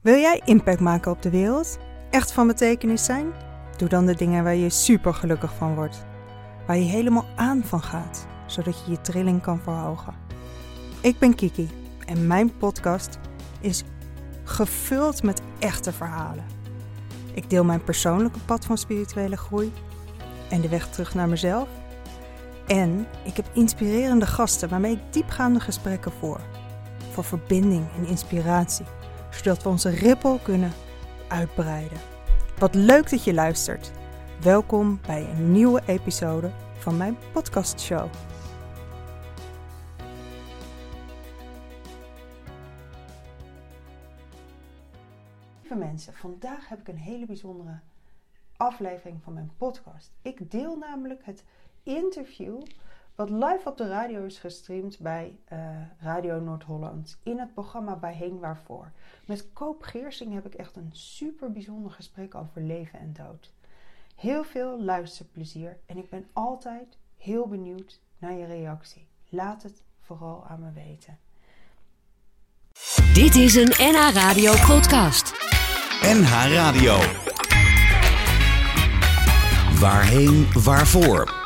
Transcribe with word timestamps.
Wil 0.00 0.18
jij 0.18 0.40
impact 0.44 0.80
maken 0.80 1.12
op 1.12 1.22
de 1.22 1.30
wereld? 1.30 1.78
Echt 2.10 2.32
van 2.32 2.46
betekenis 2.46 3.04
zijn? 3.04 3.32
Doe 3.76 3.88
dan 3.88 4.06
de 4.06 4.14
dingen 4.14 4.44
waar 4.44 4.54
je 4.54 4.70
super 4.70 5.14
gelukkig 5.14 5.54
van 5.54 5.74
wordt. 5.74 6.04
Waar 6.66 6.76
je 6.76 6.84
helemaal 6.84 7.26
aan 7.36 7.62
van 7.64 7.82
gaat, 7.82 8.26
zodat 8.46 8.84
je 8.84 8.90
je 8.90 9.00
trilling 9.00 9.42
kan 9.42 9.60
verhogen. 9.60 10.14
Ik 11.00 11.18
ben 11.18 11.34
Kiki 11.34 11.70
en 12.06 12.26
mijn 12.26 12.56
podcast 12.56 13.18
is 13.60 13.84
gevuld 14.44 15.22
met 15.22 15.42
echte 15.58 15.92
verhalen. 15.92 16.44
Ik 17.34 17.50
deel 17.50 17.64
mijn 17.64 17.84
persoonlijke 17.84 18.40
pad 18.44 18.64
van 18.64 18.78
spirituele 18.78 19.36
groei 19.36 19.72
en 20.50 20.60
de 20.60 20.68
weg 20.68 20.88
terug 20.88 21.14
naar 21.14 21.28
mezelf. 21.28 21.68
En 22.66 23.06
ik 23.24 23.36
heb 23.36 23.50
inspirerende 23.52 24.26
gasten 24.26 24.68
waarmee 24.68 24.92
ik 24.92 25.12
diepgaande 25.12 25.60
gesprekken 25.60 26.12
voer. 26.12 26.40
Voor 27.12 27.24
verbinding 27.24 27.86
en 27.96 28.06
inspiratie, 28.06 28.86
zodat 29.30 29.62
we 29.62 29.68
onze 29.68 29.90
rippel 29.90 30.38
kunnen 30.38 30.72
uitbreiden. 31.28 31.98
Wat 32.58 32.74
leuk 32.74 33.10
dat 33.10 33.24
je 33.24 33.34
luistert. 33.34 33.90
Welkom 34.40 35.00
bij 35.06 35.28
een 35.30 35.52
nieuwe 35.52 35.82
episode 35.86 36.50
van 36.78 36.96
mijn 36.96 37.16
podcastshow. 37.32 38.10
Lieve 45.60 45.74
mensen, 45.74 46.14
vandaag 46.14 46.68
heb 46.68 46.80
ik 46.80 46.88
een 46.88 46.98
hele 46.98 47.26
bijzondere 47.26 47.80
aflevering 48.56 49.22
van 49.22 49.32
mijn 49.32 49.50
podcast. 49.56 50.10
Ik 50.22 50.50
deel 50.50 50.76
namelijk 50.76 51.24
het 51.24 51.44
interview 51.82 52.62
wat 53.14 53.30
live 53.30 53.60
op 53.64 53.76
de 53.76 53.88
radio 53.88 54.24
is 54.24 54.38
gestreamd 54.38 54.98
bij 54.98 55.38
uh, 55.52 55.58
Radio 55.98 56.40
Noord-Holland 56.40 57.18
in 57.22 57.38
het 57.38 57.54
programma 57.54 57.96
Bijheen 57.96 58.38
Waarvoor. 58.38 58.92
Met 59.26 59.52
Koop 59.52 59.82
Geersing 59.82 60.32
heb 60.32 60.46
ik 60.46 60.54
echt 60.54 60.76
een 60.76 60.90
super 60.92 61.52
bijzonder 61.52 61.90
gesprek 61.90 62.34
over 62.34 62.62
leven 62.62 62.98
en 62.98 63.12
dood. 63.12 63.52
Heel 64.16 64.44
veel 64.44 64.82
luisterplezier 64.82 65.78
en 65.86 65.96
ik 65.96 66.10
ben 66.10 66.26
altijd 66.32 66.98
heel 67.16 67.48
benieuwd 67.48 68.00
naar 68.18 68.32
je 68.32 68.46
reactie. 68.46 69.08
Laat 69.28 69.62
het 69.62 69.82
vooral 70.00 70.46
aan 70.46 70.60
me 70.60 70.72
weten. 70.72 71.18
Dit 73.14 73.34
is 73.34 73.54
een 73.54 73.72
NH 73.78 74.10
Radio 74.12 74.52
podcast. 74.66 75.32
NH 76.02 76.52
Radio. 76.52 76.98
Waarheen, 79.80 80.52
waarvoor? 80.52 81.39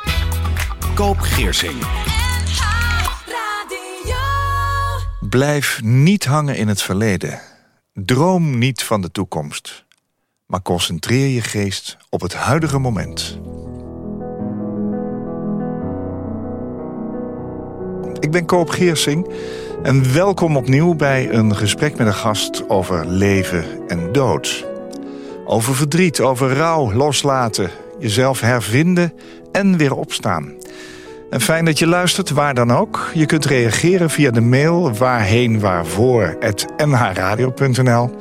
Koop 0.95 1.19
Geersing. 1.19 1.87
Blijf 5.29 5.81
niet 5.83 6.25
hangen 6.25 6.55
in 6.55 6.67
het 6.67 6.81
verleden. 6.81 7.39
Droom 7.93 8.57
niet 8.57 8.83
van 8.83 9.01
de 9.01 9.11
toekomst. 9.11 9.85
Maar 10.45 10.61
concentreer 10.61 11.27
je 11.27 11.41
geest 11.41 11.97
op 12.09 12.21
het 12.21 12.33
huidige 12.33 12.79
moment. 12.79 13.39
Ik 18.19 18.31
ben 18.31 18.45
Koop 18.45 18.69
Geersing 18.69 19.33
en 19.83 20.13
welkom 20.13 20.57
opnieuw 20.57 20.95
bij 20.95 21.33
een 21.33 21.55
gesprek 21.55 21.97
met 21.97 22.07
een 22.07 22.13
gast 22.13 22.69
over 22.69 23.07
leven 23.07 23.87
en 23.87 24.11
dood. 24.11 24.65
Over 25.45 25.75
verdriet, 25.75 26.21
over 26.21 26.53
rouw, 26.53 26.93
loslaten, 26.93 27.71
jezelf 27.99 28.39
hervinden 28.39 29.13
en 29.51 29.77
weer 29.77 29.93
opstaan. 29.95 30.53
En 31.35 31.41
fijn 31.41 31.65
dat 31.65 31.79
je 31.79 31.87
luistert, 31.87 32.29
waar 32.29 32.53
dan 32.53 32.71
ook. 32.71 33.09
Je 33.13 33.25
kunt 33.25 33.45
reageren 33.45 34.09
via 34.09 34.31
de 34.31 34.41
mail 34.41 34.93
waarheen 34.93 35.59
waarvoor 35.59 36.37
nhradio.nl. 36.85 38.15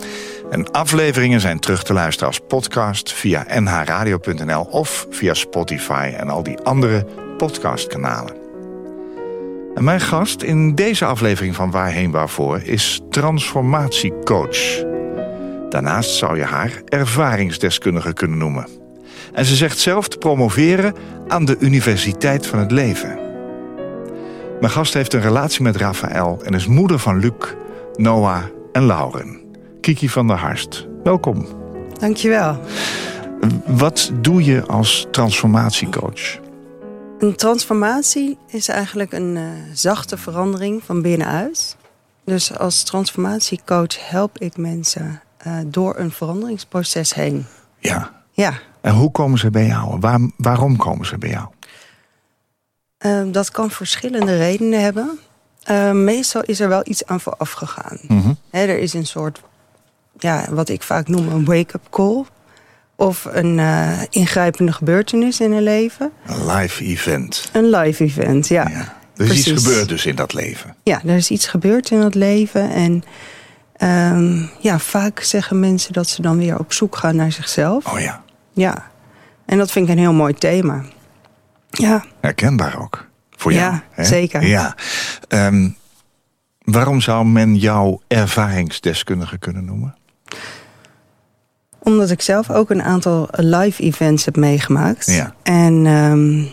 En 0.51 0.71
afleveringen 0.71 1.41
zijn 1.41 1.59
terug 1.59 1.83
te 1.83 1.93
luisteren 1.93 2.29
als 2.29 2.41
podcast 2.49 3.13
via 3.13 3.47
nhradio.nl 3.61 4.63
of 4.63 5.07
via 5.11 5.35
Spotify 5.35 6.13
en 6.17 6.29
al 6.29 6.43
die 6.43 6.59
andere 6.59 7.07
podcastkanalen. 7.37 8.35
En 9.75 9.85
mijn 9.85 10.01
gast 10.01 10.43
in 10.43 10.75
deze 10.75 11.05
aflevering 11.05 11.55
van 11.55 11.71
Waarheen 11.71 12.11
Waarvoor 12.11 12.61
is 12.63 13.01
transformatiecoach. 13.11 14.83
Daarnaast 15.69 16.11
zou 16.11 16.37
je 16.37 16.45
haar 16.45 16.83
ervaringsdeskundige 16.85 18.13
kunnen 18.13 18.39
noemen. 18.39 18.84
En 19.35 19.45
ze 19.45 19.55
zegt 19.57 19.79
zelf 19.79 20.09
te 20.09 20.19
promoveren 20.19 20.95
aan 21.29 21.45
de 21.45 21.57
Universiteit 21.59 22.47
van 22.47 22.59
het 22.59 22.71
Leven. 22.71 23.19
Mijn 24.61 24.73
gast 24.73 24.95
heeft 24.95 25.13
een 25.13 25.21
relatie 25.21 25.63
met 25.63 25.77
Raphaël 25.77 26.41
en 26.45 26.55
is 26.55 26.67
moeder 26.67 26.99
van 26.99 27.19
Luc, 27.19 27.55
Noah 27.97 28.43
en 28.73 28.87
Lauren. 28.87 29.41
Kiki 29.81 30.09
van 30.09 30.27
der 30.27 30.37
Harst, 30.37 30.87
welkom. 31.03 31.47
Dankjewel. 31.99 32.61
Wat 33.67 34.11
doe 34.21 34.45
je 34.45 34.67
als 34.67 35.07
transformatiecoach? 35.11 36.39
Een 37.19 37.37
transformatie 37.37 38.39
is 38.47 38.69
eigenlijk 38.69 39.13
een 39.13 39.37
uh, 39.37 39.49
zachte 39.73 40.17
verandering 40.17 40.83
van 40.85 41.03
binnenuit. 41.03 41.77
Dus 42.25 42.59
als 42.59 42.83
transformatiecoach 42.83 44.11
help 44.11 44.39
ik 44.39 44.57
mensen 44.57 45.23
uh, 45.47 45.59
door 45.67 45.99
een 45.99 46.11
veranderingsproces 46.11 47.15
heen. 47.15 47.47
Ja. 47.79 48.24
Ja. 48.35 48.59
En 48.81 48.95
hoe 48.95 49.11
komen 49.11 49.39
ze 49.39 49.51
bij 49.51 49.67
jou? 49.67 49.97
Waar, 50.01 50.21
waarom 50.37 50.77
komen 50.77 51.07
ze 51.07 51.19
bij 51.19 51.31
jou? 51.31 51.47
Uh, 53.07 53.33
dat 53.33 53.51
kan 53.51 53.71
verschillende 53.71 54.37
redenen 54.37 54.83
hebben. 54.83 55.19
Uh, 55.71 55.91
meestal 55.91 56.43
is 56.43 56.61
er 56.61 56.69
wel 56.69 56.83
iets 56.85 57.07
aan 57.07 57.21
vooraf 57.21 57.53
gegaan. 57.53 57.99
Mm 58.09 58.21
-hmm. 58.23 58.37
He, 58.51 58.59
er 58.59 58.79
is 58.79 58.93
een 58.93 59.07
soort, 59.07 59.41
ja, 60.19 60.47
wat 60.51 60.69
ik 60.69 60.83
vaak 60.83 61.09
noem 61.09 61.29
een 61.29 61.45
wake-up 61.45 61.87
call. 61.91 62.25
Of 62.97 63.29
een 63.31 63.59
uh, 63.59 64.03
ingrijpende 64.11 64.73
gebeurtenis 64.73 65.41
in 65.41 65.53
een 65.53 65.63
leven. 65.63 66.13
Een 66.27 66.47
live 66.47 66.85
event. 66.85 67.51
Een 67.53 67.71
live 67.71 68.05
event, 68.05 68.49
ja. 68.49 68.69
ja. 68.69 68.79
Er 69.17 69.23
is 69.23 69.27
Precies. 69.27 69.47
iets 69.47 69.65
gebeurd 69.65 69.89
dus 69.89 70.07
in 70.07 70.15
dat 70.15 70.33
leven. 70.33 70.77
Ja, 70.83 71.01
er 71.05 71.17
is 71.17 71.31
iets 71.31 71.47
gebeurd 71.47 71.91
in 71.91 72.01
dat 72.01 72.15
leven. 72.15 72.71
En 72.71 73.05
um, 74.17 74.51
ja, 74.61 74.79
vaak 74.79 75.21
zeggen 75.21 75.61
mensen 75.61 75.93
dat 75.93 76.09
ze 76.09 76.23
dan 76.23 76.39
weer 76.39 76.59
op 76.59 76.73
zoek 76.73 76.97
gaan 76.97 77.17
naar 77.17 77.33
zichzelf. 77.33 77.93
Oh 77.93 78.01
ja. 78.01 78.24
Ja, 78.55 78.91
en 79.45 79.59
dat 79.59 79.71
vind 79.71 79.89
ik 79.89 79.93
een 79.93 80.01
heel 80.01 80.13
mooi 80.13 80.35
thema. 80.35 80.85
Ja. 81.71 82.05
Herkenbaar 82.21 82.81
ook. 82.81 83.07
Voor 83.31 83.53
jou. 83.53 83.73
Ja, 83.73 83.83
hè? 83.91 84.05
zeker. 84.05 84.47
Ja. 84.47 84.75
Um, 85.29 85.77
waarom 86.59 87.01
zou 87.01 87.27
men 87.27 87.57
jou 87.57 87.99
ervaringsdeskundige 88.07 89.39
kunnen 89.39 89.65
noemen? 89.65 89.95
Omdat 91.79 92.11
ik 92.11 92.23
zelf 92.23 92.51
ook 92.51 92.71
een 92.71 92.83
aantal 92.83 93.29
live 93.31 93.83
events 93.83 94.25
heb 94.25 94.37
meegemaakt. 94.37 95.07
Ja. 95.07 95.35
En 95.43 95.87
um, 95.87 96.49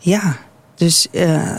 ja, 0.00 0.36
dus 0.74 1.06
uh, 1.12 1.58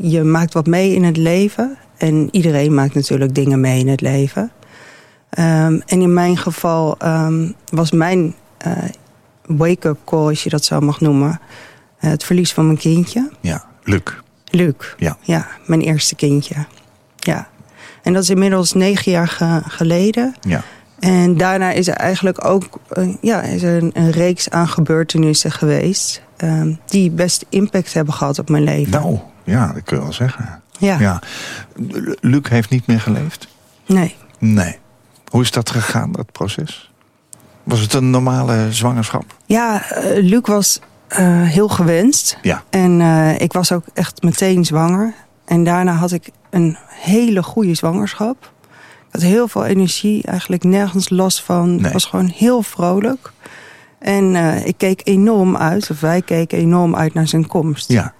je 0.00 0.22
maakt 0.22 0.52
wat 0.52 0.66
mee 0.66 0.94
in 0.94 1.04
het 1.04 1.16
leven. 1.16 1.78
En 1.96 2.28
iedereen 2.30 2.74
maakt 2.74 2.94
natuurlijk 2.94 3.34
dingen 3.34 3.60
mee 3.60 3.78
in 3.78 3.88
het 3.88 4.00
leven. 4.00 4.50
Um, 5.38 5.82
en 5.86 6.00
in 6.00 6.14
mijn 6.14 6.36
geval 6.36 6.96
um, 7.04 7.54
was 7.70 7.90
mijn 7.90 8.34
uh, 8.66 8.72
wake-up 9.48 9.98
call, 10.04 10.28
als 10.28 10.42
je 10.42 10.50
dat 10.50 10.64
zo 10.64 10.80
mag 10.80 11.00
noemen... 11.00 11.40
Uh, 12.00 12.10
het 12.10 12.24
verlies 12.24 12.52
van 12.52 12.66
mijn 12.66 12.78
kindje. 12.78 13.30
Ja, 13.40 13.64
Luc. 13.82 14.02
Luc, 14.44 14.74
ja. 14.96 15.16
ja, 15.20 15.46
mijn 15.66 15.80
eerste 15.80 16.14
kindje. 16.14 16.54
Ja. 17.16 17.48
En 18.02 18.12
dat 18.12 18.22
is 18.22 18.30
inmiddels 18.30 18.72
negen 18.72 19.12
jaar 19.12 19.28
ge 19.28 19.60
geleden. 19.68 20.34
Ja. 20.40 20.62
En 20.98 21.36
daarna 21.36 21.70
is 21.70 21.88
er 21.88 21.94
eigenlijk 21.94 22.44
ook 22.44 22.68
uh, 22.92 23.14
ja, 23.20 23.42
is 23.42 23.62
er 23.62 23.82
een, 23.82 23.90
een, 23.94 24.10
reeks 24.10 24.50
aan 24.50 24.68
gebeurtenissen 24.68 25.52
geweest... 25.52 26.22
Uh, 26.44 26.74
die 26.86 27.10
best 27.10 27.44
impact 27.48 27.92
hebben 27.92 28.14
gehad 28.14 28.38
op 28.38 28.48
mijn 28.48 28.62
leven. 28.62 28.90
Nou, 28.90 29.18
ja, 29.44 29.72
dat 29.72 29.82
kun 29.82 29.96
je 29.96 30.02
wel 30.02 30.12
zeggen. 30.12 30.62
Ja. 30.78 30.98
ja. 30.98 31.22
Luc 32.20 32.48
heeft 32.48 32.70
niet 32.70 32.86
meer 32.86 33.00
geleefd? 33.00 33.48
Nee. 33.86 34.16
Nee. 34.38 34.78
Hoe 35.30 35.42
is 35.42 35.50
dat 35.50 35.70
gegaan, 35.70 36.12
dat 36.12 36.32
proces? 36.32 36.87
Was 37.68 37.80
het 37.80 37.92
een 37.92 38.10
normale 38.10 38.72
zwangerschap? 38.72 39.24
Ja, 39.46 39.82
uh, 39.92 40.22
Luc 40.22 40.40
was 40.42 40.80
uh, 41.08 41.18
heel 41.42 41.68
gewenst. 41.68 42.38
Ja. 42.42 42.62
En 42.70 43.00
uh, 43.00 43.40
ik 43.40 43.52
was 43.52 43.72
ook 43.72 43.84
echt 43.94 44.22
meteen 44.22 44.64
zwanger. 44.64 45.14
En 45.44 45.64
daarna 45.64 45.92
had 45.92 46.12
ik 46.12 46.30
een 46.50 46.76
hele 46.88 47.42
goede 47.42 47.74
zwangerschap. 47.74 48.52
Ik 49.06 49.08
had 49.10 49.22
heel 49.22 49.48
veel 49.48 49.64
energie, 49.64 50.22
eigenlijk 50.22 50.64
nergens 50.64 51.08
last 51.08 51.42
van. 51.42 51.76
Nee. 51.76 51.86
Ik 51.86 51.92
was 51.92 52.04
gewoon 52.04 52.32
heel 52.34 52.62
vrolijk. 52.62 53.32
En 53.98 54.34
uh, 54.34 54.66
ik 54.66 54.74
keek 54.76 55.00
enorm 55.04 55.56
uit, 55.56 55.90
of 55.90 56.00
wij 56.00 56.22
keken 56.22 56.58
enorm 56.58 56.96
uit 56.96 57.14
naar 57.14 57.28
zijn 57.28 57.46
komst. 57.46 57.88
Ja. 57.88 58.14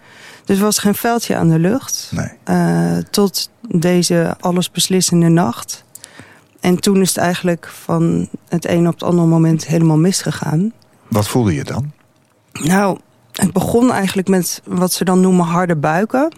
Dus 0.45 0.57
er 0.57 0.65
was 0.65 0.79
geen 0.79 0.95
veldje 0.95 1.37
aan 1.37 1.49
de 1.49 1.59
lucht. 1.59 2.13
Nee. 2.15 3.03
Tot 3.11 3.51
deze 3.69 4.37
allesbeslissende 4.41 5.29
nacht. 5.29 5.85
En 6.61 6.81
toen 6.81 7.01
is 7.01 7.09
het 7.09 7.17
eigenlijk 7.19 7.69
van 7.83 8.29
het 8.49 8.69
een 8.69 8.87
op 8.87 8.93
het 8.93 9.03
andere 9.03 9.29
moment 9.29 9.67
helemaal 9.67 9.99
misgegaan. 9.99 10.73
Wat 11.09 11.29
voelde 11.29 11.55
je 11.55 11.65
dan? 11.65 11.93
Nou, 12.53 12.99
het 13.33 13.53
begon 13.53 13.93
eigenlijk 13.93 14.29
met 14.29 14.63
wat 14.65 14.93
ze 14.93 15.05
dan 15.05 15.21
noemen 15.21 15.45
harde 15.45 15.77
buiken. 15.77 16.33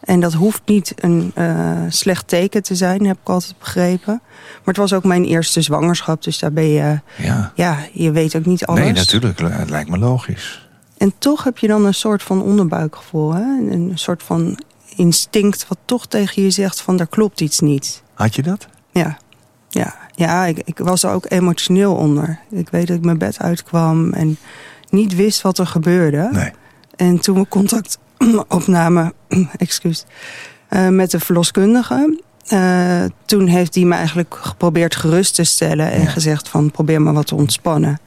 en 0.00 0.20
dat 0.20 0.32
hoeft 0.32 0.62
niet 0.64 0.92
een 0.96 1.32
uh, 1.38 1.78
slecht 1.88 2.28
teken 2.28 2.62
te 2.62 2.74
zijn, 2.74 3.06
heb 3.06 3.16
ik 3.22 3.28
altijd 3.28 3.58
begrepen. 3.58 4.20
Maar 4.22 4.60
het 4.64 4.76
was 4.76 4.92
ook 4.92 5.04
mijn 5.04 5.24
eerste 5.24 5.60
zwangerschap, 5.62 6.22
dus 6.22 6.38
daar 6.38 6.52
ben 6.52 6.68
je... 6.68 7.00
Ja, 7.16 7.52
Ja, 7.54 7.78
je 7.92 8.10
weet 8.10 8.36
ook 8.36 8.44
niet 8.44 8.66
alles. 8.66 8.80
nee, 8.80 8.92
natuurlijk. 8.92 9.38
Het 9.38 9.70
lijkt 9.70 9.90
me 9.90 9.98
logisch. 9.98 10.68
En 10.96 11.12
toch 11.18 11.44
heb 11.44 11.58
je 11.58 11.66
dan 11.68 11.84
een 11.84 11.94
soort 11.94 12.22
van 12.22 12.42
onderbuikgevoel. 12.42 13.32
Hè? 13.32 13.42
Een 13.42 13.92
soort 13.94 14.22
van 14.22 14.58
instinct 14.96 15.68
wat 15.68 15.78
toch 15.84 16.06
tegen 16.06 16.42
je 16.42 16.50
zegt 16.50 16.80
van... 16.80 17.00
er 17.00 17.06
klopt 17.06 17.40
iets 17.40 17.60
niet. 17.60 18.02
Had 18.14 18.34
je 18.34 18.42
dat? 18.42 18.66
Ja, 18.92 19.18
ja. 19.70 19.94
ja 20.14 20.44
ik, 20.44 20.62
ik 20.64 20.78
was 20.78 21.02
er 21.02 21.10
ook 21.10 21.24
emotioneel 21.28 21.94
onder. 21.94 22.38
Ik 22.50 22.68
weet 22.68 22.86
dat 22.86 22.96
ik 22.96 23.04
mijn 23.04 23.18
bed 23.18 23.38
uitkwam 23.38 24.12
en 24.12 24.36
niet 24.90 25.14
wist 25.16 25.42
wat 25.42 25.58
er 25.58 25.66
gebeurde. 25.66 26.28
Nee. 26.32 26.52
En 26.96 27.20
toen 27.20 27.38
we 27.38 27.48
contact 27.48 27.98
opnamen 28.48 29.12
excuus, 29.56 30.04
uh, 30.70 30.88
met 30.88 31.10
de 31.10 31.20
verloskundige... 31.20 32.18
Uh, 32.52 33.04
toen 33.24 33.46
heeft 33.46 33.72
die 33.72 33.86
me 33.86 33.94
eigenlijk 33.94 34.36
geprobeerd 34.40 34.96
gerust 34.96 35.34
te 35.34 35.44
stellen... 35.44 35.92
en 35.92 36.02
Ja. 36.02 36.08
gezegd 36.08 36.48
van 36.48 36.70
probeer 36.70 37.02
maar 37.02 37.12
wat 37.12 37.26
te 37.26 37.34
ontspannen. 37.34 38.00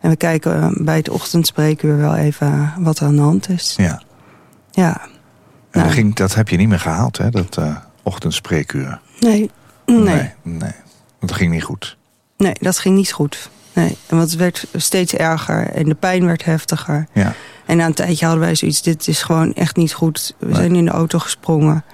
En 0.00 0.10
we 0.10 0.16
kijken 0.16 0.56
uh, 0.56 0.84
bij 0.84 0.96
het 0.96 1.08
ochtendspreekuur 1.08 1.96
wel 1.96 2.14
even 2.14 2.72
wat 2.78 2.98
er 2.98 3.06
aan 3.06 3.16
de 3.16 3.22
hand 3.22 3.48
is. 3.48 3.74
Ja. 3.76 4.02
Ja, 4.70 5.00
En 5.00 5.08
Nou. 5.70 5.84
dat, 5.84 5.94
ging, 5.94 6.14
dat 6.14 6.34
heb 6.34 6.48
je 6.48 6.56
niet 6.56 6.68
meer 6.68 6.80
gehaald, 6.80 7.16
hè? 7.18 7.30
Dat 7.30 7.56
eh 7.56 7.76
ochtendspreekuur. 8.02 9.00
nee, 9.20 9.50
nee, 9.86 9.98
nee. 10.04 10.32
nee. 10.42 10.72
Dat 11.20 11.32
ging 11.32 11.52
niet 11.52 11.62
goed. 11.64 11.96
nee, 12.36 12.52
dat 12.60 12.78
ging 12.78 12.96
niet 12.96 13.12
goed. 13.12 13.50
Nee, 13.72 13.96
want 14.08 14.22
het 14.22 14.36
werd 14.36 14.66
steeds 14.74 15.14
erger 15.14 15.70
en 15.70 15.84
de 15.88 15.94
pijn 15.94 16.26
werd 16.26 16.44
heftiger. 16.44 17.06
Ja. 17.12 17.34
En 17.66 17.76
na 17.76 17.86
een 17.86 17.94
tijdje 17.94 18.24
hadden 18.24 18.44
wij 18.44 18.54
zoiets, 18.54 18.82
dit 18.82 19.08
is 19.08 19.22
gewoon 19.22 19.54
echt 19.54 19.76
niet 19.76 19.92
goed. 19.92 20.34
We 20.38 20.46
Nee. 20.46 20.54
zijn 20.54 20.74
in 20.74 20.84
de 20.84 20.90
auto 20.90 21.18
gesprongen. 21.18 21.84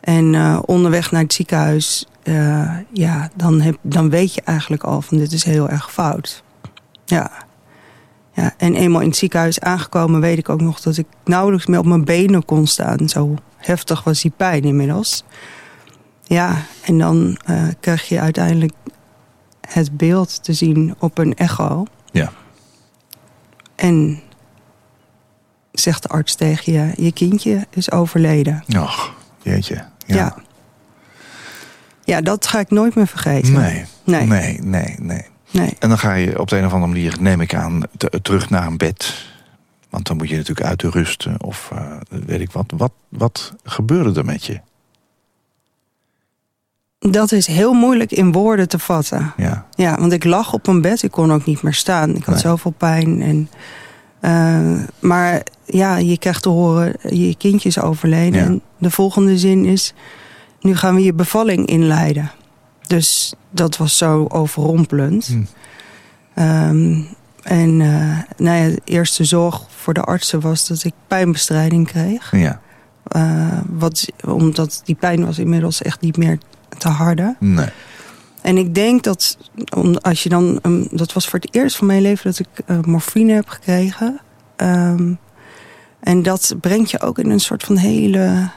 En 0.00 0.32
uh, 0.34 0.58
onderweg 0.64 1.10
naar 1.10 1.22
het 1.22 1.32
ziekenhuis, 1.32 2.06
uh, 2.24 2.70
ja, 2.92 3.30
dan, 3.34 3.60
heb, 3.60 3.76
dan 3.82 4.10
weet 4.10 4.34
je 4.34 4.42
eigenlijk 4.44 4.82
al 4.84 5.02
van 5.02 5.18
dit 5.18 5.32
is 5.32 5.44
heel 5.44 5.68
erg 5.68 5.92
fout. 5.92 6.42
Ja. 7.04 7.30
ja. 8.32 8.54
En 8.56 8.74
eenmaal 8.74 9.00
in 9.00 9.08
het 9.08 9.16
ziekenhuis 9.16 9.60
aangekomen 9.60 10.20
weet 10.20 10.38
ik 10.38 10.48
ook 10.48 10.60
nog 10.60 10.80
dat 10.80 10.96
ik 10.96 11.06
nauwelijks 11.24 11.66
meer 11.66 11.78
op 11.78 11.86
mijn 11.86 12.04
benen 12.04 12.44
kon 12.44 12.66
staan. 12.66 13.08
Zo 13.08 13.34
heftig 13.56 14.04
was 14.04 14.20
die 14.22 14.32
pijn 14.36 14.62
inmiddels. 14.62 15.24
Ja, 16.28 16.62
en 16.84 16.98
dan 16.98 17.38
uh, 17.50 17.68
krijg 17.80 18.08
je 18.08 18.20
uiteindelijk 18.20 18.72
het 19.68 19.96
beeld 19.96 20.44
te 20.44 20.52
zien 20.52 20.94
op 20.98 21.18
een 21.18 21.34
echo. 21.34 21.84
Ja. 22.12 22.32
En 23.74 24.20
zegt 25.72 26.02
de 26.02 26.08
arts 26.08 26.34
tegen 26.34 26.72
je, 26.72 26.92
je 27.04 27.12
kindje 27.12 27.66
is 27.70 27.90
overleden. 27.90 28.64
Och, 28.78 29.14
jeetje. 29.42 29.74
Ja. 30.06 30.14
Ja. 30.16 30.36
ja. 32.04 32.20
Dat 32.20 32.46
ga 32.46 32.58
ik 32.58 32.70
nooit 32.70 32.94
meer 32.94 33.06
vergeten. 33.06 33.52
Nee. 33.52 33.84
Nee. 34.04 34.26
Nee, 34.26 34.58
nee, 34.62 34.94
nee. 34.98 35.26
Nee. 35.50 35.76
En 35.78 35.88
dan 35.88 35.98
ga 35.98 36.14
je 36.14 36.38
op 36.40 36.48
de 36.48 36.56
een 36.58 36.66
of 36.66 36.72
andere 36.72 36.92
manier, 36.92 37.16
neem 37.20 37.40
ik 37.40 37.54
aan, 37.54 37.82
te- 37.96 38.18
terug 38.22 38.50
naar 38.50 38.66
een 38.66 38.76
bed. 38.76 39.26
Want 39.90 40.06
dan 40.06 40.16
moet 40.16 40.28
je 40.28 40.36
natuurlijk 40.36 40.66
uit 40.66 40.80
de 40.80 40.90
rusten 40.90 41.42
of 41.42 41.70
eh, 41.72 41.96
weet 42.08 42.40
ik 42.40 42.52
wat. 42.52 42.72
wat. 42.76 42.92
Wat 43.08 43.54
gebeurde 43.64 44.18
er 44.18 44.24
met 44.24 44.44
je? 44.44 44.60
Dat 46.98 47.32
is 47.32 47.46
heel 47.46 47.72
moeilijk 47.72 48.12
in 48.12 48.32
woorden 48.32 48.68
te 48.68 48.78
vatten. 48.78 49.32
Ja, 49.36 49.66
Ja, 49.74 49.96
want 49.98 50.12
ik 50.12 50.24
lag 50.24 50.52
op 50.52 50.66
een 50.66 50.80
bed. 50.80 51.02
Ik 51.02 51.10
kon 51.10 51.32
ook 51.32 51.44
niet 51.44 51.62
meer 51.62 51.74
staan. 51.74 52.10
Ik 52.10 52.24
had 52.24 52.34
Nee. 52.34 52.38
zoveel 52.42 52.74
pijn. 52.76 53.22
En, 53.22 53.50
eh, 54.20 54.82
maar 54.98 55.42
ja, 55.64 55.96
je 55.96 56.18
krijgt 56.18 56.42
te 56.42 56.48
horen, 56.48 56.94
je 57.02 57.36
kindje 57.36 57.68
is 57.68 57.80
overleden. 57.80 58.40
Ja. 58.40 58.46
En 58.46 58.60
de 58.78 58.90
volgende 58.90 59.38
zin 59.38 59.64
is, 59.64 59.94
nu 60.60 60.76
gaan 60.76 60.94
we 60.94 61.02
je 61.02 61.12
bevalling 61.12 61.66
inleiden. 61.66 62.30
Dus 62.86 63.34
dat 63.50 63.76
was 63.76 63.96
zo 63.96 64.26
overrompelend. 64.28 65.26
Hm. 65.26 65.42
Ehm, 66.34 67.00
en 67.42 67.80
eh, 67.80 68.18
nou 68.36 68.56
ja, 68.56 68.68
de 68.68 68.80
eerste 68.84 69.24
zorg 69.24 69.62
voor 69.68 69.94
de 69.94 70.02
artsen 70.02 70.40
was 70.40 70.66
dat 70.66 70.84
ik 70.84 70.92
pijnbestrijding 71.06 71.86
kreeg. 71.86 72.32
ja. 72.36 72.60
Eh, 73.08 73.58
wat, 73.68 74.06
omdat 74.24 74.80
die 74.84 74.94
pijn 74.94 75.24
was 75.26 75.38
inmiddels 75.38 75.82
echt 75.82 76.00
niet 76.00 76.16
meer 76.16 76.38
te 76.78 76.88
harde. 76.88 77.36
Nee. 77.38 77.68
En 78.42 78.56
ik 78.56 78.74
denk 78.74 79.02
dat 79.02 79.38
als 80.00 80.22
je 80.22 80.28
dan. 80.28 80.58
um, 80.62 80.88
dat 80.90 81.12
was 81.12 81.28
voor 81.28 81.38
het 81.38 81.54
eerst 81.54 81.76
van 81.76 81.86
mijn 81.86 82.02
leven 82.02 82.24
dat 82.30 82.38
ik 82.38 82.48
eh, 82.66 82.78
morfine 82.80 83.32
heb 83.32 83.48
gekregen. 83.48 84.20
Ehm, 84.56 85.12
en 86.00 86.22
dat 86.22 86.54
brengt 86.60 86.90
je 86.90 87.00
ook 87.00 87.18
in 87.18 87.30
een 87.30 87.40
soort 87.40 87.62
van 87.64 87.76
hele. 87.76 88.48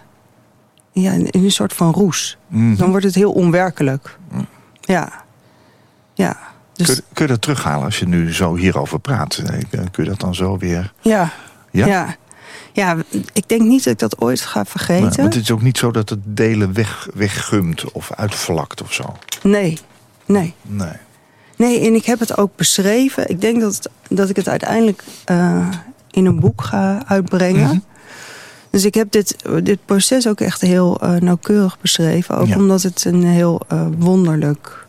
Ja, 0.91 1.11
in 1.11 1.29
een 1.31 1.51
soort 1.51 1.73
van 1.73 1.91
roes. 1.91 2.37
Mhm. 2.47 2.75
Dan 2.75 2.89
wordt 2.89 3.05
het 3.05 3.15
heel 3.15 3.31
onwerkelijk. 3.31 4.17
Mm. 4.31 4.47
Ja. 4.81 5.11
Ja. 6.13 6.37
Dus 6.73 6.87
Kun, 6.87 7.03
kun 7.13 7.25
je 7.25 7.31
dat 7.31 7.41
terughalen 7.41 7.85
als 7.85 7.99
je 7.99 8.07
nu 8.07 8.33
zo 8.33 8.55
hierover 8.55 8.99
praat? 8.99 9.35
Eh, 9.37 9.59
Kun 9.91 10.03
je 10.03 10.09
dat 10.09 10.19
dan 10.19 10.35
zo 10.35 10.57
weer... 10.57 10.93
ja. 11.01 11.29
Ja? 11.71 11.85
ja. 11.85 12.15
Ja, 12.73 12.95
ik 13.33 13.49
denk 13.49 13.61
niet 13.61 13.83
dat 13.83 13.93
ik 13.93 13.99
dat 13.99 14.19
ooit 14.21 14.41
ga 14.41 14.55
Maar, 14.57 14.65
vergeten. 14.65 15.01
want 15.21 15.33
het 15.33 15.43
is 15.43 15.51
ook 15.51 15.61
niet 15.61 15.77
zo 15.77 15.91
dat 15.91 16.09
het 16.09 16.19
delen 16.23 16.73
weg, 16.73 17.07
weggumt 17.13 17.91
of 17.91 18.11
uitvlakt 18.11 18.81
of 18.81 18.93
zo. 18.93 19.15
Nee, 19.43 19.77
nee. 20.25 20.53
Nee. 20.61 20.91
Nee, 21.57 21.79
en 21.87 21.93
ik 21.95 22.05
heb 22.05 22.19
het 22.19 22.37
ook 22.37 22.55
beschreven. 22.55 23.29
Ik 23.29 23.41
denk 23.41 23.61
dat, 23.61 23.75
het- 23.75 23.89
dat 24.09 24.29
ik 24.29 24.35
het 24.35 24.47
uiteindelijk 24.47 25.03
eh, 25.25 25.67
in 26.11 26.25
een 26.25 26.39
boek 26.39 26.61
ga 26.63 27.03
uitbrengen. 27.07 27.67
Mhm. 27.67 27.79
Dus 28.69 28.85
ik 28.85 28.93
heb 28.93 29.11
dit, 29.11 29.35
dit 29.63 29.79
proces 29.85 30.27
ook 30.27 30.39
echt 30.41 30.61
heel 30.61 30.99
eh, 31.01 31.15
nauwkeurig 31.15 31.79
beschreven. 31.79 32.37
Ook 32.37 32.47
Ja. 32.47 32.55
omdat 32.55 32.81
het 32.81 33.05
een 33.05 33.23
heel 33.23 33.61
eh, 33.67 33.85
wonderlijk 33.97 34.87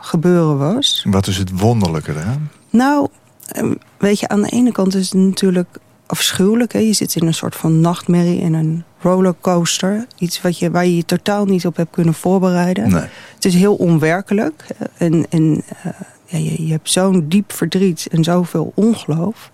gebeuren 0.00 0.58
was. 0.58 1.04
Wat 1.10 1.26
is 1.26 1.36
het 1.36 1.60
wonderlijke 1.60 2.12
eraan? 2.12 2.50
Nou, 2.70 3.08
eh, 3.46 3.70
weet 3.98 4.20
je, 4.20 4.28
aan 4.28 4.42
de 4.42 4.48
ene 4.48 4.72
kant 4.72 4.94
is 4.94 5.10
het 5.10 5.20
natuurlijk 5.20 5.68
afschuwelijk. 6.06 6.72
Hè? 6.72 6.78
Je 6.78 6.92
zit 6.92 7.16
in 7.16 7.26
een 7.26 7.34
soort 7.34 7.54
van 7.56 7.80
nachtmerrie 7.80 8.40
in 8.40 8.54
een 8.54 8.84
rollercoaster. 9.00 10.06
Iets 10.18 10.40
wat 10.42 10.58
je, 10.58 10.70
waar 10.70 10.84
je 10.86 10.96
je 10.96 11.04
totaal 11.04 11.44
niet 11.44 11.66
op 11.66 11.76
hebt 11.76 11.90
kunnen 11.90 12.14
voorbereiden. 12.14 12.90
Nee. 12.90 13.04
Het 13.34 13.44
is 13.44 13.54
heel 13.54 13.74
onwerkelijk. 13.74 14.64
En, 14.96 15.26
en 15.30 15.62
eh, 15.82 15.92
ja, 16.24 16.38
je, 16.38 16.66
je 16.66 16.72
hebt 16.72 16.90
zo'n 16.90 17.28
diep 17.28 17.52
verdriet 17.52 18.06
en 18.10 18.24
zoveel 18.24 18.72
ongeloof. 18.74 19.50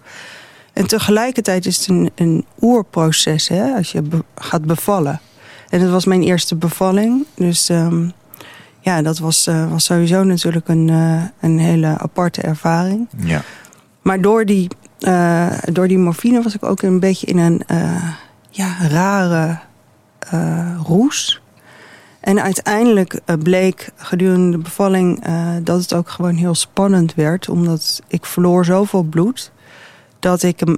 En 0.73 0.87
tegelijkertijd 0.87 1.67
is 1.67 1.77
het 1.77 1.89
een, 1.89 2.11
een 2.15 2.45
oerproces 2.61 3.49
hè, 3.49 3.73
als 3.75 3.93
je 3.93 4.03
be- 4.03 4.25
gaat 4.35 4.65
bevallen. 4.65 5.21
En 5.69 5.81
dat 5.81 5.91
was 5.91 6.05
mijn 6.05 6.23
eerste 6.23 6.57
bevalling. 6.57 7.25
Dus 7.35 7.69
ehm, 7.69 8.09
ja, 8.81 9.03
dat 9.03 9.19
was, 9.19 9.47
eh, 9.47 9.71
was 9.71 9.85
sowieso 9.85 10.23
natuurlijk 10.25 10.69
een, 10.69 10.89
eh, 10.91 11.23
een 11.41 11.59
hele 11.59 11.99
aparte 11.99 12.41
ervaring. 12.41 13.09
Ja. 13.17 13.43
Maar 14.03 14.21
door 14.21 14.45
die, 14.45 14.69
eh, 14.99 15.53
door 15.73 15.89
die 15.89 15.99
morfine 15.99 16.43
was 16.43 16.55
ik 16.55 16.63
ook 16.63 16.83
een 16.83 17.01
beetje 17.01 17.27
in 17.27 17.39
een 17.39 17.63
eh, 17.67 18.09
ja, 18.51 18.77
rare 18.89 19.59
eh, 20.19 20.81
roes. 20.87 21.41
En 22.21 22.43
uiteindelijk 22.43 23.21
bleek 23.43 23.91
gedurende 23.97 24.51
de 24.57 24.63
bevalling 24.63 25.25
dat 25.63 25.81
het 25.81 25.95
ook 25.95 26.09
gewoon 26.09 26.35
heel 26.35 26.55
spannend 26.55 27.15
werd. 27.15 27.49
Omdat 27.49 28.01
ik 28.09 28.27
verloor 28.27 28.65
zoveel 28.65 29.03
bloed. 29.03 29.53
Dat 30.19 30.43
ik 30.43 30.61
hem 30.61 30.77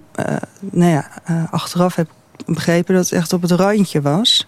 nou 0.61 0.91
ja, 0.91 1.09
achteraf 1.51 1.95
heb 1.95 2.09
begrepen 2.47 2.95
dat 2.95 3.05
het 3.05 3.13
echt 3.13 3.33
op 3.33 3.43
het 3.43 3.51
randje 3.51 4.01
was. 4.01 4.47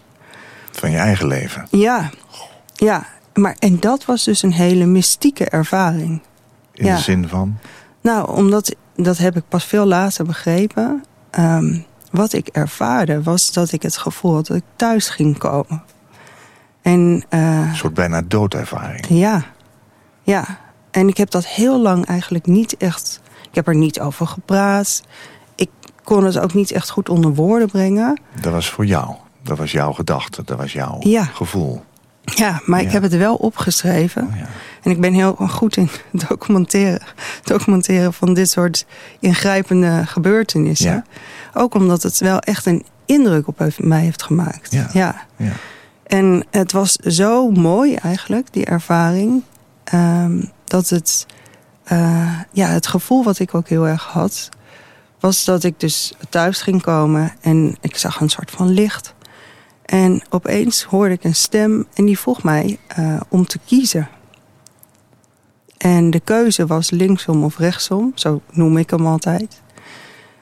Van 0.71 0.91
je 0.91 0.97
eigen 0.97 1.27
leven. 1.27 1.67
Ja, 1.71 2.09
ja. 2.75 3.05
Maar, 3.33 3.55
en 3.59 3.79
dat 3.79 4.05
was 4.05 4.23
dus 4.23 4.41
een 4.43 4.53
hele 4.53 4.85
mystieke 4.85 5.45
ervaring. 5.45 6.21
In 6.73 6.85
Ja. 6.85 6.95
de 6.95 7.01
zin 7.01 7.27
van... 7.27 7.57
Nou, 8.07 8.35
omdat, 8.35 8.75
dat 8.95 9.17
heb 9.17 9.35
ik 9.35 9.43
pas 9.49 9.63
veel 9.65 9.85
later 9.85 10.25
begrepen. 10.25 11.03
Ehm, 11.31 11.79
wat 12.11 12.33
ik 12.33 12.47
ervaarde 12.47 13.23
was 13.23 13.53
dat 13.53 13.71
ik 13.71 13.81
het 13.81 13.97
gevoel 13.97 14.33
had 14.33 14.47
dat 14.47 14.57
ik 14.57 14.63
thuis 14.75 15.09
ging 15.09 15.37
komen. 15.37 15.83
En 16.81 17.25
eh, 17.29 17.67
Een 17.69 17.75
soort 17.75 17.93
bijna 17.93 18.21
doodervaring. 18.21 19.05
ja, 19.09 19.43
ja. 20.23 20.45
En 20.91 21.07
ik 21.07 21.17
heb 21.17 21.29
dat 21.29 21.45
heel 21.45 21.81
lang 21.81 22.05
eigenlijk 22.05 22.45
niet 22.45 22.77
echt... 22.77 23.21
Ik 23.49 23.55
heb 23.55 23.67
er 23.67 23.75
niet 23.75 23.99
over 23.99 24.27
gepraat. 24.27 25.01
Ik 25.55 25.69
kon 26.03 26.23
het 26.25 26.39
ook 26.39 26.53
niet 26.53 26.71
echt 26.71 26.89
goed 26.89 27.09
onder 27.09 27.33
woorden 27.33 27.67
brengen. 27.67 28.21
Dat 28.41 28.51
was 28.53 28.69
voor 28.69 28.85
jou. 28.85 29.15
Dat 29.43 29.57
was 29.57 29.71
jouw 29.71 29.91
gedachte. 29.93 30.43
Dat 30.43 30.57
was 30.57 30.73
jouw 30.73 30.97
Ja. 30.99 31.23
gevoel. 31.23 31.83
Ja, 32.35 32.61
maar 32.65 32.79
Ja. 32.81 32.85
ik 32.85 32.91
heb 32.91 33.01
het 33.01 33.15
wel 33.17 33.35
opgeschreven. 33.35 34.23
Oh, 34.27 34.37
ja. 34.37 34.47
En 34.83 34.91
ik 34.91 35.01
ben 35.01 35.13
heel 35.13 35.35
goed 35.35 35.77
in 35.77 35.89
documenteren, 36.27 37.01
documenteren 37.43 38.13
van 38.13 38.33
dit 38.33 38.49
soort 38.49 38.85
ingrijpende 39.19 40.01
gebeurtenissen. 40.05 40.91
Ja. 40.91 41.03
Ook 41.53 41.73
omdat 41.73 42.03
het 42.03 42.17
wel 42.17 42.39
echt 42.39 42.65
een 42.65 42.85
indruk 43.05 43.47
op 43.47 43.67
mij 43.77 44.01
heeft 44.01 44.23
gemaakt. 44.23 44.71
Ja. 44.93 45.25
En 46.03 46.45
het 46.51 46.71
was 46.71 46.91
zo 46.93 47.51
mooi 47.51 47.95
eigenlijk, 47.95 48.47
die 48.53 48.65
ervaring. 48.65 49.43
ehm, 49.83 50.41
dat 50.65 50.89
het, 50.89 51.25
eh, 51.83 52.39
ja, 52.51 52.67
het 52.67 52.87
gevoel 52.87 53.23
wat 53.23 53.39
ik 53.39 53.55
ook 53.55 53.67
heel 53.69 53.87
erg 53.87 54.03
had... 54.03 54.49
was 55.19 55.45
dat 55.45 55.63
ik 55.63 55.79
dus 55.79 56.13
thuis 56.29 56.61
ging 56.61 56.81
komen 56.81 57.33
en 57.41 57.77
ik 57.81 57.97
zag 57.97 58.19
een 58.19 58.29
soort 58.29 58.51
van 58.51 58.69
licht. 58.69 59.13
En 59.87 60.21
opeens 60.29 60.83
hoorde 60.83 61.13
ik 61.13 61.23
een 61.23 61.35
stem 61.35 61.87
en 61.93 62.05
die 62.05 62.19
vroeg 62.19 62.43
mij 62.43 62.77
eh, 62.87 63.19
om 63.27 63.45
te 63.45 63.59
kiezen. 63.65 64.09
En 65.77 66.09
de 66.09 66.19
keuze 66.19 66.65
was 66.65 66.89
linksom 66.89 67.43
of 67.43 67.57
rechtsom, 67.57 68.11
zo 68.15 68.41
noem 68.51 68.77
ik 68.77 68.89
hem 68.89 69.07
altijd. 69.07 69.61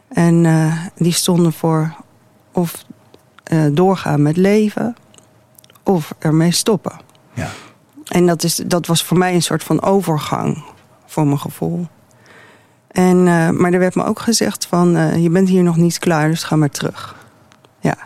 En 0.08 0.46
eh, 0.46 0.86
die 0.96 1.12
stonden 1.12 1.54
voor 1.54 1.96
of 2.52 2.86
eh, 3.44 3.66
doorgaan 3.72 4.22
met 4.22 4.38
leven 4.38 4.96
of 5.84 6.14
ermee 6.20 6.52
stoppen. 6.52 7.00
Ja. 7.34 7.50
En 8.06 8.25
dat, 8.25 8.44
is, 8.44 8.56
dat 8.56 8.86
was 8.86 9.04
voor 9.04 9.18
mij 9.18 9.34
een 9.34 9.42
soort 9.42 9.64
van 9.64 9.82
overgang, 9.82 10.64
voor 11.06 11.25
mijn 11.25 11.40
gevoel. 11.40 11.88
En, 12.88 13.24
maar 13.58 13.74
er 13.74 13.80
werd 13.80 13.96
me 13.96 14.04
ook 14.04 14.20
gezegd 14.20 14.66
van, 14.66 15.22
je 15.22 15.30
bent 15.30 15.50
hier 15.50 15.64
nog 15.64 15.75
niet 15.75 16.00
klaar, 16.00 16.30
dus 16.30 16.44
ga 16.44 16.56
maar 16.56 16.70
terug. 16.70 17.16
Ja. 17.80 17.98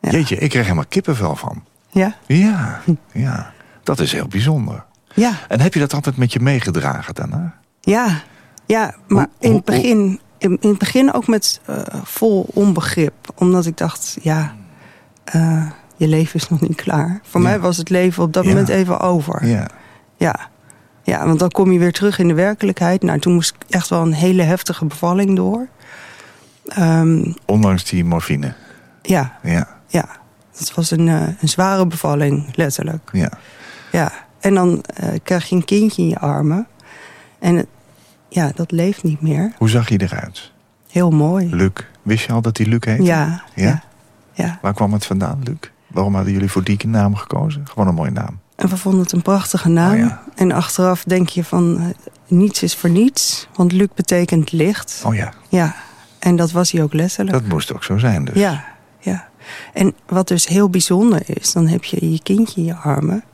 Ja. 0.00 0.10
Jeetje, 0.10 0.36
ik 0.36 0.50
kreeg 0.50 0.62
helemaal 0.62 0.84
kippenvel 0.88 1.36
van. 1.36 1.64
Ja? 1.90 2.14
Ja, 2.26 2.80
ja. 3.12 3.52
Dat 3.82 4.00
is 4.00 4.12
heel 4.12 4.26
bijzonder. 4.28 4.84
Ja. 5.14 5.32
En 5.48 5.60
heb 5.60 5.74
je 5.74 5.80
dat 5.80 5.94
altijd 5.94 6.16
met 6.16 6.32
je 6.32 6.40
meegedragen 6.40 7.14
daarna? 7.14 7.54
Ja. 7.80 8.20
Ja, 8.66 8.94
maar 9.06 9.26
Hoe- 9.38 9.48
in, 9.48 9.54
het 9.54 9.64
begin, 9.64 10.20
in, 10.38 10.56
in 10.60 10.68
het 10.68 10.78
begin 10.78 11.12
ook 11.12 11.26
met 11.26 11.60
eh, 11.64 11.76
vol 12.02 12.46
onbegrip. 12.54 13.12
Omdat 13.34 13.66
ik 13.66 13.76
dacht, 13.76 14.16
ja, 14.22 14.54
eh, 15.24 15.66
je 15.96 16.08
leven 16.08 16.34
is 16.34 16.48
nog 16.48 16.60
niet 16.60 16.74
klaar. 16.82 17.20
Voor 17.22 17.40
Ja. 17.40 17.46
mij 17.48 17.60
was 17.60 17.76
het 17.76 17.88
leven 17.90 18.22
op 18.22 18.32
dat 18.32 18.42
Ja. 18.44 18.48
moment 18.50 18.68
even 18.68 19.00
over. 19.00 19.46
Ja. 19.46 19.66
Ja. 20.16 20.48
ja, 21.02 21.26
want 21.26 21.38
dan 21.38 21.50
kom 21.50 21.72
je 21.72 21.78
weer 21.78 21.92
terug 21.92 22.18
in 22.18 22.28
de 22.28 22.34
werkelijkheid. 22.34 23.02
Nou, 23.02 23.18
toen 23.18 23.34
moest 23.34 23.54
ik 23.54 23.70
echt 23.70 23.88
wel 23.88 24.02
een 24.02 24.12
hele 24.12 24.42
heftige 24.42 24.84
bevalling 24.84 25.36
door. 25.36 25.66
Ehm, 26.66 27.32
Ondanks 27.46 27.84
die 27.84 28.04
morfine. 28.04 28.54
ja, 29.02 29.38
Ja, 29.42 29.68
ja. 29.88 30.08
Het 30.58 30.74
was 30.74 30.90
een, 30.90 31.08
eh, 31.08 31.22
een 31.40 31.48
zware 31.48 31.86
bevalling, 31.86 32.56
letterlijk. 32.56 33.08
ja. 33.12 33.30
Ja. 33.92 34.12
En 34.40 34.54
dan 34.54 34.82
eh, 34.82 35.08
krijg 35.22 35.48
je 35.48 35.54
een 35.56 35.64
kindje 35.64 36.02
in 36.02 36.08
je 36.08 36.18
armen. 36.18 36.66
En 37.38 37.56
het- 37.56 37.66
ja, 38.28 38.50
dat 38.54 38.70
leeft 38.70 39.02
niet 39.02 39.20
meer. 39.20 39.52
Hoe 39.58 39.68
zag 39.68 39.88
hij 39.88 39.98
eruit? 39.98 40.52
Heel 40.90 41.10
mooi. 41.10 41.54
Luc. 41.54 41.70
Wist 42.02 42.26
je 42.26 42.32
al 42.32 42.40
dat 42.42 42.56
hij 42.56 42.66
Luc 42.66 42.84
heette? 42.84 43.02
Ja, 43.02 43.42
Ja? 43.54 43.64
ja. 43.64 43.82
ja. 44.32 44.58
Waar 44.62 44.74
kwam 44.74 44.92
het 44.92 45.06
vandaan, 45.06 45.40
Luc? 45.44 45.56
Waarom 45.86 46.14
hadden 46.14 46.32
jullie 46.32 46.50
voor 46.50 46.64
die 46.64 46.86
naam 46.86 47.14
gekozen? 47.14 47.66
Gewoon 47.68 47.88
een 47.88 47.94
mooie 47.94 48.10
naam. 48.10 48.38
En 48.56 48.68
we 48.68 48.76
vonden 48.76 49.00
het 49.00 49.12
een 49.12 49.22
prachtige 49.22 49.68
naam. 49.68 49.92
Oh 49.92 49.98
ja. 49.98 50.22
En 50.34 50.52
achteraf 50.52 51.04
denk 51.04 51.28
je 51.28 51.44
van, 51.44 51.78
eh, 51.80 51.86
niets 52.26 52.62
is 52.62 52.74
voor 52.76 52.90
niets. 52.90 53.48
Want 53.54 53.72
Luc 53.72 53.88
betekent 53.94 54.52
licht. 54.52 55.02
Oh 55.06 55.14
ja, 55.14 55.32
Ja, 55.48 55.74
en 56.18 56.36
dat 56.36 56.50
was 56.52 56.70
hij 56.70 56.82
ook 56.82 56.92
letterlijk. 56.92 57.38
dat 57.40 57.48
moest 57.48 57.72
ook 57.74 57.84
zo 57.84 57.98
zijn 57.98 58.24
dus. 58.24 58.34
Ja. 58.36 58.64
En 59.72 59.94
wat 60.06 60.28
dus 60.28 60.46
heel 60.46 60.70
bijzonder 60.70 61.22
is, 61.24 61.52
dan 61.52 61.66
heb 61.66 61.84
je 61.84 62.10
je 62.12 62.22
kindje 62.22 62.60
in 62.60 62.66
je 62.66 62.74
armen. 62.74 63.24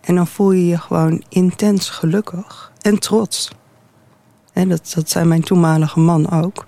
En 0.00 0.14
dan 0.14 0.26
voel 0.26 0.52
je 0.52 0.66
je 0.66 0.78
gewoon 0.78 1.24
intens 1.28 1.88
gelukkig 1.90 2.72
en 2.80 2.98
trots. 2.98 3.50
En 4.52 4.68
dat, 4.68 4.92
dat 4.94 5.10
zei 5.10 5.24
mijn 5.24 5.42
toenmalige 5.42 6.00
man 6.00 6.30
ook. 6.30 6.66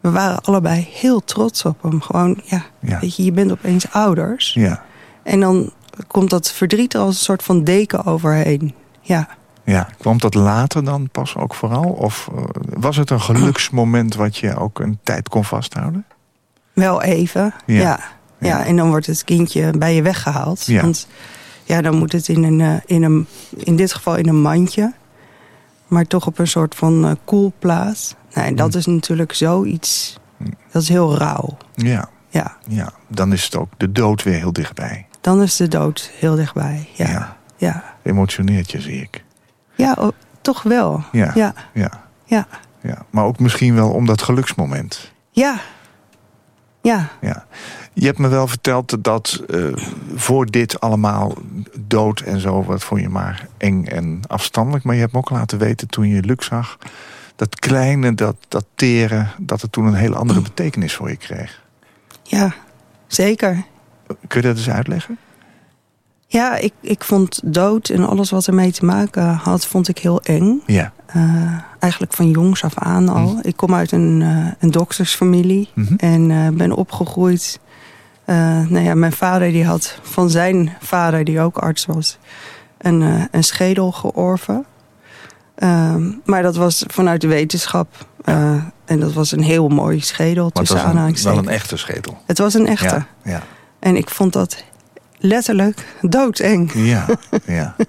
We 0.00 0.10
waren 0.10 0.40
allebei 0.40 0.88
heel 0.92 1.20
trots 1.24 1.64
op 1.64 1.82
hem. 1.82 2.00
Gewoon, 2.00 2.40
ja, 2.44 2.64
Ja. 2.80 2.98
weet 3.00 3.16
je, 3.16 3.24
je 3.24 3.32
bent 3.32 3.52
opeens 3.52 3.90
ouders. 3.92 4.52
Ja, 4.54 4.82
En 5.22 5.40
dan 5.40 5.70
komt 6.06 6.30
dat 6.30 6.52
verdriet 6.52 6.94
er 6.94 7.00
als 7.00 7.14
een 7.14 7.24
soort 7.24 7.42
van 7.42 7.64
deken 7.64 8.04
overheen. 8.04 8.74
Ja, 9.00 9.28
ja. 9.64 9.88
Kwam 9.98 10.18
dat 10.18 10.34
later 10.34 10.84
dan 10.84 11.08
pas 11.10 11.36
ook 11.36 11.54
vooral? 11.54 11.84
Of 11.90 12.28
eh, 12.34 12.42
was 12.78 12.96
het 12.96 13.10
een 13.10 13.20
geluksmoment 13.20 14.14
wat 14.14 14.36
je 14.36 14.56
ook 14.56 14.80
een 14.80 14.98
tijd 15.02 15.28
kon 15.28 15.44
vasthouden? 15.44 16.04
Wel 16.72 17.02
even. 17.02 17.54
Ja. 17.66 17.80
Ja. 17.80 18.00
Ja. 18.38 18.64
en 18.64 18.76
dan 18.76 18.88
wordt 18.88 19.06
het 19.06 19.24
kindje 19.24 19.70
bij 19.78 19.94
je 19.94 20.02
weggehaald. 20.02 20.66
Ja. 20.66 20.80
Want 20.82 21.06
ja, 21.64 21.80
dan 21.82 21.96
moet 21.96 22.12
het 22.12 22.28
in, 22.28 22.42
een, 22.44 22.60
eh, 22.60 22.74
in, 22.86 23.02
een, 23.02 23.26
in 23.56 23.76
dit 23.76 23.92
geval 23.92 24.16
in 24.16 24.28
een 24.28 24.40
mandje. 24.42 24.92
Maar 25.86 26.06
toch 26.06 26.26
op 26.26 26.38
een 26.38 26.46
soort 26.48 26.74
van 26.74 27.04
eh 27.04 27.10
koelplaats. 27.24 28.14
Nee, 28.34 28.48
Hm. 28.48 28.54
dat 28.54 28.74
is 28.74 28.86
natuurlijk 28.86 29.32
zoiets... 29.34 30.18
Dat 30.72 30.82
is 30.82 30.88
heel 30.88 31.16
rauw. 31.16 31.56
Ja, 31.74 32.08
Ja, 32.28 32.56
ja. 32.66 32.92
Dan 33.08 33.32
is 33.32 33.44
het 33.44 33.56
ook 33.56 33.68
de 33.76 33.92
dood 33.92 34.22
weer 34.22 34.38
heel 34.38 34.52
dichtbij. 34.52 35.06
dan 35.20 35.42
is 35.42 35.56
de 35.56 35.68
dood 35.68 36.10
heel 36.18 36.34
dichtbij. 36.34 36.88
Ja, 36.94 37.08
Ja. 37.08 37.12
ja. 37.12 37.36
ja. 37.56 37.84
Emotioneert 38.02 38.70
je, 38.70 38.80
zie 38.80 39.00
ik. 39.00 39.24
oh, 39.98 40.08
toch 40.40 40.62
wel. 40.62 41.04
Ja. 41.12 41.30
ja, 41.34 41.54
Ja, 41.72 41.90
ja. 42.24 42.46
ja. 42.80 42.98
Maar 43.10 43.24
ook 43.24 43.38
misschien 43.38 43.74
wel 43.74 43.90
om 43.90 44.06
dat 44.06 44.22
geluksmoment. 44.22 45.12
ja. 45.30 45.56
Ja. 46.82 47.10
Ja. 47.20 47.46
Je 47.92 48.06
hebt 48.06 48.18
me 48.18 48.28
wel 48.28 48.46
verteld 48.46 49.04
dat 49.04 49.42
eh, 49.48 49.64
voor 50.14 50.46
dit 50.46 50.80
allemaal 50.80 51.34
dood 51.78 52.20
en 52.20 52.40
zo, 52.40 52.64
wat 52.64 52.84
vond 52.84 53.00
je 53.00 53.08
maar 53.08 53.46
eng 53.56 53.84
en 53.84 54.20
afstandelijk. 54.26 54.84
Maar 54.84 54.94
je 54.94 55.00
hebt 55.00 55.12
me 55.12 55.18
ook 55.18 55.30
laten 55.30 55.58
weten 55.58 55.88
toen 55.88 56.08
je 56.08 56.22
Luc 56.22 56.44
zag, 56.44 56.78
dat 57.36 57.58
kleine, 57.58 58.14
dat, 58.14 58.36
dat 58.48 58.64
tere, 58.74 59.26
dat 59.38 59.60
het 59.60 59.72
toen 59.72 59.86
een 59.86 59.94
hele 59.94 60.14
andere 60.14 60.40
betekenis 60.40 60.94
voor 60.94 61.10
je 61.10 61.16
kreeg. 61.16 61.62
Ja, 62.22 62.54
zeker. 63.06 63.64
Kun 64.06 64.40
je 64.40 64.46
dat 64.46 64.56
eens 64.56 64.70
uitleggen? 64.70 65.18
Ja, 66.32 66.56
ik, 66.56 66.72
ik 66.80 67.04
vond 67.04 67.40
dood 67.44 67.88
en 67.88 68.08
alles 68.08 68.30
wat 68.30 68.46
ermee 68.46 68.72
te 68.72 68.84
maken 68.84 69.26
had, 69.34 69.66
vond 69.66 69.88
ik 69.88 69.98
heel 69.98 70.22
eng. 70.22 70.62
Ja. 70.66 70.92
Eh, 71.06 71.22
eigenlijk 71.78 72.12
van 72.12 72.30
jongs 72.30 72.64
af 72.64 72.78
aan 72.78 73.08
al. 73.08 73.28
Mhm. 73.28 73.38
Ik 73.42 73.56
kom 73.56 73.74
uit 73.74 73.92
een, 73.92 74.22
eh, 74.22 74.52
een 74.58 74.70
doktersfamilie 74.70 75.68
Mhm. 75.74 75.94
en 75.96 76.30
eh, 76.30 76.48
ben 76.48 76.72
opgegroeid. 76.72 77.60
Nou 78.26 78.80
ja, 78.80 78.94
mijn 78.94 79.12
vader 79.12 79.52
die 79.52 79.64
had 79.64 79.98
van 80.02 80.30
zijn 80.30 80.72
vader, 80.80 81.24
die 81.24 81.40
ook 81.40 81.56
arts 81.58 81.86
was, 81.86 82.18
een, 82.78 83.28
een 83.30 83.44
schedel 83.44 83.92
georven. 83.92 84.64
Ehm, 85.54 86.10
maar 86.24 86.42
dat 86.42 86.56
was 86.56 86.84
vanuit 86.86 87.20
de 87.20 87.26
wetenschap. 87.26 88.06
En 88.84 89.00
dat 89.00 89.12
was 89.12 89.32
een 89.32 89.42
heel 89.42 89.68
mooi 89.68 90.00
schedel 90.00 90.42
Maar 90.42 90.44
het 90.44 90.54
tussen 90.54 90.76
was 90.94 91.24
een, 91.24 91.30
wel 91.30 91.38
een 91.38 91.48
echte 91.48 91.76
schedel. 91.76 92.18
Het 92.26 92.38
was 92.38 92.54
een 92.54 92.66
echte. 92.66 92.94
Ja, 92.94 93.06
ja, 93.24 93.42
En 93.78 93.96
ik 93.96 94.10
vond 94.10 94.32
dat 94.32 94.64
letterlijk 95.22 95.84
doodeng. 96.00 96.72
ja. 96.74 97.06
ja. 97.46 97.74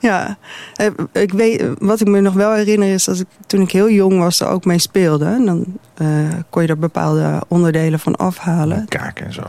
Ja, 0.00 0.36
eh, 0.74 0.86
ik 1.12 1.32
weet, 1.32 1.64
wat 1.78 2.00
ik 2.00 2.06
me 2.06 2.20
nog 2.20 2.34
wel 2.34 2.52
herinner 2.52 2.92
is 2.92 3.04
dat 3.04 3.18
ik 3.18 3.26
toen 3.46 3.60
ik 3.60 3.70
heel 3.70 3.90
jong 3.90 4.18
was 4.18 4.40
er 4.40 4.46
ook 4.46 4.64
mee 4.64 4.78
speelde. 4.78 5.24
En 5.24 5.44
dan 5.44 5.64
eh, 5.94 6.08
kon 6.50 6.62
je 6.62 6.68
er 6.68 6.78
bepaalde 6.78 7.42
onderdelen 7.48 7.98
van 7.98 8.16
afhalen. 8.16 8.88
Kaken 8.88 9.26
en 9.26 9.32
zo. 9.32 9.42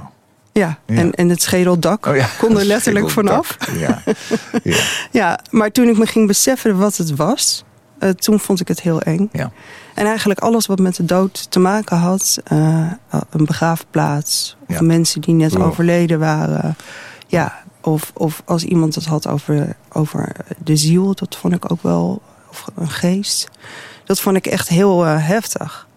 Ja, 0.52 0.78
Ja. 0.86 0.96
En, 0.96 1.12
en 1.12 1.30
het 1.30 1.42
schedeldak 1.42 2.06
Oh 2.06 2.16
ja, 2.16 2.28
kon 2.40 2.60
er 2.60 2.66
letterlijk 2.66 3.10
vanaf. 3.10 3.58
Ja. 3.78 4.02
ja. 4.64 4.84
Ja, 5.12 5.40
maar 5.50 5.72
toen 5.72 5.88
ik 5.88 5.98
me 5.98 6.06
ging 6.06 6.28
beseffen 6.28 6.78
wat 6.78 6.98
het 6.98 7.16
was, 7.16 7.64
eh, 8.00 8.10
toen 8.10 8.40
vond 8.40 8.60
ik 8.60 8.68
het 8.68 8.82
heel 8.82 9.02
eng. 9.02 9.30
Ja. 9.32 9.52
En 9.96 10.06
eigenlijk 10.06 10.40
alles 10.40 10.66
wat 10.66 10.80
met 10.80 10.96
de 10.96 11.06
dood 11.06 11.52
te 11.52 11.60
maken 11.60 11.98
had, 11.98 12.40
eh, 12.44 12.92
een 13.30 13.46
begraafplaats, 13.46 14.56
of 14.68 14.76
Ja. 14.76 14.82
mensen 14.82 15.22
die 15.22 15.34
net 15.34 15.60
overleden 15.60 16.20
waren. 16.20 16.76
Ja, 17.28 17.54
of, 17.82 18.12
of 18.14 18.42
als 18.46 18.64
iemand 18.64 18.96
het 18.96 19.06
had 19.06 19.28
over, 19.28 19.76
over 19.92 20.32
de 20.64 20.76
ziel, 20.76 21.14
dat 21.16 21.36
vond 21.36 21.54
ik 21.54 21.72
ook 21.72 21.82
wel, 21.82 22.22
of 22.50 22.66
een 22.76 22.90
geest. 22.90 23.50
Dat 24.06 24.20
vond 24.20 24.36
ik 24.36 24.46
echt 24.46 24.68
heel 24.68 25.06
eh, 25.06 25.28
heftig. 25.28 25.88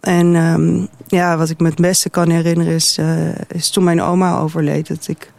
En 0.00 0.34
ehm, 0.34 0.86
ja, 1.06 1.36
wat 1.36 1.50
ik 1.50 1.60
me 1.60 1.68
het 1.68 1.80
beste 1.80 2.10
kan 2.10 2.30
herinneren 2.30 2.74
is, 2.74 2.98
eh, 2.98 3.38
is 3.48 3.70
toen 3.70 3.84
mijn 3.84 4.02
oma 4.02 4.38
overleed. 4.38 4.88
Dat 4.88 5.08
ik 5.08 5.32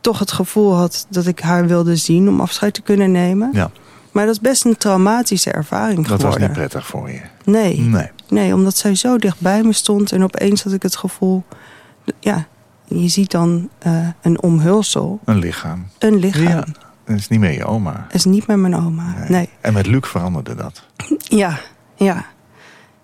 toch 0.00 0.18
het 0.18 0.32
gevoel 0.32 0.74
had 0.74 1.06
dat 1.08 1.26
ik 1.26 1.40
haar 1.40 1.66
wilde 1.66 1.96
zien 1.96 2.28
om 2.28 2.40
afscheid 2.40 2.74
te 2.74 2.82
kunnen 2.82 3.10
nemen. 3.12 3.50
Ja. 3.52 3.70
Maar 4.12 4.24
dat 4.26 4.34
is 4.34 4.40
best 4.40 4.64
een 4.64 4.76
traumatische 4.76 5.50
ervaring 5.52 5.96
Dat 5.98 6.08
was 6.08 6.20
geworden. 6.20 6.40
niet 6.42 6.52
prettig 6.52 6.86
voor 6.86 7.10
je. 7.10 7.20
Nee, 7.44 7.80
Nee. 7.80 8.10
nee, 8.28 8.54
omdat 8.54 8.76
zij 8.76 8.94
zo 8.94 9.18
dicht 9.18 9.40
bij 9.40 9.62
me 9.62 9.72
stond. 9.72 10.12
En 10.12 10.22
opeens 10.22 10.62
had 10.62 10.72
ik 10.72 10.82
het 10.82 10.96
gevoel... 10.96 11.42
Ja, 12.20 12.46
je 12.84 13.08
ziet 13.08 13.30
dan 13.30 13.68
eh, 13.78 14.08
een 14.22 14.42
omhulsel, 14.42 15.20
Een 15.24 15.38
lichaam. 15.38 15.86
een 15.98 16.16
lichaam. 16.16 16.42
Ja. 16.44 16.64
Dat 17.04 17.16
is 17.16 17.28
niet 17.28 17.40
meer 17.40 17.52
je 17.52 17.64
oma. 17.64 17.92
Dat 18.06 18.14
is 18.14 18.24
niet 18.24 18.46
met 18.46 18.56
mijn 18.56 18.74
oma. 18.76 19.14
Nee. 19.28 19.48
En 19.60 19.72
met 19.72 19.86
Luc 19.86 20.06
veranderde 20.08 20.54
dat. 20.54 20.86
Ja, 21.18 21.58
ja. 21.94 22.24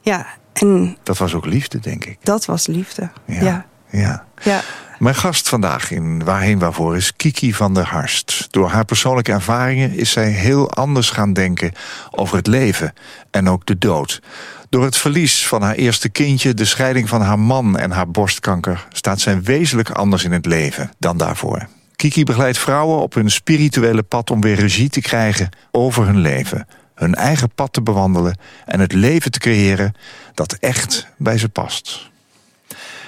Ja, 0.00 0.26
en 0.52 0.96
Dat 1.02 1.18
was 1.18 1.34
ook 1.34 1.46
liefde, 1.46 1.78
denk 1.80 2.04
ik. 2.04 2.18
dat 2.22 2.44
was 2.44 2.66
liefde. 2.66 3.10
Ja. 3.24 3.42
Ja, 3.42 3.66
Ja. 3.90 4.24
ja. 4.42 4.60
Mijn 4.98 5.14
gast 5.14 5.48
vandaag 5.48 5.90
in 5.90 6.24
Waarheen 6.24 6.58
Waarvoor 6.58 6.96
is 6.96 7.16
Kiki 7.16 7.54
van 7.54 7.74
der 7.74 7.84
Harst. 7.84 8.46
Door 8.50 8.68
haar 8.68 8.84
persoonlijke 8.84 9.32
ervaringen 9.32 9.92
is 9.92 10.10
zij 10.10 10.30
heel 10.30 10.70
anders 10.70 11.10
gaan 11.10 11.32
denken 11.32 11.72
over 12.10 12.36
het 12.36 12.46
leven 12.46 12.94
en 13.30 13.48
ook 13.48 13.66
de 13.66 13.78
dood. 13.78 14.22
Door 14.68 14.84
het 14.84 14.96
verlies 14.96 15.46
van 15.46 15.62
haar 15.62 15.74
eerste 15.74 16.08
kindje, 16.08 16.54
de 16.54 16.64
scheiding 16.64 17.08
van 17.08 17.20
haar 17.20 17.38
man 17.38 17.78
en 17.78 17.90
haar 17.90 18.10
borstkanker... 18.10 18.86
staat 18.92 19.20
zij 19.20 19.42
wezenlijk 19.42 19.90
anders 19.90 20.24
in 20.24 20.32
het 20.32 20.46
leven 20.46 20.90
dan 20.98 21.16
daarvoor. 21.16 21.68
Kiki 21.96 22.24
begeleidt 22.24 22.58
vrouwen 22.58 22.98
op 22.98 23.14
hun 23.14 23.30
spirituele 23.30 24.02
pad 24.02 24.30
om 24.30 24.40
weer 24.40 24.56
regie 24.56 24.88
te 24.88 25.00
krijgen 25.00 25.48
over 25.70 26.06
hun 26.06 26.18
leven. 26.18 26.66
Hun 26.94 27.14
eigen 27.14 27.50
pad 27.54 27.72
te 27.72 27.82
bewandelen 27.82 28.38
en 28.64 28.80
het 28.80 28.92
leven 28.92 29.30
te 29.30 29.38
creëren 29.38 29.94
dat 30.34 30.52
echt 30.52 31.06
bij 31.16 31.38
ze 31.38 31.48
past. 31.48 32.10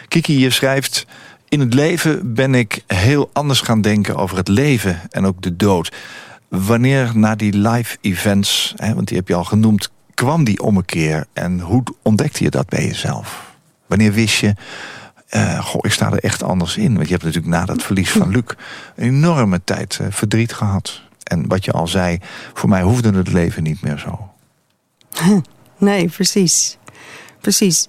Kiki, 0.09 0.39
je 0.39 0.51
schrijft... 0.51 1.07
In 1.50 1.61
het 1.61 1.75
leven 1.75 2.35
ben 2.35 2.54
ik 2.54 2.85
heel 2.87 3.30
anders 3.33 3.61
gaan 3.61 3.80
denken 3.80 4.16
over 4.16 4.37
het 4.37 4.49
leven 4.49 5.00
en 5.11 5.26
ook 5.26 5.42
de 5.42 5.57
dood. 5.57 5.97
Wanneer 6.49 7.11
na 7.14 7.35
die 7.35 7.57
live 7.57 7.97
events, 8.00 8.75
hè, 8.76 8.95
want 8.95 9.09
die 9.09 9.16
heb 9.16 9.28
je 9.28 9.35
al 9.35 9.45
genoemd, 9.45 9.90
kwam 10.14 10.45
die 10.45 10.62
ommekeer 10.62 11.26
en 11.33 11.61
hoe 11.61 11.83
ontdekte 12.02 12.45
je 12.45 12.50
dat 12.50 12.69
bij 12.69 12.87
jezelf? 12.87 13.54
Wanneer 13.87 14.12
wist 14.12 14.37
je, 14.37 14.54
uh, 15.30 15.64
goh, 15.64 15.80
ik 15.85 15.92
sta 15.92 16.12
er 16.12 16.25
echt 16.25 16.42
anders 16.42 16.76
in? 16.76 16.95
Want 16.95 17.07
je 17.07 17.12
hebt 17.12 17.25
natuurlijk 17.25 17.54
na 17.54 17.64
dat 17.64 17.83
verlies 17.83 18.11
van 18.11 18.30
Luc 18.30 18.45
een 18.97 19.04
enorme 19.04 19.61
tijd 19.64 19.99
uh, 20.00 20.07
verdriet 20.11 20.52
gehad. 20.52 21.02
En 21.23 21.49
wat 21.49 21.64
je 21.64 21.73
al 21.73 21.88
zei, 21.88 22.19
voor 22.54 22.69
mij 22.69 22.83
hoefde 22.83 23.12
het 23.12 23.33
leven 23.33 23.62
niet 23.62 23.83
meer 23.83 23.99
zo. 23.99 24.30
Nee, 25.78 26.09
precies. 26.09 26.78
Precies. 27.40 27.88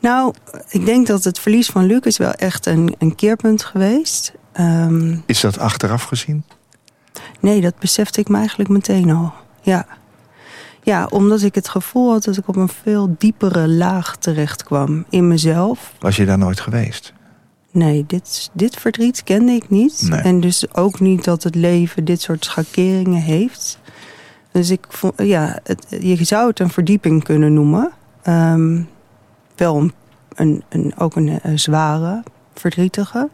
Nou, 0.00 0.34
ik 0.68 0.86
denk 0.86 1.06
dat 1.06 1.24
het 1.24 1.38
verlies 1.38 1.68
van 1.68 1.84
Luc 1.84 2.00
is 2.00 2.18
wel 2.18 2.32
echt 2.32 2.66
een, 2.66 2.94
een 2.98 3.14
keerpunt 3.14 3.64
geweest. 3.64 4.32
Um, 4.60 5.22
is 5.26 5.40
dat 5.40 5.58
achteraf 5.58 6.02
gezien? 6.02 6.44
Nee, 7.40 7.60
dat 7.60 7.78
besefte 7.78 8.20
ik 8.20 8.28
me 8.28 8.36
eigenlijk 8.36 8.68
meteen 8.68 9.10
al. 9.10 9.32
Ja. 9.60 9.86
Ja, 10.82 11.06
omdat 11.10 11.42
ik 11.42 11.54
het 11.54 11.68
gevoel 11.68 12.10
had 12.10 12.24
dat 12.24 12.36
ik 12.36 12.48
op 12.48 12.56
een 12.56 12.68
veel 12.68 13.14
diepere 13.18 13.68
laag 13.68 14.16
terecht 14.16 14.64
kwam 14.64 15.04
in 15.10 15.28
mezelf. 15.28 15.92
Was 15.98 16.16
je 16.16 16.26
daar 16.26 16.38
nooit 16.38 16.60
geweest? 16.60 17.12
Nee, 17.70 18.04
dit, 18.06 18.50
dit 18.52 18.76
verdriet 18.76 19.22
kende 19.24 19.52
ik 19.52 19.70
niet. 19.70 20.06
Nee. 20.08 20.20
En 20.20 20.40
dus 20.40 20.74
ook 20.74 21.00
niet 21.00 21.24
dat 21.24 21.42
het 21.42 21.54
leven 21.54 22.04
dit 22.04 22.20
soort 22.20 22.44
schakeringen 22.44 23.22
heeft. 23.22 23.78
Dus 24.52 24.70
ik 24.70 24.86
vond, 24.88 25.12
ja, 25.16 25.58
het, 25.62 25.86
je 26.00 26.24
zou 26.24 26.48
het 26.48 26.60
een 26.60 26.70
verdieping 26.70 27.24
kunnen 27.24 27.54
noemen. 27.54 27.92
Um, 28.28 28.88
wel 29.58 29.90
een, 30.34 30.62
een, 30.68 30.94
ook 30.98 31.16
een, 31.16 31.38
een, 31.42 31.58
zware, 31.58 32.22
verdrietige. 32.54 33.28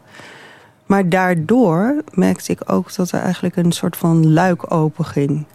Maar 0.86 1.08
daardoor 1.08 2.02
merkte 2.12 2.52
ik 2.52 2.72
ook 2.72 2.94
dat 2.94 3.10
er 3.10 3.20
eigenlijk 3.20 3.56
een 3.56 3.72
soort 3.72 3.96
van 3.96 4.32
luik 4.32 4.72
open 4.72 5.04
ging. 5.04 5.46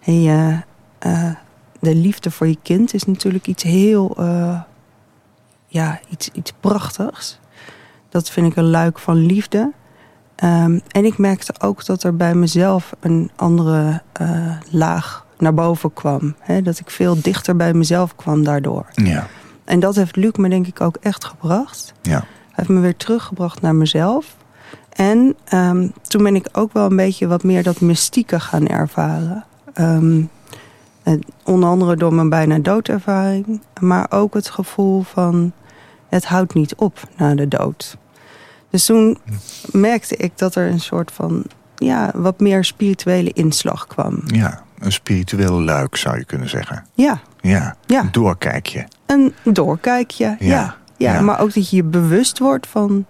En 0.00 0.22
je, 0.22 0.60
uh, 1.06 1.30
de 1.80 1.94
liefde 1.94 2.30
voor 2.30 2.46
je 2.46 2.58
kind 2.62 2.94
is 2.94 3.04
natuurlijk 3.04 3.46
iets 3.46 3.62
heel, 3.62 4.16
uh, 4.20 4.60
ja, 5.66 6.00
iets, 6.08 6.28
iets 6.32 6.52
prachtigs. 6.60 7.38
Dat 8.08 8.30
vind 8.30 8.46
ik 8.46 8.56
een 8.56 8.70
luik 8.70 8.98
van 8.98 9.16
liefde. 9.16 9.72
Um, 10.44 10.80
en 10.88 11.04
ik 11.04 11.18
merkte 11.18 11.54
ook 11.60 11.84
dat 11.84 12.02
er 12.02 12.16
bij 12.16 12.34
mezelf 12.34 12.92
een 13.00 13.30
andere 13.36 14.02
laag 14.70 15.26
naar 15.38 15.54
boven 15.54 15.92
kwam. 15.92 16.34
Dat 16.62 16.78
ik 16.78 16.90
veel 16.90 17.20
dichter 17.22 17.56
bij 17.56 17.74
mezelf 17.74 18.16
kwam 18.16 18.44
daardoor. 18.44 18.86
Ja. 18.92 19.26
En 19.72 19.80
dat 19.80 19.94
heeft 19.94 20.16
Luc 20.16 20.32
me 20.32 20.48
denk 20.48 20.66
ik 20.66 20.80
ook 20.80 20.96
echt 21.00 21.24
gebracht. 21.24 21.92
Ja. 22.02 22.18
Hij 22.18 22.24
heeft 22.52 22.68
me 22.68 22.80
weer 22.80 22.96
teruggebracht 22.96 23.60
naar 23.60 23.74
mezelf. 23.74 24.36
En 24.88 25.36
um, 25.54 25.92
toen 26.02 26.22
ben 26.22 26.34
ik 26.34 26.48
ook 26.52 26.72
wel 26.72 26.90
een 26.90 26.96
beetje 26.96 27.26
wat 27.26 27.42
meer 27.42 27.62
dat 27.62 27.80
mystieke 27.80 28.40
gaan 28.40 28.66
ervaren. 28.66 29.44
Um, 29.80 30.30
onder 31.44 31.68
andere 31.68 31.96
door 31.96 32.14
mijn 32.14 32.28
bijna 32.28 32.58
doodervaring. 32.58 33.60
Maar 33.80 34.06
ook 34.10 34.34
het 34.34 34.50
gevoel 34.50 35.02
van 35.02 35.52
het 36.08 36.24
houdt 36.24 36.54
niet 36.54 36.74
op 36.74 37.08
na 37.16 37.34
de 37.34 37.48
dood. 37.48 37.96
Dus 38.70 38.86
toen 38.86 39.18
merkte 39.70 40.16
ik 40.16 40.38
dat 40.38 40.54
er 40.54 40.70
een 40.70 40.80
soort 40.80 41.12
van 41.12 41.44
ja, 41.76 42.10
wat 42.14 42.40
meer 42.40 42.64
spirituele 42.64 43.32
inslag 43.32 43.86
kwam. 43.86 44.22
Ja, 44.26 44.62
een 44.78 44.92
spiritueel 44.92 45.62
luik 45.62 45.96
zou 45.96 46.18
je 46.18 46.24
kunnen 46.24 46.48
zeggen. 46.48 46.84
Ja. 46.94 47.20
Ja, 47.40 47.76
ja. 47.86 48.00
een 48.00 48.12
doorkijkje. 48.12 48.86
Een 49.12 49.34
doorkijkje, 49.44 50.24
ja. 50.24 50.36
ja. 50.38 50.76
ja. 50.96 51.20
Maar 51.20 51.40
ook 51.40 51.54
dat 51.54 51.70
je 51.70 51.76
je 51.76 51.84
bewust 51.84 52.38
wordt 52.38 52.66
van... 52.66 53.06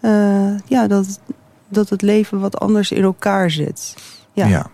Uh, 0.00 0.58
ja, 0.66 0.86
dat, 0.86 1.20
dat 1.68 1.88
het 1.88 2.02
leven 2.02 2.40
wat 2.40 2.60
anders 2.60 2.90
in 2.90 3.02
elkaar 3.02 3.50
zit. 3.50 3.94
Ja. 4.32 4.46
ja. 4.46 4.70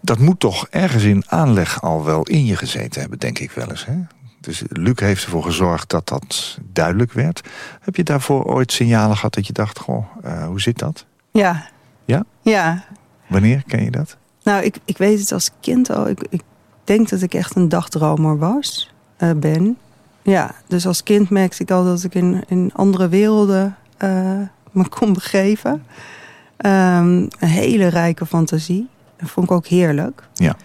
Dat 0.00 0.18
moet 0.18 0.40
toch 0.40 0.66
ergens 0.70 1.02
in 1.02 1.24
aanleg 1.26 1.82
al 1.82 2.04
wel 2.04 2.22
in 2.22 2.44
je 2.44 2.56
gezeten 2.56 3.00
hebben, 3.00 3.18
denk 3.18 3.38
ik 3.38 3.50
wel 3.50 3.68
eens. 3.68 3.86
Hè? 3.86 3.96
Dus 4.40 4.62
Luc 4.68 4.98
heeft 4.98 5.24
ervoor 5.24 5.42
gezorgd 5.42 5.90
dat 5.90 6.08
dat 6.08 6.58
duidelijk 6.72 7.12
werd. 7.12 7.40
Heb 7.80 7.96
je 7.96 8.02
daarvoor 8.02 8.44
ooit 8.44 8.72
signalen 8.72 9.16
gehad 9.16 9.34
dat 9.34 9.46
je 9.46 9.52
dacht... 9.52 9.78
Goh, 9.78 10.06
uh, 10.24 10.46
hoe 10.46 10.60
zit 10.60 10.78
dat? 10.78 11.06
Ja. 11.30 11.66
Ja? 12.04 12.24
Ja. 12.42 12.84
Wanneer 13.26 13.62
ken 13.66 13.84
je 13.84 13.90
dat? 13.90 14.16
Nou, 14.42 14.64
ik, 14.64 14.78
ik 14.84 14.98
weet 14.98 15.20
het 15.20 15.32
als 15.32 15.50
kind 15.60 15.90
al. 15.90 16.08
Ik, 16.08 16.26
ik 16.30 16.42
denk 16.84 17.08
dat 17.08 17.22
ik 17.22 17.34
echt 17.34 17.56
een 17.56 17.68
dagdromer 17.68 18.38
was, 18.38 18.92
uh, 19.18 19.30
ben. 19.32 19.78
Ja, 20.26 20.50
dus 20.66 20.86
als 20.86 21.02
kind 21.02 21.30
merkte 21.30 21.62
ik 21.62 21.70
al 21.70 21.84
dat 21.84 22.02
ik 22.02 22.14
in, 22.14 22.44
in 22.46 22.70
andere 22.74 23.08
werelden 23.08 23.76
uh, 24.04 24.40
me 24.70 24.88
kon 24.88 25.12
begeven. 25.12 25.72
Um, 25.72 27.28
een 27.38 27.48
hele 27.48 27.86
rijke 27.86 28.26
fantasie. 28.26 28.88
Dat 29.16 29.30
vond 29.30 29.46
ik 29.46 29.52
ook 29.52 29.66
heerlijk. 29.66 30.28
Ja. 30.34 30.56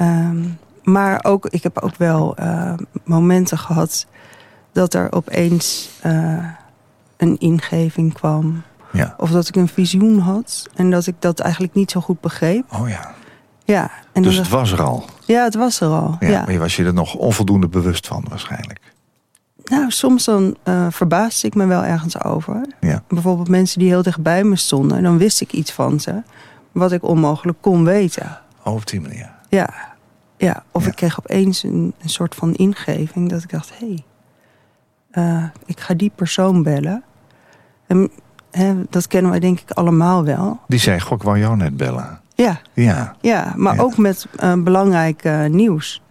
Um, 0.00 0.58
maar 0.82 1.24
ook, 1.24 1.46
ik 1.46 1.62
heb 1.62 1.78
ook 1.78 1.96
wel 1.96 2.36
uh, 2.40 2.72
momenten 3.04 3.58
gehad 3.58 4.06
dat 4.72 4.94
er 4.94 5.12
opeens 5.12 5.90
uh, 6.06 6.44
een 7.16 7.38
ingeving 7.38 8.12
kwam. 8.12 8.62
Ja. 8.92 9.14
Of 9.16 9.30
dat 9.30 9.48
ik 9.48 9.56
een 9.56 9.68
visioen 9.68 10.18
had 10.18 10.68
en 10.74 10.90
dat 10.90 11.06
ik 11.06 11.14
dat 11.18 11.40
eigenlijk 11.40 11.74
niet 11.74 11.90
zo 11.90 12.00
goed 12.00 12.20
begreep. 12.20 12.64
Oh 12.72 12.88
ja. 12.88 13.14
Ja. 13.64 13.90
En 14.12 14.22
dus 14.22 14.36
het 14.36 14.48
was 14.48 14.72
er 14.72 14.82
al? 14.82 15.04
Ja, 15.26 15.44
het 15.44 15.54
was 15.54 15.80
er 15.80 15.88
al. 15.88 16.16
Ja, 16.20 16.28
ja. 16.28 16.40
Maar 16.42 16.52
je 16.52 16.58
was 16.58 16.76
je 16.76 16.84
er 16.84 16.94
nog 16.94 17.14
onvoldoende 17.14 17.68
bewust 17.68 18.06
van 18.06 18.24
waarschijnlijk? 18.28 18.91
Nou, 19.78 19.90
soms 19.90 20.24
dan 20.24 20.56
uh, 20.64 20.86
verbaasde 20.90 21.46
ik 21.46 21.54
me 21.54 21.66
wel 21.66 21.84
ergens 21.84 22.24
over. 22.24 22.66
Ja. 22.80 23.02
Bijvoorbeeld 23.08 23.48
mensen 23.48 23.78
die 23.78 23.88
heel 23.88 24.02
dichtbij 24.02 24.44
me 24.44 24.56
stonden. 24.56 24.96
En 24.96 25.02
dan 25.02 25.18
wist 25.18 25.40
ik 25.40 25.52
iets 25.52 25.72
van 25.72 26.00
ze. 26.00 26.22
Wat 26.72 26.92
ik 26.92 27.02
onmogelijk 27.02 27.58
kon 27.60 27.84
weten. 27.84 28.38
Oh, 28.64 28.74
op 28.74 28.86
die 28.86 29.00
manier. 29.00 29.30
Ja. 29.48 29.68
Ja, 30.36 30.62
of 30.70 30.82
Ja. 30.84 30.88
ik 30.90 30.96
kreeg 30.96 31.18
opeens 31.18 31.62
een, 31.62 31.94
een 32.02 32.08
soort 32.08 32.34
van 32.34 32.54
ingeving 32.54 33.28
dat 33.30 33.42
ik 33.42 33.50
dacht: 33.50 33.72
hé, 33.78 34.02
hey, 35.12 35.24
uh, 35.38 35.44
ik 35.66 35.80
ga 35.80 35.94
die 35.94 36.12
persoon 36.14 36.62
bellen. 36.62 37.02
En 37.86 38.10
hè, 38.50 38.74
dat 38.90 39.06
kennen 39.06 39.30
wij 39.30 39.40
denk 39.40 39.60
ik 39.60 39.70
allemaal 39.70 40.24
wel. 40.24 40.60
Die 40.68 40.78
zei: 40.78 41.00
Goh, 41.00 41.12
ik 41.12 41.22
wou 41.22 41.38
jou 41.38 41.56
net 41.56 41.76
bellen. 41.76 42.20
Ja, 42.34 42.60
Ja. 42.72 43.14
ja 43.20 43.52
maar 43.56 43.74
Ja. 43.74 43.82
ook 43.82 43.96
met 43.96 44.26
uh, 44.42 44.52
belangrijk 44.56 45.48
nieuws. 45.48 46.02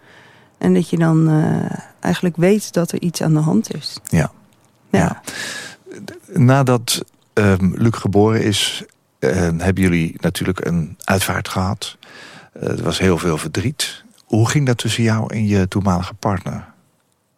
En 0.58 0.74
dat 0.74 0.88
je 0.90 0.98
dan 0.98 1.28
eigenlijk 2.02 2.36
weet 2.36 2.72
dat 2.72 2.92
er 2.92 3.00
iets 3.00 3.22
aan 3.22 3.34
de 3.34 3.40
hand 3.40 3.74
is. 3.74 3.98
Ja. 4.08 4.30
Ja. 4.90 4.98
Ja. 4.98 5.22
Nadat 6.38 7.04
um, 7.34 7.72
Luc 7.76 7.94
geboren 7.96 8.42
is, 8.42 8.84
uh, 9.18 9.30
hebben 9.58 9.82
jullie 9.82 10.16
natuurlijk 10.20 10.64
een 10.66 10.96
uitvaart 11.04 11.48
gehad. 11.48 11.96
Uh, 12.56 12.68
er 12.68 12.82
was 12.82 12.98
heel 12.98 13.18
veel 13.18 13.38
verdriet. 13.38 14.04
Hoe 14.24 14.48
ging 14.48 14.66
dat 14.66 14.78
tussen 14.78 15.02
jou 15.02 15.34
en 15.34 15.46
je 15.46 15.68
toenmalige 15.68 16.14
partner? 16.14 16.70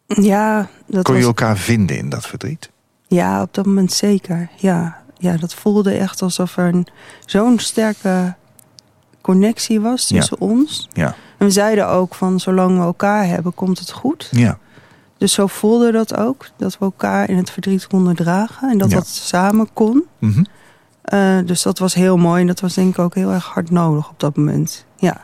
Ja, 0.07 0.69
dat 0.87 1.03
Kon 1.03 1.13
je 1.13 1.19
was... 1.19 1.29
elkaar 1.29 1.57
vinden 1.57 1.97
in 1.97 2.09
dat 2.09 2.25
verdriet? 2.27 2.69
Ja, 3.07 3.41
op 3.41 3.53
dat 3.53 3.65
moment 3.65 3.93
zeker. 3.93 4.49
Ja, 4.57 5.01
ja 5.17 5.37
dat 5.37 5.53
voelde 5.53 5.93
echt 5.93 6.21
alsof 6.21 6.57
er 6.57 6.83
zo'n 7.25 7.59
sterke 7.59 8.35
connectie 9.21 9.81
was 9.81 10.05
tussen 10.07 10.37
Ja. 10.39 10.45
ons. 10.45 10.89
Ja. 10.93 11.15
En 11.45 11.51
we 11.51 11.57
zeiden 11.57 11.87
ook 11.87 12.15
van 12.15 12.39
zolang 12.39 12.77
we 12.77 12.83
elkaar 12.83 13.25
hebben, 13.27 13.53
komt 13.53 13.79
het 13.79 13.91
goed. 13.91 14.27
Ja. 14.31 14.57
Dus 15.17 15.33
zo 15.33 15.47
voelde 15.47 15.91
dat 15.91 16.17
ook. 16.17 16.47
Dat 16.57 16.77
we 16.77 16.85
elkaar 16.85 17.29
in 17.29 17.37
het 17.37 17.49
verdriet 17.49 17.87
konden 17.87 18.15
dragen. 18.15 18.69
En 18.69 18.77
dat 18.77 18.89
Ja. 18.89 18.95
dat 18.95 19.07
samen 19.07 19.69
kon. 19.73 20.03
Mhm. 20.19 20.43
Uh, 21.13 21.37
dus 21.45 21.61
dat 21.61 21.79
was 21.79 21.93
heel 21.93 22.17
mooi. 22.17 22.41
En 22.41 22.47
dat 22.47 22.59
was 22.59 22.73
denk 22.73 22.89
ik 22.89 22.99
ook 22.99 23.15
heel 23.15 23.31
erg 23.31 23.45
hard 23.45 23.69
nodig 23.71 24.09
op 24.09 24.19
dat 24.19 24.35
moment. 24.35 24.85
Ja, 24.95 25.21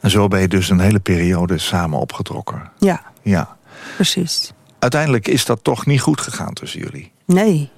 En 0.00 0.10
zo 0.10 0.28
ben 0.28 0.40
je 0.40 0.48
dus 0.48 0.68
een 0.70 0.80
hele 0.80 0.98
periode 1.00 1.58
samen 1.58 1.98
opgetrokken. 1.98 2.70
ja 2.78 3.02
Ja. 3.22 3.56
precies. 3.94 4.52
Uiteindelijk 4.78 5.28
is 5.28 5.44
dat 5.44 5.64
toch 5.64 5.86
niet 5.86 6.00
goed 6.00 6.20
gegaan 6.20 6.52
tussen 6.54 6.80
jullie. 6.80 7.12
Nee, 7.26 7.70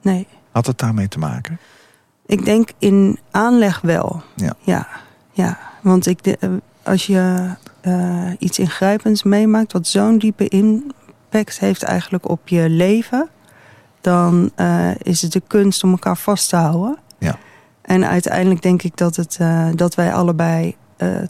nee. 0.00 0.26
Had 0.50 0.66
het 0.66 0.78
daarmee 0.78 1.08
te 1.08 1.18
maken? 1.18 1.58
Ik 2.26 2.44
denk 2.44 2.68
in 2.78 3.18
aanleg 3.30 3.80
wel. 3.80 4.22
Ja. 4.34 4.52
Ja, 4.60 4.86
ja. 5.32 5.58
Want 5.82 6.06
ik 6.06 6.22
de, 6.22 6.60
als 6.84 7.06
je 7.06 7.54
uh, 7.82 8.30
iets 8.38 8.58
ingrijpends 8.58 9.22
meemaakt... 9.22 9.72
wat 9.72 9.86
zo'n 9.86 10.18
diepe 10.18 10.48
impact 10.48 11.58
heeft 11.58 11.82
eigenlijk 11.82 12.28
op 12.28 12.48
je 12.48 12.68
leven... 12.68 13.28
dan 14.00 14.50
uh, 14.56 14.90
is 14.98 15.22
het 15.22 15.32
de 15.32 15.42
kunst 15.46 15.84
om 15.84 15.90
elkaar 15.90 16.16
vast 16.16 16.48
te 16.48 16.56
houden. 16.56 16.98
Ja. 17.18 17.38
En 17.82 18.06
uiteindelijk 18.06 18.62
denk 18.62 18.82
ik 18.82 18.96
dat, 18.96 19.16
het, 19.16 19.38
uh, 19.40 19.68
dat 19.74 19.94
wij 19.94 20.12
allebei... 20.12 20.76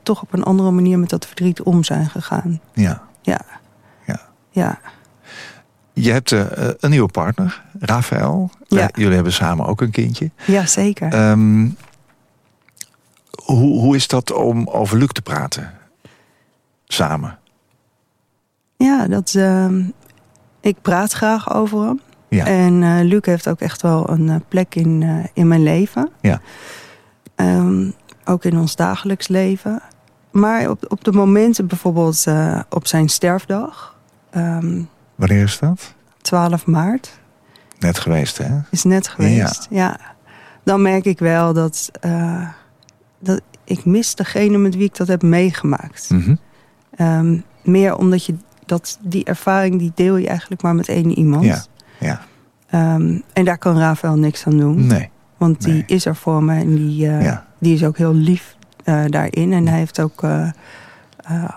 toch 0.03 0.23
op 0.23 0.33
een 0.33 0.43
andere 0.43 0.71
manier 0.71 0.99
met 0.99 1.11
dat 1.11 1.27
verdriet 1.27 1.63
om 1.63 1.85
zijn 1.85 2.11
gegaan. 2.11 2.61
Ja. 2.73 3.03
Ja. 3.23 3.41
Ja. 4.07 4.21
Ja. 4.51 4.79
Je 5.93 6.13
hebt 6.13 6.31
een 6.31 6.91
nieuwe 6.91 7.09
partner, 7.09 7.63
Rafael. 7.79 8.51
Ja. 8.69 8.91
Jullie 8.93 9.15
hebben 9.15 9.33
samen 9.33 9.67
ook 9.67 9.81
een 9.81 9.91
kindje. 9.91 10.31
Ja, 10.47 10.67
zeker. 10.67 11.31
Um, 11.31 11.77
hoe, 13.45 13.81
hoe 13.81 13.97
is 13.97 14.09
dat 14.09 14.33
om 14.33 14.69
over 14.69 14.99
Luc 14.99 15.09
te 15.09 15.23
praten? 15.23 15.73
Samen? 16.85 17.39
Ja, 18.77 19.07
dat, 19.07 19.35
uh, 19.37 19.69
ik 20.61 20.77
praat 20.83 21.13
graag 21.13 21.55
over 21.55 21.81
hem. 21.81 22.01
Ja. 22.29 22.47
En 22.47 22.83
eh 22.83 23.05
Luc 23.05 23.25
heeft 23.25 23.49
ook 23.49 23.61
echt 23.61 23.83
wel 23.83 24.11
een 24.11 24.29
eh, 24.29 24.37
plek 24.49 24.75
in, 24.75 25.03
eh, 25.03 25.27
in 25.33 25.49
mijn 25.49 25.63
leven. 25.63 26.11
Ja. 26.21 26.41
Ehm, 27.35 27.91
ook 28.25 28.45
in 28.45 28.59
ons 28.59 28.77
dagelijks 28.77 29.29
leven. 29.29 29.83
Maar 30.31 30.71
op, 30.71 30.85
op 30.89 31.05
de 31.05 31.13
momenten 31.13 31.67
bijvoorbeeld 31.67 32.27
op 32.71 32.87
zijn 32.87 33.09
sterfdag, 33.09 33.99
ehm, 34.31 34.83
Wanneer 35.15 35.43
is 35.43 35.59
dat? 35.59 35.95
12 36.21 36.67
maart, 36.67 37.21
Net 37.79 37.99
geweest, 37.99 38.39
hè? 38.39 38.59
is 38.71 38.83
net 38.85 39.09
geweest. 39.09 39.67
Ja. 39.71 39.99
Dan 40.65 40.83
merk 40.83 41.05
ik 41.05 41.19
wel 41.19 41.53
dat, 41.53 41.91
dat 43.23 43.41
ik 43.65 43.85
mis 43.85 44.15
degene 44.15 44.59
met 44.59 44.75
wie 44.75 44.85
ik 44.85 44.97
dat 44.97 45.09
heb 45.09 45.23
meegemaakt. 45.23 46.11
Mhm. 46.11 46.35
Ehm, 46.97 47.39
meer 47.63 47.97
omdat 47.97 48.25
je 48.25 48.35
dat, 48.67 48.99
die 49.03 49.25
ervaring 49.25 49.79
die 49.79 49.93
deel 49.95 50.17
je 50.17 50.29
eigenlijk 50.29 50.63
maar 50.63 50.75
met 50.75 50.89
één 50.89 51.19
iemand. 51.19 51.45
Ja, 51.45 51.65
ja. 52.01 52.21
Ehm, 52.71 53.19
en 53.33 53.45
daar 53.45 53.59
kan 53.59 53.79
Rafael 53.79 54.17
niks 54.17 54.47
aan 54.47 54.59
doen. 54.59 54.87
Nee. 54.87 55.11
Want 55.37 55.63
die 55.63 55.83
is 55.87 56.07
er 56.07 56.17
voor 56.17 56.43
me 56.43 56.55
en 56.61 56.75
die, 56.75 57.07
eh, 57.09 57.23
Ja. 57.23 57.47
die 57.59 57.75
is 57.75 57.85
ook 57.85 57.97
heel 57.97 58.15
lief 58.15 58.57
eh, 58.85 59.05
daarin. 59.07 59.53
En 59.53 59.69
hij 59.69 59.79
heeft 59.79 60.01
ook 60.01 60.23
eh, 60.23 60.49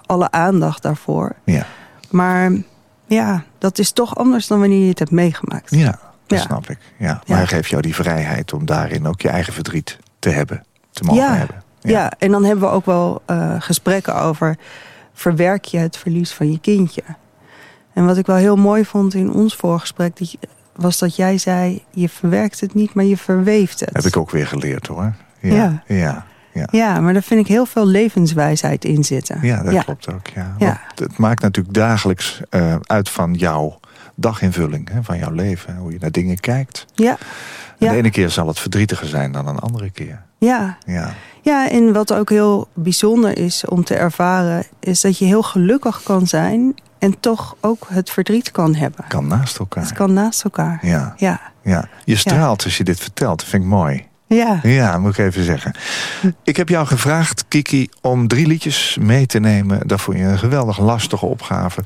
alle 0.05 0.31
aandacht 0.31 0.81
daarvoor. 0.81 1.35
Ja. 1.45 1.65
Maar 2.11 2.51
ja, 3.07 3.43
dat 3.57 3.79
is 3.79 3.91
toch 3.91 4.15
anders 4.17 4.47
dan 4.47 4.59
wanneer 4.59 4.81
je 4.81 4.89
het 4.89 4.99
hebt 4.99 5.11
meegemaakt. 5.11 5.75
Ja, 5.75 5.99
dat 6.27 6.39
Ja. 6.39 6.45
snap 6.45 6.69
ik. 6.69 6.77
Ja. 6.97 7.21
Maar 7.27 7.37
hij 7.37 7.47
geeft 7.47 7.69
jou 7.69 7.81
die 7.81 7.95
vrijheid 7.95 8.53
om 8.53 8.65
daarin 8.65 9.07
ook 9.07 9.21
je 9.21 9.29
eigen 9.29 9.53
verdriet 9.53 9.97
te 10.19 10.29
hebben. 10.29 10.63
Te 10.95 11.03
mogen 11.03 11.23
Ja. 11.23 11.33
hebben. 11.35 11.63
Ja. 11.81 12.11
en 12.17 12.31
dan 12.31 12.43
hebben 12.43 12.69
we 12.69 12.73
ook 12.75 12.85
wel 12.85 13.21
eh, 13.25 13.55
gesprekken 13.59 14.15
over... 14.21 14.57
verwerk 15.13 15.65
je 15.65 15.77
het 15.77 15.97
verlies 15.97 16.31
van 16.33 16.51
je 16.51 16.59
kindje? 16.59 17.01
En 17.93 18.05
wat 18.05 18.17
ik 18.17 18.25
wel 18.25 18.35
heel 18.35 18.55
mooi 18.55 18.85
vond 18.85 19.13
in 19.13 19.31
ons 19.33 19.55
voorgesprek... 19.55 20.17
dat 20.17 20.31
je- 20.31 20.37
was 20.75 20.97
dat 20.99 21.15
jij 21.15 21.37
zei, 21.37 21.83
je 21.89 22.09
verwerkt 22.09 22.59
het 22.59 22.73
niet, 22.73 22.93
maar 22.93 23.03
je 23.05 23.17
verweeft 23.17 23.79
het. 23.79 23.89
Heb 23.93 24.03
ik 24.05 24.17
ook 24.17 24.31
weer 24.31 24.47
geleerd 24.47 24.87
hoor. 24.87 25.13
Ja. 25.39 25.53
Ja. 25.55 25.83
Ja. 25.87 26.25
Ja. 26.53 26.67
Ja, 26.71 26.99
maar 26.99 27.13
daar 27.13 27.21
vind 27.23 27.39
ik 27.39 27.47
heel 27.47 27.65
veel 27.65 27.85
levenswijsheid 27.85 28.85
in 28.85 29.03
zitten. 29.03 29.39
Ja, 29.41 29.63
dat 29.63 29.83
klopt 29.83 30.13
ook. 30.13 30.27
Ja. 30.35 30.55
Want 30.59 30.99
het 30.99 31.17
maakt 31.17 31.41
natuurlijk 31.41 31.75
dagelijks 31.75 32.41
eh, 32.49 32.75
uit 32.83 33.09
van 33.09 33.33
jouw 33.33 33.79
daginvulling, 34.15 34.89
hè, 34.89 35.03
van 35.03 35.17
jouw 35.17 35.31
leven. 35.31 35.75
Hoe 35.75 35.91
je 35.91 35.97
naar 35.99 36.11
dingen 36.11 36.39
kijkt. 36.39 36.85
Ja, 36.93 37.09
En 37.11 37.17
Ja. 37.77 37.91
De 37.91 37.97
ene 37.97 38.09
keer 38.09 38.29
zal 38.29 38.47
het 38.47 38.59
verdrietiger 38.59 39.07
zijn 39.07 39.31
dan 39.31 39.47
een 39.47 39.59
andere 39.59 39.89
keer. 39.89 40.21
ja. 40.37 40.77
Ja, 40.85 41.13
Ja, 41.41 41.69
en 41.69 41.93
wat 41.93 42.13
ook 42.13 42.29
heel 42.29 42.67
bijzonder 42.73 43.37
is 43.37 43.65
om 43.65 43.83
te 43.83 43.95
ervaren... 43.95 44.63
is 44.79 45.01
dat 45.01 45.17
je 45.17 45.25
heel 45.25 45.43
gelukkig 45.43 46.03
kan 46.03 46.27
zijn... 46.27 46.75
en 46.99 47.19
toch 47.19 47.55
ook 47.61 47.87
het 47.89 48.09
verdriet 48.09 48.51
kan 48.51 48.75
hebben. 48.75 49.05
kan 49.07 49.27
naast 49.27 49.57
elkaar. 49.57 49.83
Het 49.83 49.93
kan 49.93 50.13
naast 50.13 50.43
elkaar. 50.43 50.79
Ja, 50.81 51.13
Ja, 51.17 51.41
ja. 51.61 51.87
Je 52.03 52.15
straalt 52.15 52.63
als 52.63 52.77
je 52.77 52.83
dit 52.83 52.99
vertelt. 52.99 53.39
Dat 53.39 53.47
vind 53.47 53.63
ik 53.63 53.69
mooi. 53.69 54.07
Ja. 54.27 54.59
Ja, 54.63 54.97
moet 54.99 55.17
ik 55.17 55.25
even 55.25 55.43
zeggen. 55.43 55.73
Ik 56.43 56.57
heb 56.57 56.69
jou 56.69 56.87
gevraagd, 56.87 57.45
Kiki, 57.47 57.89
om 58.01 58.27
drie 58.27 58.47
liedjes 58.47 58.97
mee 59.01 59.25
te 59.25 59.39
nemen. 59.39 59.87
Dat 59.87 60.01
vond 60.01 60.17
je 60.17 60.23
een 60.23 60.37
geweldig 60.39 60.79
lastige 60.79 61.25
opgave. 61.25 61.81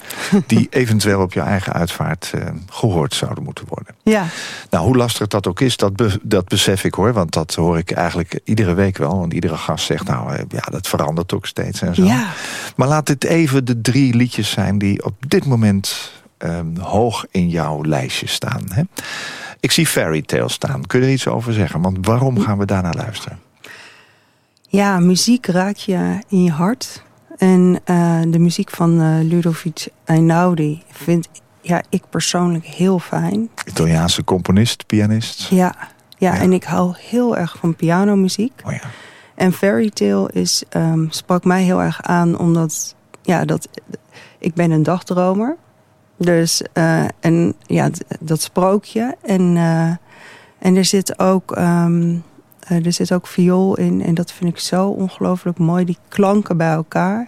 Die 0.48 0.68
eventueel 0.82 1.22
op 1.22 1.34
je 1.34 1.40
eigen 1.42 1.74
uitvaart 1.74 2.32
eh, 2.36 2.42
gehoord 2.70 3.14
zouden 3.14 3.44
moeten 3.44 3.66
worden. 3.68 3.96
ja. 4.04 4.26
Nou, 4.70 4.86
hoe 4.86 4.96
lastig 4.98 5.28
dat 5.28 5.48
ook 5.48 5.60
is, 5.60 5.78
dat, 5.78 5.96
be- 5.96 6.20
dat 6.24 6.48
besef 6.48 6.84
ik 6.84 6.94
hoor. 6.94 7.14
Want 7.14 7.34
dat 7.34 7.56
hoor 7.56 7.78
ik 7.78 7.92
eigenlijk 7.92 8.40
iedere 8.44 8.74
week 8.74 8.98
wel. 8.98 9.20
Want 9.20 9.34
iedere 9.34 9.58
gast 9.58 9.86
zegt, 9.86 10.04
nou 10.08 10.34
eh, 10.34 10.44
ja, 10.50 10.64
dat 10.72 10.88
verandert 10.88 11.34
ook 11.34 11.46
steeds 11.46 11.82
en 11.82 11.96
zo. 11.96 12.04
ja. 12.04 12.28
Maar 12.76 12.88
laat 12.88 13.06
dit 13.06 13.24
even 13.24 13.66
de 13.66 13.82
drie 13.82 14.16
liedjes 14.16 14.50
zijn 14.52 14.78
die 14.78 15.06
op 15.06 15.14
dit 15.28 15.46
moment 15.46 16.12
ehm, 16.38 16.78
hoog 16.80 17.26
in 17.32 17.50
jouw 17.50 17.84
lijstje 17.86 18.28
staan. 18.28 18.64
Hè? 18.70 18.82
Ik 19.60 19.72
zie 19.72 19.88
Fairy 19.88 20.22
Tale 20.22 20.50
staan. 20.50 20.86
Kun 20.86 21.00
je 21.00 21.06
er 21.06 21.12
iets 21.12 21.28
over 21.28 21.54
zeggen? 21.54 21.82
Want 21.82 22.06
waarom 22.06 22.40
gaan 22.40 22.58
we 22.58 22.66
daarnaar 22.66 22.96
luisteren? 22.96 23.40
Ja, 24.68 25.00
muziek 25.00 25.46
raakt 25.46 25.82
je 25.82 26.20
in 26.28 26.44
je 26.44 26.52
hart. 26.52 27.04
En 27.38 27.80
eh, 27.84 28.22
de 28.28 28.40
muziek 28.40 28.70
van 28.70 29.02
eh, 29.02 29.08
Ludovic 29.22 29.88
Einaudi 30.06 30.84
vind 30.92 31.28
ja, 31.62 31.82
ik 31.90 32.04
persoonlijk 32.10 32.66
heel 32.66 33.00
fijn. 33.00 33.50
Italiaanse 33.66 34.24
componist, 34.24 34.86
pianist. 34.88 35.42
Ja, 35.50 35.76
ja, 36.18 36.34
Ja. 36.34 36.40
en 36.40 36.54
ik 36.54 36.64
hou 36.64 36.94
heel 36.98 37.38
erg 37.38 37.56
van 37.60 37.76
pianomuziek. 37.76 38.62
Oh 38.66 38.72
ja. 38.72 38.82
En 39.36 39.54
Fairy 39.54 39.90
Tale 39.90 40.30
is, 40.34 40.64
ehm, 40.70 41.06
sprak 41.10 41.44
mij 41.44 41.64
heel 41.64 41.82
erg 41.82 42.02
aan 42.02 42.38
omdat 42.38 42.96
ja, 43.22 43.46
dat, 43.46 43.68
ik 44.40 44.54
ben 44.54 44.72
een 44.72 44.84
dagdromer. 44.84 45.58
Dus, 46.20 46.62
eh, 46.74 47.04
en 47.20 47.54
ja, 47.66 47.90
dat 48.20 48.42
sprookje. 48.42 49.16
En, 49.22 49.58
eh, 49.58 49.92
en 50.60 50.76
er 50.76 50.86
zit 50.86 51.20
ook... 51.20 51.52
eh, 51.52 51.86
er 52.60 52.94
zit 52.94 53.14
ook 53.14 53.28
viool 53.28 53.78
in 53.78 54.04
en 54.04 54.14
dat 54.14 54.32
vind 54.32 54.50
ik 54.50 54.60
zo 54.60 54.88
ongelooflijk 54.88 55.58
mooi. 55.58 55.86
Die 55.86 55.98
klanken 56.08 56.58
bij 56.58 56.72
elkaar. 56.72 57.28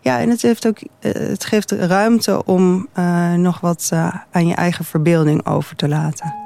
Ja, 0.00 0.20
en 0.20 0.28
het, 0.28 0.42
heeft 0.42 0.66
ook, 0.66 0.78
het 1.00 1.44
geeft 1.44 1.70
ruimte 1.70 2.44
om 2.44 2.88
nog 3.36 3.60
wat 3.60 3.90
aan 4.30 4.46
je 4.46 4.54
eigen 4.54 4.84
verbeelding 4.84 5.46
over 5.46 5.76
te 5.76 5.88
laten. 5.88 6.43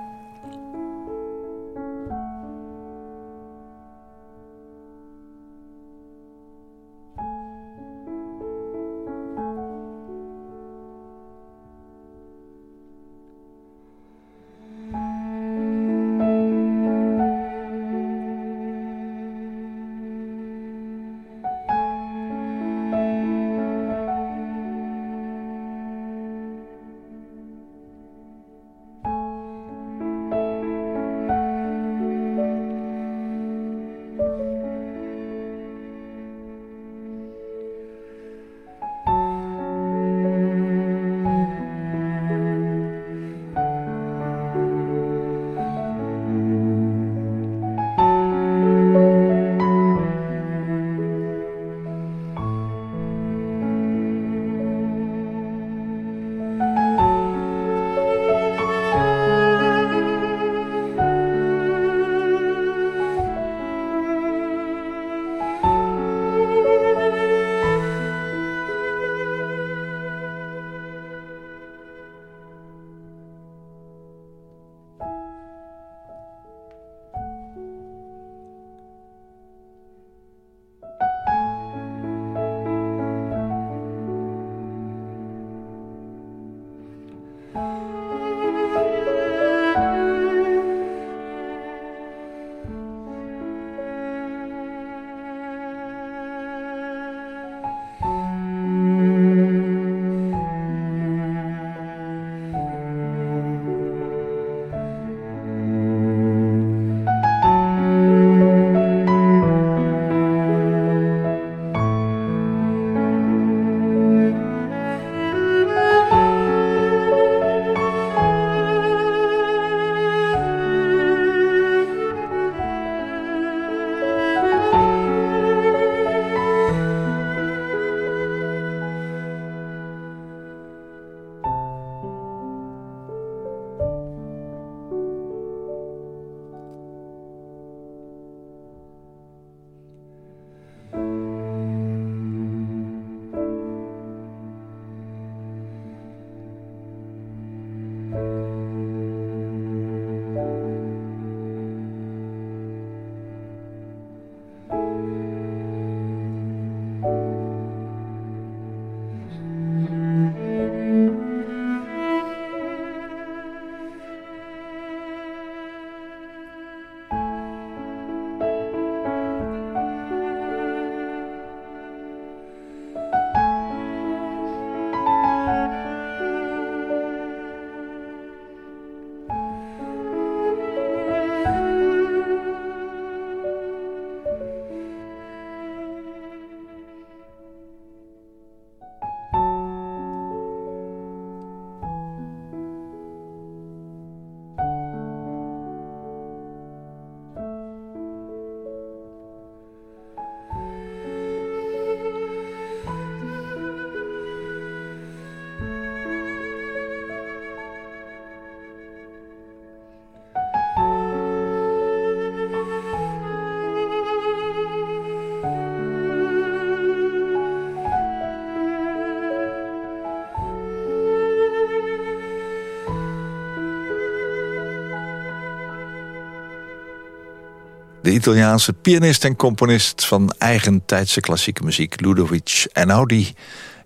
De 228.09 228.14
Italiaanse 228.14 228.73
pianist 228.73 229.25
en 229.25 229.37
componist 229.37 230.05
van 230.05 230.33
eigentijdse 230.38 231.21
klassieke 231.21 231.64
muziek... 231.64 232.01
Ludovic 232.01 232.66
Einaudi, 232.73 233.35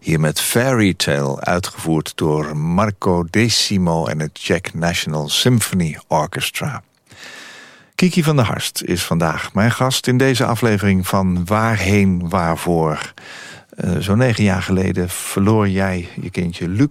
hier 0.01 0.21
met 0.21 0.41
Fairy 0.41 0.95
Tale... 0.95 1.41
uitgevoerd 1.41 2.13
door 2.15 2.57
Marco 2.57 3.27
Decimo 3.31 4.07
en 4.07 4.21
het 4.21 4.35
Czech 4.35 4.75
National 4.75 5.29
Symphony 5.29 5.99
Orchestra. 6.07 6.83
Kiki 7.95 8.23
van 8.23 8.37
der 8.37 8.45
Harst 8.45 8.83
is 8.83 9.03
vandaag 9.03 9.55
mijn 9.55 9.73
gast 9.73 10.07
in 10.07 10.17
deze 10.17 10.45
aflevering 10.45 11.07
van 11.07 11.45
Waarheen 11.45 12.29
Waarvoor. 12.29 13.13
Uh, 13.85 13.97
Zo'n 13.99 14.19
negen 14.19 14.45
jaar 14.45 14.63
geleden 14.63 15.09
verloor 15.09 15.69
jij 15.69 16.09
je 16.21 16.31
kindje 16.31 16.69
Luc. 16.69 16.91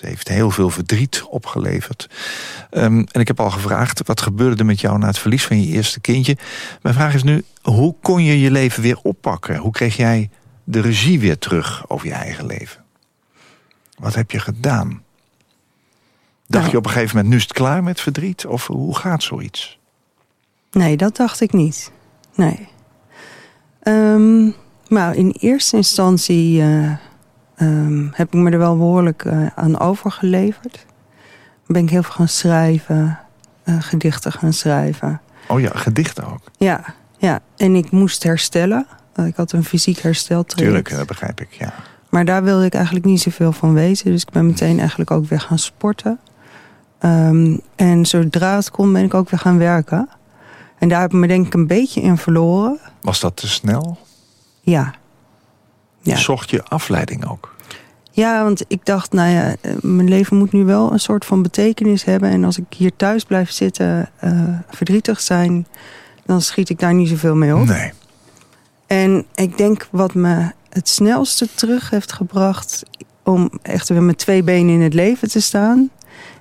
Het 0.00 0.08
heeft 0.08 0.28
heel 0.28 0.50
veel 0.50 0.70
verdriet 0.70 1.22
opgeleverd. 1.28 2.08
Um, 2.70 3.06
en 3.12 3.20
ik 3.20 3.26
heb 3.28 3.40
al 3.40 3.50
gevraagd, 3.50 4.06
wat 4.06 4.20
gebeurde 4.20 4.56
er 4.56 4.64
met 4.64 4.80
jou 4.80 4.98
na 4.98 5.06
het 5.06 5.18
verlies 5.18 5.46
van 5.46 5.62
je 5.62 5.72
eerste 5.72 6.00
kindje? 6.00 6.36
Mijn 6.82 6.94
vraag 6.94 7.14
is 7.14 7.22
nu, 7.22 7.44
hoe 7.62 7.94
kon 8.02 8.22
je 8.24 8.40
je 8.40 8.50
leven 8.50 8.82
weer 8.82 8.98
oppakken? 9.02 9.56
Hoe 9.56 9.72
kreeg 9.72 9.96
jij 9.96 10.30
de 10.64 10.80
regie 10.80 11.20
weer 11.20 11.38
terug 11.38 11.88
over 11.88 12.06
je 12.06 12.12
eigen 12.12 12.46
leven? 12.46 12.84
Wat 13.98 14.14
heb 14.14 14.30
je 14.30 14.38
gedaan? 14.40 15.02
Dacht 16.46 16.62
Nou. 16.64 16.70
je 16.70 16.76
op 16.76 16.84
een 16.84 16.90
gegeven 16.92 17.14
moment, 17.14 17.32
nu 17.32 17.36
is 17.36 17.42
het 17.42 17.52
klaar 17.52 17.82
met 17.82 18.00
verdriet? 18.00 18.46
Of 18.46 18.66
hoe 18.66 18.96
gaat 18.96 19.22
zoiets? 19.22 19.78
Nee, 20.70 20.96
dat 20.96 21.16
dacht 21.16 21.40
ik 21.40 21.52
niet. 21.52 21.90
Nee. 22.34 22.68
Ehm, 23.82 24.50
nou, 24.88 25.14
in 25.14 25.30
eerste 25.30 25.76
instantie 25.76 26.62
eh, 26.62 26.92
ehm, 27.60 28.06
heb 28.12 28.26
ik 28.26 28.40
me 28.40 28.50
er 28.50 28.58
wel 28.58 28.76
behoorlijk 28.76 29.24
eh, 29.24 29.46
aan 29.54 29.80
overgeleverd. 29.80 30.86
Ben 31.66 31.82
ik 31.82 31.90
heel 31.90 32.02
veel 32.02 32.12
gaan 32.12 32.28
schrijven, 32.28 33.18
eh, 33.62 33.74
gedichten 33.80 34.32
gaan 34.32 34.52
schrijven. 34.52 35.20
Oh 35.48 35.60
ja, 35.60 35.70
gedichten 35.74 36.24
ook. 36.32 36.40
Ja, 36.56 36.84
ja, 37.18 37.40
en 37.56 37.74
ik 37.74 37.90
moest 37.90 38.22
herstellen. 38.22 38.86
Eh, 39.14 39.26
Ik 39.26 39.36
had 39.36 39.52
een 39.52 39.64
fysiek 39.64 39.98
hersteltraject. 39.98 40.56
Tuurlijk, 40.72 40.90
dat 40.90 41.06
begrijp 41.06 41.40
ik, 41.40 41.52
ja. 41.52 41.72
Maar 42.08 42.24
daar 42.24 42.42
wilde 42.42 42.64
ik 42.64 42.74
eigenlijk 42.74 43.04
niet 43.04 43.20
zoveel 43.20 43.52
van 43.52 43.72
weten. 43.74 44.04
Dus 44.10 44.22
ik 44.22 44.30
ben 44.30 44.46
meteen 44.46 44.78
eigenlijk 44.78 45.10
ook 45.10 45.26
weer 45.26 45.40
gaan 45.40 45.58
sporten. 45.58 46.18
Ehm, 46.98 47.56
en 47.76 48.06
zodra 48.06 48.56
het 48.56 48.70
kon, 48.70 48.92
ben 48.92 49.04
ik 49.04 49.14
ook 49.14 49.30
weer 49.30 49.40
gaan 49.40 49.58
werken. 49.58 50.08
En 50.78 50.88
daar 50.88 51.00
heb 51.00 51.12
ik 51.12 51.18
me 51.18 51.26
denk 51.26 51.46
ik 51.46 51.54
een 51.54 51.66
beetje 51.66 52.00
in 52.00 52.16
verloren. 52.16 52.78
Was 53.00 53.20
dat 53.20 53.36
te 53.36 53.48
snel? 53.48 53.98
Ja. 54.60 54.94
Ja. 56.00 56.16
Zocht 56.16 56.50
je 56.50 56.64
afleiding 56.64 57.28
ook? 57.28 57.54
Ja, 58.10 58.42
want 58.42 58.64
ik 58.68 58.86
dacht, 58.86 59.12
nou 59.12 59.30
ja, 59.30 59.54
eh, 59.60 59.72
mijn 59.80 60.08
leven 60.08 60.36
moet 60.36 60.52
nu 60.52 60.64
wel 60.64 60.92
een 60.92 61.00
soort 61.00 61.24
van 61.24 61.42
betekenis 61.42 62.04
hebben. 62.04 62.30
En 62.30 62.44
als 62.44 62.58
ik 62.58 62.64
hier 62.76 62.96
thuis 62.96 63.24
blijf 63.24 63.50
zitten, 63.50 64.10
eh, 64.16 64.32
verdrietig 64.70 65.20
zijn, 65.20 65.66
dan 66.26 66.42
schiet 66.42 66.68
ik 66.68 66.78
daar 66.78 66.94
niet 66.94 67.08
zoveel 67.08 67.34
mee 67.34 67.56
op. 67.56 67.64
Nee. 67.64 67.92
En 68.86 69.26
ik 69.34 69.56
denk 69.58 69.88
wat 69.90 70.14
me 70.14 70.52
het 70.68 70.88
snelste 70.88 71.48
terug 71.54 71.90
heeft 71.90 72.12
gebracht 72.12 72.82
om 73.22 73.50
echt 73.62 73.88
weer 73.88 74.02
met 74.02 74.18
twee 74.18 74.42
benen 74.42 74.74
in 74.74 74.80
het 74.80 74.94
leven 74.94 75.28
te 75.28 75.40
staan, 75.40 75.90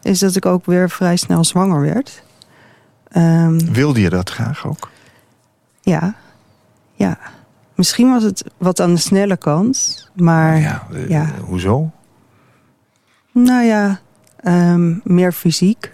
is 0.02 0.20
dat 0.20 0.36
ik 0.36 0.46
ook 0.46 0.66
weer 0.66 0.90
vrij 0.90 1.16
snel 1.16 1.44
zwanger 1.44 1.82
werd. 1.82 2.24
Ehm, 3.08 3.58
Wilde 3.72 4.02
je 4.02 4.10
dat 4.10 4.30
graag 4.30 4.68
ook? 4.68 4.90
ja, 5.82 6.16
ja. 6.94 7.18
Misschien 7.80 8.10
was 8.12 8.24
het 8.24 8.44
wat 8.58 8.80
aan 8.80 8.94
de 8.94 9.00
snelle 9.00 9.38
kant, 9.38 10.10
maar 10.16 10.60
ja, 10.60 10.88
eh, 10.94 11.10
ja. 11.10 11.32
Hoezo? 11.46 11.92
nou 13.32 13.64
ja, 13.64 14.00
ehm, 14.40 14.94
meer 15.04 15.32
fysiek 15.32 15.94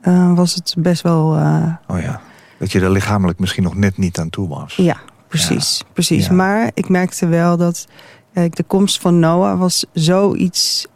eh, 0.00 0.34
was 0.34 0.54
het 0.54 0.74
best 0.78 1.02
wel. 1.02 1.36
eh, 1.36 1.74
Oh 1.86 2.00
ja. 2.00 2.20
Dat 2.58 2.72
je 2.72 2.80
er 2.80 2.90
lichamelijk 2.90 3.38
misschien 3.38 3.62
nog 3.62 3.74
net 3.74 3.98
niet 3.98 4.18
aan 4.18 4.30
toe 4.30 4.48
was. 4.48 4.76
Ja, 4.76 4.96
precies. 5.28 5.84
precies. 5.92 6.26
Ja. 6.26 6.32
Maar 6.32 6.70
ik 6.74 6.88
merkte 6.88 7.26
wel 7.26 7.56
dat 7.56 7.86
kijk, 8.34 8.56
de 8.56 8.62
komst 8.64 9.00
van 9.00 9.18
Noah 9.18 9.58
was 9.58 9.84
zoiets 9.92 10.86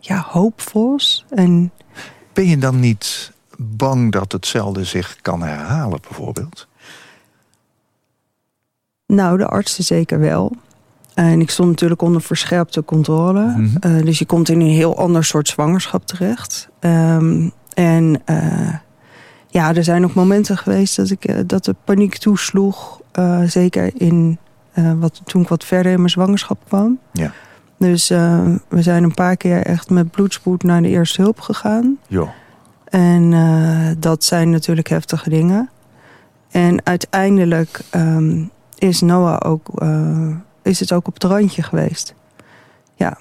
ja, 0.00 0.26
hoopvols. 0.28 1.24
En 1.30 1.72
Ben 2.32 2.46
je 2.48 2.58
dan 2.58 2.80
niet 2.80 3.32
bang 3.58 4.12
dat 4.12 4.32
hetzelfde 4.32 4.84
zich 4.84 5.16
kan 5.22 5.42
herhalen, 5.42 6.00
bijvoorbeeld? 6.08 6.68
Nou, 9.06 9.38
de 9.38 9.46
artsen 9.46 9.84
zeker 9.84 10.18
wel. 10.18 10.52
En 11.16 11.40
ik 11.40 11.50
stond 11.50 11.68
natuurlijk 11.68 12.02
onder 12.02 12.22
verscherpte 12.22 12.84
controle. 12.84 13.44
Mhm. 13.46 13.76
Eh, 13.80 14.02
dus 14.04 14.18
je 14.18 14.26
komt 14.26 14.48
in 14.48 14.60
een 14.60 14.66
heel 14.66 14.98
ander 14.98 15.24
soort 15.24 15.48
zwangerschap 15.48 16.06
terecht. 16.06 16.68
Ehm, 16.78 17.48
en 17.74 18.20
eh, 18.24 18.74
ja, 19.48 19.74
er 19.74 19.84
zijn 19.84 20.04
ook 20.04 20.14
momenten 20.14 20.58
geweest 20.58 20.96
dat, 20.96 21.10
ik, 21.10 21.24
eh, 21.24 21.36
dat 21.46 21.64
de 21.64 21.74
paniek 21.84 22.16
toesloeg. 22.16 23.00
zeker 23.46 23.90
in, 23.94 24.38
wat, 24.98 25.20
toen 25.24 25.42
ik 25.42 25.48
wat 25.48 25.64
verder 25.64 25.92
in 25.92 25.98
mijn 25.98 26.10
zwangerschap 26.10 26.58
kwam. 26.66 26.98
Ja. 27.12 27.32
Dus 27.78 28.08
we 28.68 28.82
zijn 28.82 29.04
een 29.04 29.14
paar 29.14 29.36
keer 29.36 29.62
echt 29.62 29.90
met 29.90 30.10
bloedspoed 30.10 30.62
naar 30.62 30.82
de 30.82 30.88
eerste 30.88 31.22
hulp 31.22 31.40
gegaan. 31.40 31.98
Jo. 32.08 32.30
En 32.84 33.34
dat 33.98 34.24
zijn 34.24 34.50
natuurlijk 34.50 34.88
heftige 34.88 35.30
dingen. 35.30 35.70
En 36.50 36.80
uiteindelijk 36.84 37.80
ehm, 37.90 38.44
is 38.78 39.00
Noah 39.00 39.50
ook, 39.50 39.68
eh, 39.74 40.28
is 40.62 40.80
het 40.80 40.92
ook 40.92 41.06
op 41.06 41.14
het 41.14 41.24
randje 41.24 41.62
geweest. 41.62 42.14
Ja, 42.94 43.18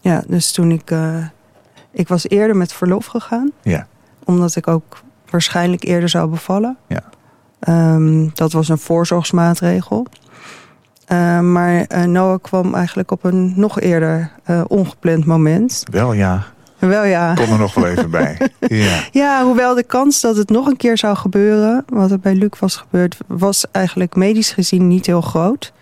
ja 0.00 0.22
dus 0.26 0.52
toen 0.52 0.70
ik... 0.70 0.90
eh, 0.90 1.26
ik 1.90 2.08
was 2.08 2.28
eerder 2.28 2.56
met 2.56 2.72
verlof 2.72 3.06
gegaan. 3.06 3.50
Ja. 3.62 3.86
Omdat 4.24 4.56
ik 4.56 4.68
ook 4.68 5.02
waarschijnlijk 5.30 5.84
eerder 5.84 6.08
zou 6.08 6.30
bevallen. 6.30 6.76
Ja. 6.86 7.02
Ehm, 7.58 8.28
dat 8.34 8.52
was 8.52 8.68
een 8.68 8.78
voorzorgsmaatregel. 8.78 10.06
Eh, 11.06 11.40
maar 11.40 11.80
eh, 11.80 12.02
Noah 12.02 12.38
kwam 12.42 12.74
eigenlijk 12.74 13.10
op 13.10 13.24
een 13.24 13.52
nog 13.56 13.80
eerder 13.80 14.30
ongepland 14.66 15.24
moment. 15.24 15.82
Wel 15.90 16.12
ja. 16.12 16.46
Wel 16.88 17.04
ja. 17.04 17.34
Kom 17.34 17.52
er 17.52 17.58
nog 17.58 17.74
wel 17.74 17.86
even 17.86 18.10
bij. 18.10 18.38
Ja. 18.60 18.98
Ja, 19.10 19.44
hoewel 19.44 19.74
de 19.74 19.82
kans 19.84 20.20
dat 20.20 20.36
het 20.36 20.48
nog 20.48 20.66
een 20.66 20.76
keer 20.76 20.98
zou 20.98 21.16
gebeuren, 21.16 21.84
wat 21.88 22.10
er 22.10 22.18
bij 22.20 22.34
Luc 22.34 22.58
was 22.60 22.76
gebeurd, 22.76 23.16
was 23.26 23.64
eigenlijk 23.72 24.16
medisch 24.16 24.52
gezien 24.52 24.88
niet 24.88 25.06
heel 25.06 25.20
groot. 25.20 25.72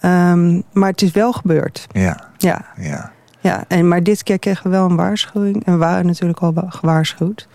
Ehm, 0.00 0.60
maar 0.72 0.90
het 0.90 1.02
is 1.02 1.10
wel 1.10 1.32
gebeurd. 1.32 1.86
Ja. 1.92 2.20
Ja, 2.36 2.64
Ja. 2.76 3.12
ja. 3.40 3.64
En, 3.68 3.88
maar 3.88 4.02
dit 4.02 4.22
keer 4.22 4.38
kregen 4.38 4.62
we 4.62 4.70
wel 4.70 4.84
een 4.90 4.96
waarschuwing. 4.96 5.64
En 5.64 5.72
we 5.72 5.78
waren 5.78 6.06
natuurlijk 6.06 6.40
al 6.40 6.52
wa- 6.52 6.66
gewaarschuwd. 6.68 7.48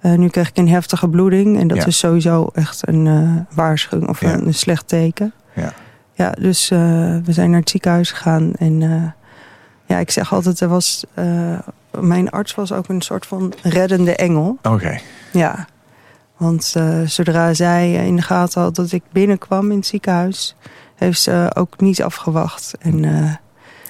Eh, 0.00 0.12
nu 0.14 0.28
kreeg 0.28 0.48
ik 0.48 0.56
een 0.56 0.68
heftige 0.68 1.08
bloeding. 1.08 1.58
En 1.58 1.68
dat 1.68 1.76
Ja. 1.78 1.86
is 1.86 1.98
sowieso 1.98 2.50
echt 2.54 2.88
een 2.88 3.06
eh, 3.06 3.56
waarschuwing 3.56 4.08
of 4.10 4.20
Ja. 4.20 4.32
een, 4.32 4.46
een 4.46 4.54
slecht 4.54 4.88
teken. 4.88 5.32
Ja. 5.54 5.72
Ja, 6.12 6.30
dus 6.30 6.70
eh, 6.70 6.78
we 7.24 7.32
zijn 7.32 7.50
naar 7.50 7.60
het 7.60 7.70
ziekenhuis 7.70 8.10
gegaan. 8.10 8.52
En 8.58 8.80
ja, 9.86 9.98
ik 9.98 10.10
zeg 10.10 10.32
altijd, 10.32 10.60
er 10.60 10.68
was, 10.68 11.04
mijn 12.00 12.30
arts 12.30 12.54
was 12.54 12.72
ook 12.72 12.88
een 12.88 13.02
soort 13.02 13.26
van 13.26 13.52
reddende 13.62 14.16
engel. 14.16 14.58
Oké. 14.62 14.98
Ja, 15.32 15.66
want 16.36 16.72
eh, 16.76 17.00
zodra 17.00 17.54
zij 17.54 17.92
in 18.06 18.16
de 18.16 18.22
gaten 18.22 18.62
had 18.62 18.74
dat 18.74 18.92
ik 18.92 19.02
binnenkwam 19.12 19.70
in 19.70 19.76
het 19.76 19.86
ziekenhuis, 19.86 20.56
heeft 20.94 21.20
ze 21.20 21.50
ook 21.54 21.80
niet 21.80 22.02
afgewacht. 22.02 22.74
En 22.78 23.04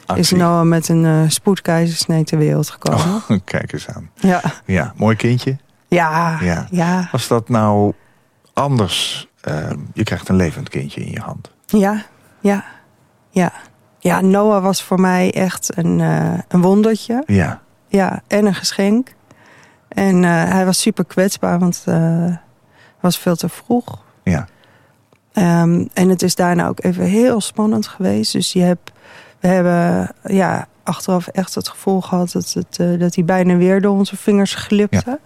eh, 0.07 0.17
is. 0.19 0.31
Noah 0.31 0.63
met 0.67 0.89
een 0.89 1.05
eh 1.05 1.21
spoedkeizersnee 1.29 2.25
ter 2.25 2.39
wereld 2.39 2.71
gekomen. 2.71 3.01
Oh, 3.29 3.39
kijk 3.45 3.73
eens 3.73 3.89
aan. 3.89 4.11
Ja. 4.15 4.41
Ja, 4.65 4.93
mooi 4.97 5.17
kindje. 5.17 5.57
Ja, 5.89 6.39
Ja. 6.41 6.67
ja, 6.71 7.09
Was 7.13 7.29
dat 7.29 7.49
nou 7.49 7.93
anders? 8.53 9.29
Je 9.95 10.03
krijgt 10.03 10.29
een 10.29 10.37
levend 10.37 10.69
kindje 10.69 11.01
in 11.05 11.11
je 11.11 11.21
hand. 11.21 11.51
ja, 11.67 12.03
ja, 12.41 12.65
ja. 13.31 13.53
Ja, 13.99 14.21
Noah 14.21 14.63
was 14.63 14.83
voor 14.83 15.01
mij 15.01 15.33
echt 15.33 15.77
een, 15.77 15.99
een 16.49 16.61
wondertje. 16.61 17.23
Ja. 17.27 17.61
Ja, 17.95 18.23
en 18.27 18.47
een 18.47 18.55
geschenk. 18.55 19.15
En 19.89 20.25
eh, 20.25 20.31
hij 20.31 20.65
was 20.65 20.81
super 20.81 21.05
kwetsbaar, 21.05 21.59
want 21.59 21.83
eh, 21.85 22.25
het 22.25 23.01
was 23.01 23.19
veel 23.19 23.37
te 23.37 23.49
vroeg. 23.49 24.03
Ja. 24.23 24.49
Ehm, 25.33 25.87
en 25.93 26.09
het 26.09 26.23
is 26.23 26.35
daarna 26.35 26.69
ook 26.69 26.85
even 26.85 27.05
heel 27.05 27.41
spannend 27.41 27.87
geweest. 27.87 28.33
Dus 28.33 28.53
je 28.53 28.61
hebt, 28.61 28.93
we 29.41 29.49
hebben 29.49 30.11
ja, 30.25 30.69
achteraf 30.83 31.27
echt 31.27 31.55
het 31.55 31.69
gevoel 31.69 32.01
gehad 32.01 32.33
dat, 32.33 32.53
het, 32.53 32.79
eh, 32.79 32.99
dat 32.99 33.15
hij 33.15 33.25
bijna 33.25 33.57
weer 33.57 33.81
door 33.81 33.97
onze 33.97 34.17
vingers 34.17 34.55
glipte. 34.55 35.21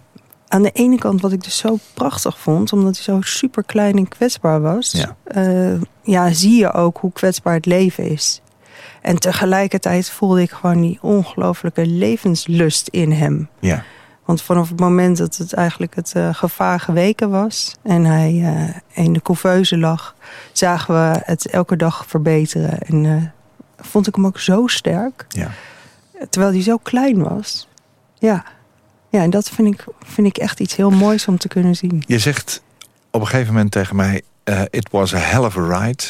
Aan 0.47 0.63
de 0.63 0.71
ene 0.71 0.97
kant 0.97 1.21
wat 1.21 1.31
ik 1.31 1.43
dus 1.43 1.57
zo 1.57 1.77
prachtig 1.93 2.39
vond, 2.39 2.73
omdat 2.73 2.95
hij 2.95 3.03
zo 3.03 3.21
super 3.21 3.63
klein 3.63 3.97
en 3.97 4.07
kwetsbaar 4.07 4.61
was. 4.61 4.91
Ja. 4.91 5.15
eh, 5.23 5.81
ja, 6.01 6.33
zie 6.33 6.59
je 6.59 6.73
ook 6.73 6.97
hoe 6.97 7.11
kwetsbaar 7.11 7.53
het 7.53 7.65
leven 7.65 8.09
is. 8.09 8.41
En 9.01 9.19
tegelijkertijd 9.19 10.09
voelde 10.09 10.41
ik 10.41 10.51
gewoon 10.51 10.81
die 10.81 10.97
ongelooflijke 11.01 11.85
levenslust 11.85 12.87
in 12.87 13.11
hem. 13.11 13.49
Ja. 13.59 13.83
Want 14.29 14.41
vanaf 14.41 14.69
het 14.69 14.79
moment 14.79 15.17
dat 15.17 15.35
het 15.35 15.53
eigenlijk 15.53 15.95
het 15.95 16.13
eh, 16.13 16.33
gevaar 16.33 16.79
geweken 16.79 17.29
was 17.29 17.75
en 17.83 18.05
hij 18.05 18.41
eh, 18.43 19.03
in 19.05 19.13
de 19.13 19.21
couveuse 19.21 19.77
lag, 19.77 20.15
zagen 20.51 20.93
we 20.93 21.19
het 21.23 21.45
elke 21.45 21.75
dag 21.75 22.05
verbeteren. 22.07 22.79
En 22.79 23.05
eh, 23.05 23.23
vond 23.85 24.07
ik 24.07 24.15
hem 24.15 24.25
ook 24.25 24.39
zo 24.39 24.67
sterk, 24.67 25.25
Ja. 25.29 25.51
terwijl 26.29 26.53
hij 26.53 26.61
zo 26.61 26.77
klein 26.77 27.23
was. 27.23 27.67
Ja, 28.19 28.43
ja 29.09 29.21
en 29.21 29.29
dat 29.29 29.49
vind 29.49 29.73
ik, 29.73 29.85
vind 30.05 30.27
ik 30.27 30.37
echt 30.37 30.59
iets 30.59 30.75
heel 30.75 30.89
moois 30.91 31.27
om 31.27 31.37
te 31.37 31.47
kunnen 31.47 31.75
zien. 31.75 32.03
Je 32.07 32.19
zegt 32.19 32.61
op 33.11 33.21
een 33.21 33.27
gegeven 33.27 33.53
moment 33.53 33.71
tegen 33.71 33.95
mij... 33.95 34.21
it 34.69 34.89
was 34.91 35.13
a 35.13 35.17
hell 35.17 35.43
of 35.43 35.57
a 35.57 35.79
ride. 35.79 36.03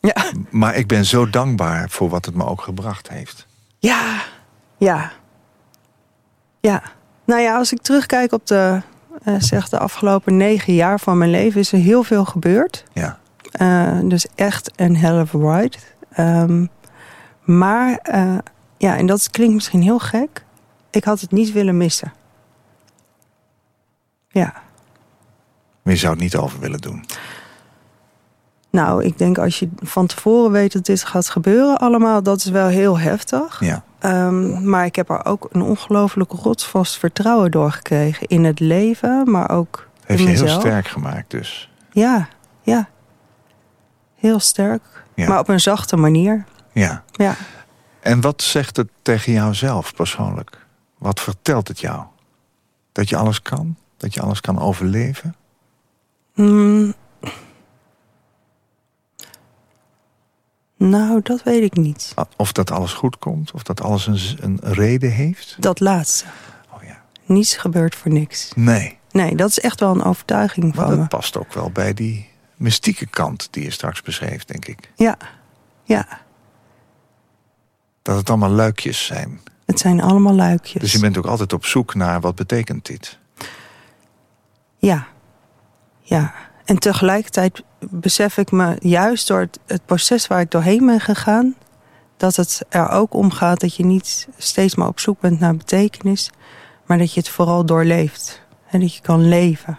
Ja. 0.00 0.32
Maar 0.50 0.74
ik 0.76 0.86
ben 0.86 1.04
zo 1.04 1.30
dankbaar 1.30 1.90
voor 1.90 2.08
wat 2.08 2.24
het 2.24 2.34
me 2.34 2.44
ook 2.44 2.60
gebracht 2.60 3.08
heeft. 3.08 3.46
Ja, 3.78 4.22
ja. 4.76 5.12
Ja. 6.60 6.82
Nou 7.24 7.40
ja, 7.40 7.56
als 7.56 7.72
ik 7.72 7.82
terugkijk 7.82 8.32
op 8.32 8.46
de, 8.46 8.80
eh, 9.22 9.34
zeg 9.38 9.68
de 9.68 9.78
afgelopen 9.78 10.36
negen 10.36 10.74
jaar 10.74 11.00
van 11.00 11.18
mijn 11.18 11.30
leven... 11.30 11.60
is 11.60 11.72
er 11.72 11.78
heel 11.78 12.02
veel 12.02 12.24
gebeurd. 12.24 12.84
Ja, 12.92 13.18
Eh, 13.50 13.98
dus 14.04 14.26
echt 14.34 14.70
een 14.76 14.96
hell 14.96 15.20
of 15.20 15.34
a 15.34 15.38
ride. 15.58 15.76
Ehm, 16.12 16.66
maar, 17.42 17.98
eh, 18.02 18.38
ja, 18.76 18.96
en 18.96 19.06
dat 19.06 19.30
klinkt 19.30 19.54
misschien 19.54 19.82
heel 19.82 19.98
gek. 19.98 20.44
Ik 20.90 21.04
had 21.04 21.20
het 21.20 21.30
niet 21.30 21.52
willen 21.52 21.76
missen. 21.76 22.12
Ja. 24.30 24.52
maar 25.82 25.92
je 25.92 25.98
zou 25.98 26.12
het 26.12 26.22
niet 26.22 26.36
over 26.36 26.60
willen 26.60 26.80
doen. 26.80 27.04
Nou, 28.70 29.04
ik 29.04 29.18
denk 29.18 29.38
als 29.38 29.58
je 29.58 29.68
van 29.76 30.06
tevoren 30.06 30.50
weet 30.50 30.72
dat 30.72 30.84
dit 30.86 31.04
gaat 31.04 31.28
gebeuren 31.30 31.78
allemaal... 31.78 32.22
dat 32.22 32.36
is 32.36 32.44
wel 32.44 32.66
heel 32.66 32.98
heftig. 32.98 33.60
Ja, 33.60 33.84
Ehm, 33.98 34.68
maar 34.70 34.84
ik 34.84 34.96
heb 34.96 35.10
er 35.10 35.24
ook 35.24 35.48
een 35.52 35.62
ongelooflijk 35.62 36.32
rotsvast 36.32 36.98
vertrouwen 36.98 37.50
doorgekregen. 37.50 38.26
In 38.26 38.44
het 38.44 38.60
leven, 38.60 39.30
maar 39.30 39.50
ook 39.50 39.88
heeft 40.04 40.20
in 40.20 40.26
je 40.26 40.32
heel 40.32 40.42
mezelf. 40.42 40.60
sterk 40.60 40.88
gemaakt 40.88 41.30
dus. 41.30 41.70
Ja, 41.90 42.28
ja. 42.62 42.88
Heel 44.14 44.40
sterk. 44.40 44.82
Ja. 45.14 45.28
Maar 45.28 45.38
op 45.38 45.48
een 45.48 45.60
zachte 45.60 45.96
manier. 45.96 46.44
Ja. 46.72 47.02
Ja. 47.12 47.34
En 48.00 48.20
wat 48.20 48.42
zegt 48.42 48.76
het 48.76 48.88
tegen 49.02 49.32
jou 49.32 49.54
zelf 49.54 49.94
persoonlijk? 49.94 50.66
Wat 50.98 51.20
vertelt 51.20 51.68
het 51.68 51.80
jou? 51.80 52.02
Dat 52.92 53.08
je 53.08 53.16
alles 53.16 53.42
kan? 53.42 53.76
Dat 53.96 54.14
je 54.14 54.20
alles 54.20 54.40
kan 54.40 54.58
overleven? 54.60 55.34
Mm. 56.34 56.94
Nou, 60.78 61.20
dat 61.22 61.42
weet 61.42 61.62
ik 61.62 61.76
niet. 61.76 62.14
Of 62.36 62.52
dat 62.52 62.70
alles 62.70 62.92
goed 62.92 63.18
komt? 63.18 63.52
Of 63.52 63.62
dat 63.62 63.80
alles 63.80 64.06
een, 64.06 64.18
een 64.40 64.58
reden 64.62 65.10
heeft? 65.10 65.56
Dat 65.58 65.80
laatste. 65.80 66.24
Oh 66.70 66.82
ja. 66.82 67.02
Niets 67.24 67.56
gebeurt 67.56 67.94
voor 67.94 68.12
niks. 68.12 68.52
Nee, 68.56 68.98
Nee, 69.10 69.36
dat 69.36 69.48
is 69.48 69.60
echt 69.60 69.80
wel 69.80 69.90
een 69.90 70.02
overtuiging 70.02 70.74
maar 70.74 70.84
van 70.84 70.94
me. 70.94 70.98
dat 71.00 71.08
past 71.08 71.36
ook 71.36 71.52
wel 71.52 71.70
bij 71.70 71.94
die 71.94 72.28
mystieke 72.56 73.06
kant 73.06 73.48
die 73.50 73.64
je 73.64 73.70
straks 73.70 74.02
beschreef, 74.02 74.44
denk 74.44 74.64
ik. 74.66 74.90
Ja, 74.96 75.16
ja. 75.84 76.20
Dat 78.02 78.16
het 78.16 78.28
allemaal 78.28 78.50
luikjes 78.50 79.06
zijn. 79.06 79.40
Het 79.66 79.78
zijn 79.78 80.00
allemaal 80.00 80.34
luikjes. 80.34 80.82
Dus 80.82 80.92
je 80.92 80.98
bent 80.98 81.18
ook 81.18 81.26
altijd 81.26 81.52
op 81.52 81.64
zoek 81.64 81.94
naar 81.94 82.20
wat 82.20 82.34
betekent 82.34 82.86
dit. 82.86 83.18
Ja, 84.78 85.06
ja. 86.00 86.34
En 86.68 86.78
tegelijkertijd 86.78 87.62
besef 87.78 88.36
ik 88.36 88.50
me 88.50 88.76
juist 88.80 89.28
door 89.28 89.48
het, 89.66 89.86
proces 89.86 90.26
waar 90.26 90.40
ik 90.40 90.50
doorheen 90.50 90.86
ben 90.86 91.00
gegaan... 91.00 91.54
dat 92.16 92.36
het 92.36 92.62
er 92.68 92.88
ook 92.88 93.14
om 93.14 93.30
gaat 93.30 93.60
dat 93.60 93.74
je 93.74 93.84
niet 93.84 94.28
steeds 94.36 94.74
maar 94.74 94.88
op 94.88 95.00
zoek 95.00 95.20
bent 95.20 95.40
naar 95.40 95.56
betekenis... 95.56 96.30
maar 96.86 96.98
dat 96.98 97.12
je 97.12 97.20
het 97.20 97.28
vooral 97.28 97.64
doorleeft. 97.64 98.42
En 98.70 98.80
dat 98.80 98.94
je 98.94 99.00
kan 99.00 99.28
leven. 99.28 99.78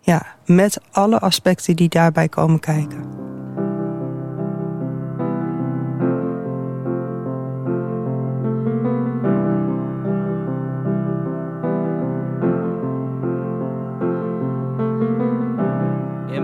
Ja, 0.00 0.26
met 0.46 0.80
alle 0.90 1.18
aspecten 1.18 1.76
die 1.76 1.88
daarbij 1.88 2.28
komen 2.28 2.60
kijken. 2.60 3.04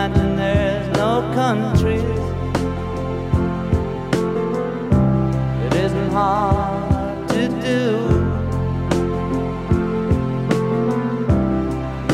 Imagine 0.00 0.36
there's 0.36 0.96
no 0.96 1.20
countries. 1.34 2.00
It 5.66 5.74
isn't 5.74 6.10
hard 6.10 7.28
to 7.28 7.48
do. 7.60 7.82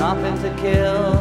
Nothing 0.01 0.37
to 0.43 0.51
kill 0.61 1.15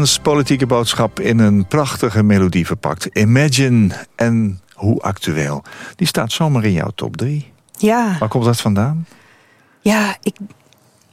Lennon's 0.00 0.18
politieke 0.22 0.66
boodschap 0.66 1.20
in 1.20 1.38
een 1.38 1.66
prachtige 1.66 2.22
melodie 2.22 2.66
verpakt. 2.66 3.04
Imagine 3.04 3.94
en 4.16 4.60
hoe 4.74 5.00
actueel. 5.00 5.62
Die 5.96 6.06
staat 6.06 6.32
zomaar 6.32 6.64
in 6.64 6.72
jouw 6.72 6.90
top 6.94 7.16
3. 7.16 7.52
Ja, 7.78 8.16
Waar 8.18 8.28
komt 8.28 8.44
dat 8.44 8.60
vandaan? 8.60 9.06
ja 9.80 10.16
ik, 10.22 10.36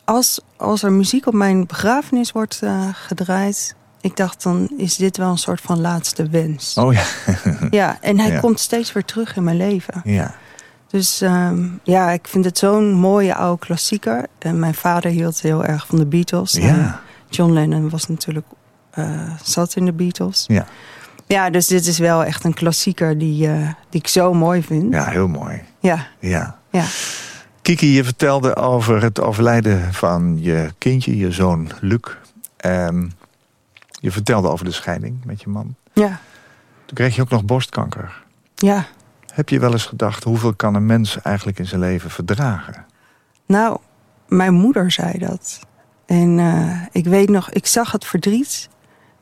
als, 0.05 0.39
als 0.57 0.83
er 0.83 0.91
muziek 0.91 1.25
op 1.27 1.33
mijn 1.33 1.65
begrafenis 1.65 2.31
wordt 2.31 2.59
eh, 2.63 2.87
gedraaid... 2.93 3.75
ik 4.01 4.15
dacht, 4.15 4.43
dan 4.43 4.69
is 4.77 4.95
dit 4.95 5.17
wel 5.17 5.29
een 5.29 5.37
soort 5.37 5.61
van 5.61 5.81
laatste 5.81 6.29
wens. 6.29 6.73
Oh 6.77 6.93
ja. 6.93 7.03
Ja, 7.69 7.97
en 8.01 8.19
hij 8.19 8.31
Ja. 8.31 8.39
komt 8.39 8.59
steeds 8.59 8.93
weer 8.93 9.05
terug 9.05 9.35
in 9.35 9.43
mijn 9.43 9.57
leven. 9.57 10.01
ja. 10.03 10.35
Dus 10.87 11.21
ehm, 11.21 11.67
ja, 11.83 12.11
ik 12.11 12.27
vind 12.27 12.45
het 12.45 12.57
zo'n 12.57 12.91
mooie 12.93 13.35
oude 13.35 13.65
klassieker. 13.65 14.25
En 14.39 14.59
mijn 14.59 14.73
vader 14.75 15.11
hield 15.11 15.41
heel 15.41 15.65
erg 15.65 15.87
van 15.87 15.97
de 15.97 16.05
Beatles. 16.05 16.51
Ja. 16.51 17.01
John 17.29 17.51
Lennon 17.53 17.89
was 17.89 18.07
natuurlijk 18.07 18.45
zat 19.43 19.75
in 19.75 19.85
de 19.85 19.93
Beatles. 19.93 20.43
Ja. 20.47 20.65
Ja, 21.25 21.49
dus 21.49 21.67
dit 21.67 21.85
is 21.87 21.97
wel 21.97 22.23
echt 22.23 22.43
een 22.43 22.53
klassieker 22.53 23.17
die, 23.17 23.47
eh, 23.47 23.69
die 23.89 24.01
ik 24.01 24.07
zo 24.07 24.33
mooi 24.33 24.63
vind. 24.63 24.93
ja, 24.93 25.05
heel 25.05 25.27
mooi. 25.27 25.61
ja, 25.79 26.07
Ja. 26.19 26.59
ja. 26.69 26.83
Kiki, 27.61 27.87
je 27.93 28.03
vertelde 28.03 28.55
over 28.55 29.01
het 29.01 29.21
overlijden 29.21 29.93
van 29.93 30.37
je 30.41 30.73
kindje, 30.77 31.17
je 31.17 31.31
zoon 31.31 31.71
Luc. 31.81 31.99
En 32.57 33.11
je 33.91 34.11
vertelde 34.11 34.47
over 34.49 34.65
de 34.65 34.71
scheiding 34.71 35.25
met 35.25 35.41
je 35.41 35.49
man. 35.49 35.75
ja. 35.93 36.19
Toen 36.85 36.95
kreeg 36.95 37.15
je 37.15 37.21
ook 37.21 37.29
nog 37.29 37.43
borstkanker. 37.45 38.23
ja. 38.55 38.85
Heb 39.33 39.49
je 39.49 39.59
wel 39.59 39.71
eens 39.71 39.85
gedacht, 39.85 40.23
hoeveel 40.23 40.53
kan 40.53 40.75
een 40.75 40.85
mens 40.85 41.21
eigenlijk 41.21 41.59
in 41.59 41.65
zijn 41.67 41.81
leven 41.81 42.09
verdragen? 42.09 42.85
Nou, 43.45 43.77
mijn 44.27 44.53
moeder 44.53 44.91
zei 44.91 45.17
dat. 45.17 45.59
En 46.05 46.39
eh, 46.39 46.81
ik 46.91 47.05
weet 47.05 47.29
nog, 47.29 47.49
ik 47.51 47.65
zag 47.65 47.91
het 47.91 48.05
verdriet 48.05 48.69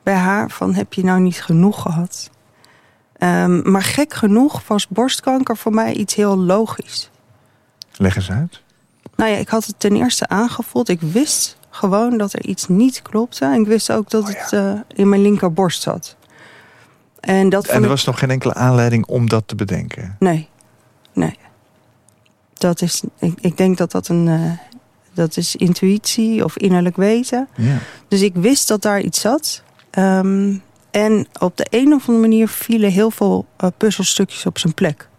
bij 0.05 0.13
haar 0.15 0.49
van 0.51 0.73
heb 0.73 0.93
je 0.93 1.03
nou 1.03 1.19
niet 1.19 1.41
genoeg 1.43 1.81
gehad? 1.81 2.29
Ehm, 3.17 3.71
maar 3.71 3.83
gek 3.83 4.13
genoeg 4.13 4.67
was 4.67 4.87
borstkanker 4.87 5.57
voor 5.57 5.73
mij 5.73 5.93
iets 5.93 6.15
heel 6.15 6.37
logisch. 6.37 7.09
Leg 7.97 8.15
eens 8.15 8.31
uit. 8.31 8.61
Nou 9.15 9.31
ja, 9.31 9.37
ik 9.37 9.47
had 9.47 9.65
het 9.65 9.79
ten 9.79 9.95
eerste 9.95 10.27
aangevoeld. 10.27 10.89
Ik 10.89 11.01
wist 11.01 11.57
gewoon 11.69 12.17
dat 12.17 12.33
er 12.33 12.45
iets 12.45 12.67
niet 12.67 13.01
klopte. 13.01 13.45
En 13.45 13.61
ik 13.61 13.67
wist 13.67 13.91
ook 13.91 14.09
dat 14.09 14.23
Oh 14.23 14.29
ja. 14.31 14.37
het 14.37 14.53
eh, 14.53 14.73
in 14.99 15.09
mijn 15.09 15.21
linkerborst 15.21 15.81
zat. 15.81 16.15
En 17.19 17.49
dat 17.49 17.65
En 17.67 17.75
er 17.77 17.81
ik- 17.83 17.87
was 17.87 18.05
nog 18.05 18.19
geen 18.19 18.29
enkele 18.31 18.53
aanleiding 18.53 19.05
om 19.05 19.29
dat 19.29 19.47
te 19.47 19.55
bedenken. 19.55 20.15
Nee, 20.19 20.49
nee. 21.13 21.37
Dat 22.53 22.81
is, 22.81 23.03
ik, 23.19 23.33
ik 23.41 23.57
denk 23.57 23.77
dat 23.77 23.91
dat 23.91 24.07
een, 24.07 24.27
eh, 24.27 24.51
dat 25.13 25.37
is 25.37 25.55
intuïtie 25.55 26.43
of 26.43 26.57
innerlijk 26.57 26.95
weten. 26.95 27.47
Ja. 27.55 27.77
Dus 28.07 28.21
ik 28.21 28.35
wist 28.35 28.67
dat 28.67 28.81
daar 28.81 29.01
iets 29.01 29.19
zat. 29.21 29.63
Ehm, 29.95 30.53
en 30.91 31.27
op 31.39 31.57
de 31.57 31.67
een 31.69 31.93
of 31.93 32.07
andere 32.07 32.27
manier 32.27 32.47
vielen 32.47 32.91
heel 32.91 33.11
veel 33.11 33.45
eh, 33.57 33.69
puzzelstukjes 33.77 34.45
op 34.45 34.57
zijn 34.57 34.73
plek. 34.73 35.09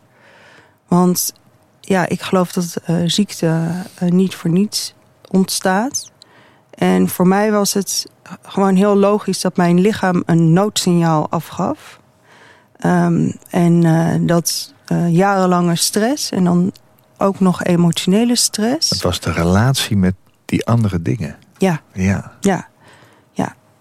Want 0.89 1.33
ja, 1.81 2.09
ik 2.09 2.22
geloof 2.22 2.53
dat 2.53 2.77
eh, 2.85 2.97
ziekte 3.05 3.68
eh, 3.95 4.09
niet 4.09 4.35
voor 4.35 4.51
niets 4.51 4.95
ontstaat. 5.31 6.12
En 6.70 7.09
voor 7.09 7.27
mij 7.27 7.53
was 7.53 7.72
het 7.72 8.07
gewoon 8.43 8.74
heel 8.74 8.97
logisch 8.97 9.41
dat 9.41 9.57
mijn 9.57 9.81
lichaam 9.81 10.22
een 10.27 10.53
noodsignaal 10.53 11.31
afgaf. 11.31 12.01
Ehm, 12.77 13.31
en 13.51 14.27
dat 14.27 14.74
jarenlange 15.09 15.77
stress 15.77 16.31
en 16.31 16.45
dan 16.45 16.72
ook 17.18 17.41
nog 17.41 17.64
emotionele 17.64 18.37
stress. 18.37 18.91
Het 18.91 19.03
was 19.03 19.20
de 19.20 19.33
relatie 19.33 19.97
met 19.97 20.14
die 20.45 20.66
andere 20.66 21.03
dingen. 21.03 21.37
Ja. 21.59 21.81
ja, 21.93 22.33
ja. 22.41 22.68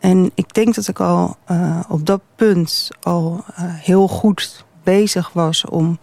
En 0.05 0.31
ik 0.35 0.53
denk 0.53 0.75
dat 0.75 0.87
ik 0.87 0.99
al 0.99 1.35
eh, 1.45 1.79
op 1.87 2.05
dat 2.05 2.21
punt 2.35 2.89
al 3.01 3.43
eh, 3.55 3.63
heel 3.67 4.07
goed 4.07 4.65
bezig 4.83 5.29
was 5.33 5.65
om 5.65 5.99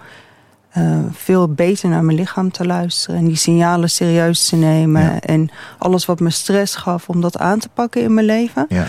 eh, 0.71 0.99
veel 1.13 1.49
beter 1.49 1.89
naar 1.89 2.05
mijn 2.05 2.17
lichaam 2.17 2.51
te 2.51 2.67
luisteren. 2.67 3.17
En 3.17 3.27
die 3.27 3.37
signalen 3.37 3.91
serieus 3.91 4.47
te 4.47 4.57
nemen. 4.57 5.03
Ja. 5.03 5.21
En 5.21 5.51
alles 5.79 6.07
wat 6.07 6.21
me 6.21 6.31
stress 6.31 6.75
gaf, 6.75 7.09
om 7.09 7.21
dat 7.21 7.39
aan 7.39 7.59
te 7.59 7.69
pakken 7.69 8.03
in 8.03 8.15
mijn 8.15 8.27
leven. 8.27 8.67
ja. 8.69 8.87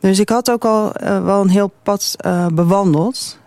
Dus 0.00 0.18
ik 0.18 0.28
had 0.28 0.50
ook 0.50 0.64
al 0.64 0.92
wel 1.22 1.40
een 1.40 1.48
heel 1.48 1.72
pad 1.82 2.16
bewandeld. 2.52 3.38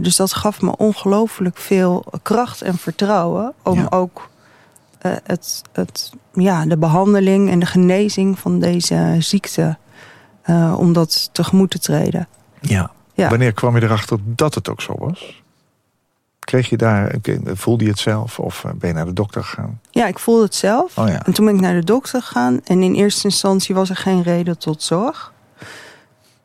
Dus 0.00 0.16
dat 0.16 0.32
gaf 0.32 0.60
me 0.60 0.76
ongelooflijk 0.76 1.56
veel 1.56 2.04
kracht 2.22 2.62
en 2.62 2.78
vertrouwen. 2.78 3.52
Om 3.62 3.78
Ja. 3.78 3.86
ook 3.90 4.28
het, 4.98 5.62
het, 5.72 6.12
ja, 6.32 6.64
de 6.66 6.76
behandeling 6.76 7.50
en 7.50 7.58
de 7.58 7.66
genezing 7.66 8.38
van 8.38 8.58
deze 8.60 9.16
ziekte... 9.18 9.76
eh, 10.42 10.74
om 10.78 10.92
dat 10.92 11.28
tegemoet 11.32 11.70
te 11.70 11.78
treden. 11.78 12.28
ja. 12.60 12.90
Ja. 13.14 13.28
Wanneer 13.28 13.52
kwam 13.52 13.76
je 13.76 13.82
erachter 13.82 14.18
dat 14.22 14.54
het 14.54 14.68
ook 14.68 14.80
zo 14.80 14.94
was? 14.98 15.42
Kreeg 16.38 16.68
je 16.68 16.76
daar, 16.76 17.14
voelde 17.44 17.84
je 17.84 17.90
het 17.90 17.98
zelf 17.98 18.38
of 18.38 18.64
eh, 18.64 18.70
ben 18.74 18.88
je 18.88 18.94
naar 18.94 19.04
de 19.04 19.12
dokter 19.12 19.44
gegaan? 19.44 19.80
Ja, 19.90 20.06
ik 20.06 20.18
voelde 20.18 20.42
het 20.42 20.54
zelf. 20.54 20.98
Oh 20.98 21.08
ja. 21.08 21.24
En 21.26 21.32
toen 21.32 21.44
ben 21.46 21.54
ik 21.54 21.60
naar 21.60 21.74
de 21.74 21.84
dokter 21.84 22.22
gegaan. 22.22 22.60
En 22.64 22.82
in 22.82 22.94
eerste 22.94 23.24
instantie 23.24 23.74
was 23.74 23.90
er 23.90 23.96
geen 23.96 24.22
reden 24.22 24.58
tot 24.58 24.82
zorg. 24.82 25.32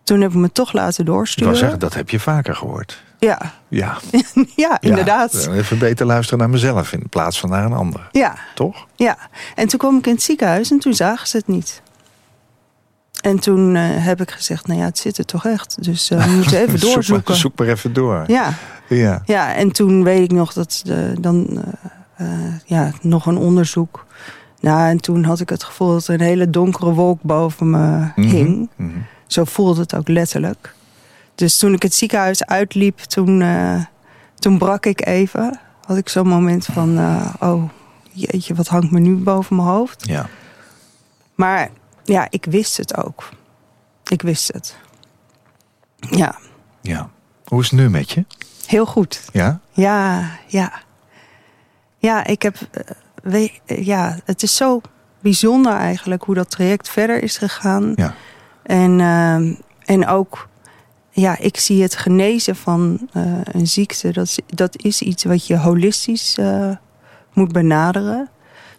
Toen 0.04 0.22
heb 0.22 0.30
ik 0.32 0.36
me 0.38 0.52
toch 0.52 0.74
laten 0.74 1.00
Ik 1.00 1.06
doorsturen. 1.06 1.48
wou 1.50 1.60
zeggen, 1.64 1.80
dat 1.80 1.94
heb 1.94 2.10
je 2.10 2.20
vaker 2.20 2.56
gehoord. 2.56 3.04
Ja, 3.20 3.52
Ja, 3.68 3.98
ja, 4.56 4.82
inderdaad. 4.82 5.44
Ja, 5.44 5.52
even 5.54 5.80
beter 5.80 6.06
luisteren 6.06 6.40
naar 6.40 6.50
mezelf 6.50 6.94
in 6.94 7.10
plaats 7.10 7.40
van 7.40 7.50
naar 7.50 7.66
een 7.66 7.74
ander. 7.74 8.08
Ja, 8.12 8.36
Toch? 8.56 8.86
Ja, 8.96 9.18
en 9.56 9.68
toen 9.68 9.80
kwam 9.80 9.98
ik 9.98 10.08
in 10.08 10.14
het 10.14 10.24
ziekenhuis 10.24 10.72
en 10.72 10.80
toen 10.80 10.94
zagen 10.94 11.28
ze 11.28 11.38
het 11.38 11.48
niet. 11.48 11.82
En 13.26 13.40
toen 13.40 13.76
eh, 13.76 13.84
heb 14.06 14.22
ik 14.22 14.32
gezegd, 14.32 14.68
nou 14.68 14.80
ja, 14.80 14.86
het 14.86 14.98
zit 14.98 15.18
er 15.18 15.26
toch 15.26 15.46
echt. 15.46 15.84
Dus 15.84 16.10
eh, 16.10 16.26
we 16.26 16.32
moeten 16.32 16.58
even 16.60 16.80
Zoek 16.80 16.94
doorzoeken. 16.94 17.24
maar, 17.28 17.36
zoek 17.38 17.60
maar 17.60 17.68
even 17.68 17.94
door. 17.94 18.24
Ja, 18.28 18.54
Ja. 18.90 19.22
ja, 19.26 19.54
en 19.56 19.72
toen 19.72 20.04
weet 20.04 20.24
ik 20.24 20.32
nog 20.32 20.54
dat 20.54 20.82
de, 20.84 21.14
dan 21.20 21.64
eh, 22.16 22.28
ja, 22.66 22.92
nog 23.02 23.26
een 23.26 23.38
onderzoek. 23.38 24.06
Nou, 24.60 24.90
en 24.90 24.98
toen 25.02 25.24
had 25.24 25.40
ik 25.40 25.50
het 25.50 25.64
gevoel 25.64 25.92
dat 25.92 26.08
er 26.08 26.14
een 26.14 26.20
hele 26.26 26.50
donkere 26.50 26.94
wolk 26.94 27.22
boven 27.22 27.70
me 27.70 27.78
Mhm, 28.16 28.22
hing. 28.22 28.70
mhm. 28.76 28.90
Zo 29.28 29.44
voelde 29.44 29.82
het 29.82 29.96
ook 29.96 30.08
letterlijk. 30.08 30.74
Dus 31.36 31.58
toen 31.58 31.74
ik 31.74 31.82
het 31.82 31.94
ziekenhuis 31.94 32.46
uitliep, 32.46 32.98
toen, 33.00 33.44
toen 34.36 34.58
brak 34.58 34.86
ik 34.86 35.06
even. 35.06 35.60
Had 35.86 35.98
ik 35.98 36.10
zo'n 36.10 36.28
moment 36.28 36.66
van, 36.66 37.00
oh 37.40 37.64
jeetje, 38.12 38.54
wat 38.56 38.68
hangt 38.68 38.92
me 38.92 39.00
nu 39.00 39.16
boven 39.16 39.56
mijn 39.56 39.68
hoofd? 39.68 40.08
Ja. 40.08 40.28
Maar 41.36 41.70
ja, 42.06 42.28
ik 42.30 42.46
wist 42.46 42.78
het 42.78 42.98
ook. 42.98 43.30
Ik 44.08 44.22
wist 44.22 44.54
het. 44.54 44.76
Ja, 46.12 46.36
ja. 46.82 47.10
Hoe 47.46 47.62
is 47.62 47.70
het 47.72 47.80
nu 47.80 47.90
met 47.90 48.12
je? 48.12 48.26
heel 48.66 48.86
goed. 48.86 49.22
Ja? 49.32 49.60
Ja, 49.72 50.30
ja. 50.48 50.74
Ja, 51.98 52.26
ik 52.26 52.42
heb. 52.42 52.56
eh, 52.72 52.84
we- 53.24 53.52
ja, 53.66 54.18
het 54.26 54.44
is 54.44 54.56
zo 54.56 54.82
bijzonder 55.20 55.74
eigenlijk 55.74 56.24
hoe 56.24 56.36
dat 56.36 56.50
traject 56.50 56.90
verder 56.90 57.24
is 57.24 57.38
gegaan. 57.38 57.94
Ja. 57.96 58.14
En, 58.64 59.00
ehm, 59.00 59.54
en 59.86 60.08
ook, 60.08 60.48
ja, 61.12 61.38
ik 61.38 61.58
zie 61.58 61.82
het 61.82 61.96
genezen 61.96 62.56
van 62.56 63.10
eh, 63.14 63.24
een 63.44 63.68
ziekte. 63.68 64.12
Dat 64.12 64.26
is, 64.26 64.40
dat 64.48 64.78
is 64.84 65.02
iets 65.02 65.24
wat 65.24 65.48
je 65.48 65.58
holistisch 65.58 66.38
eh, 66.38 66.72
moet 67.34 67.52
benaderen. 67.52 68.30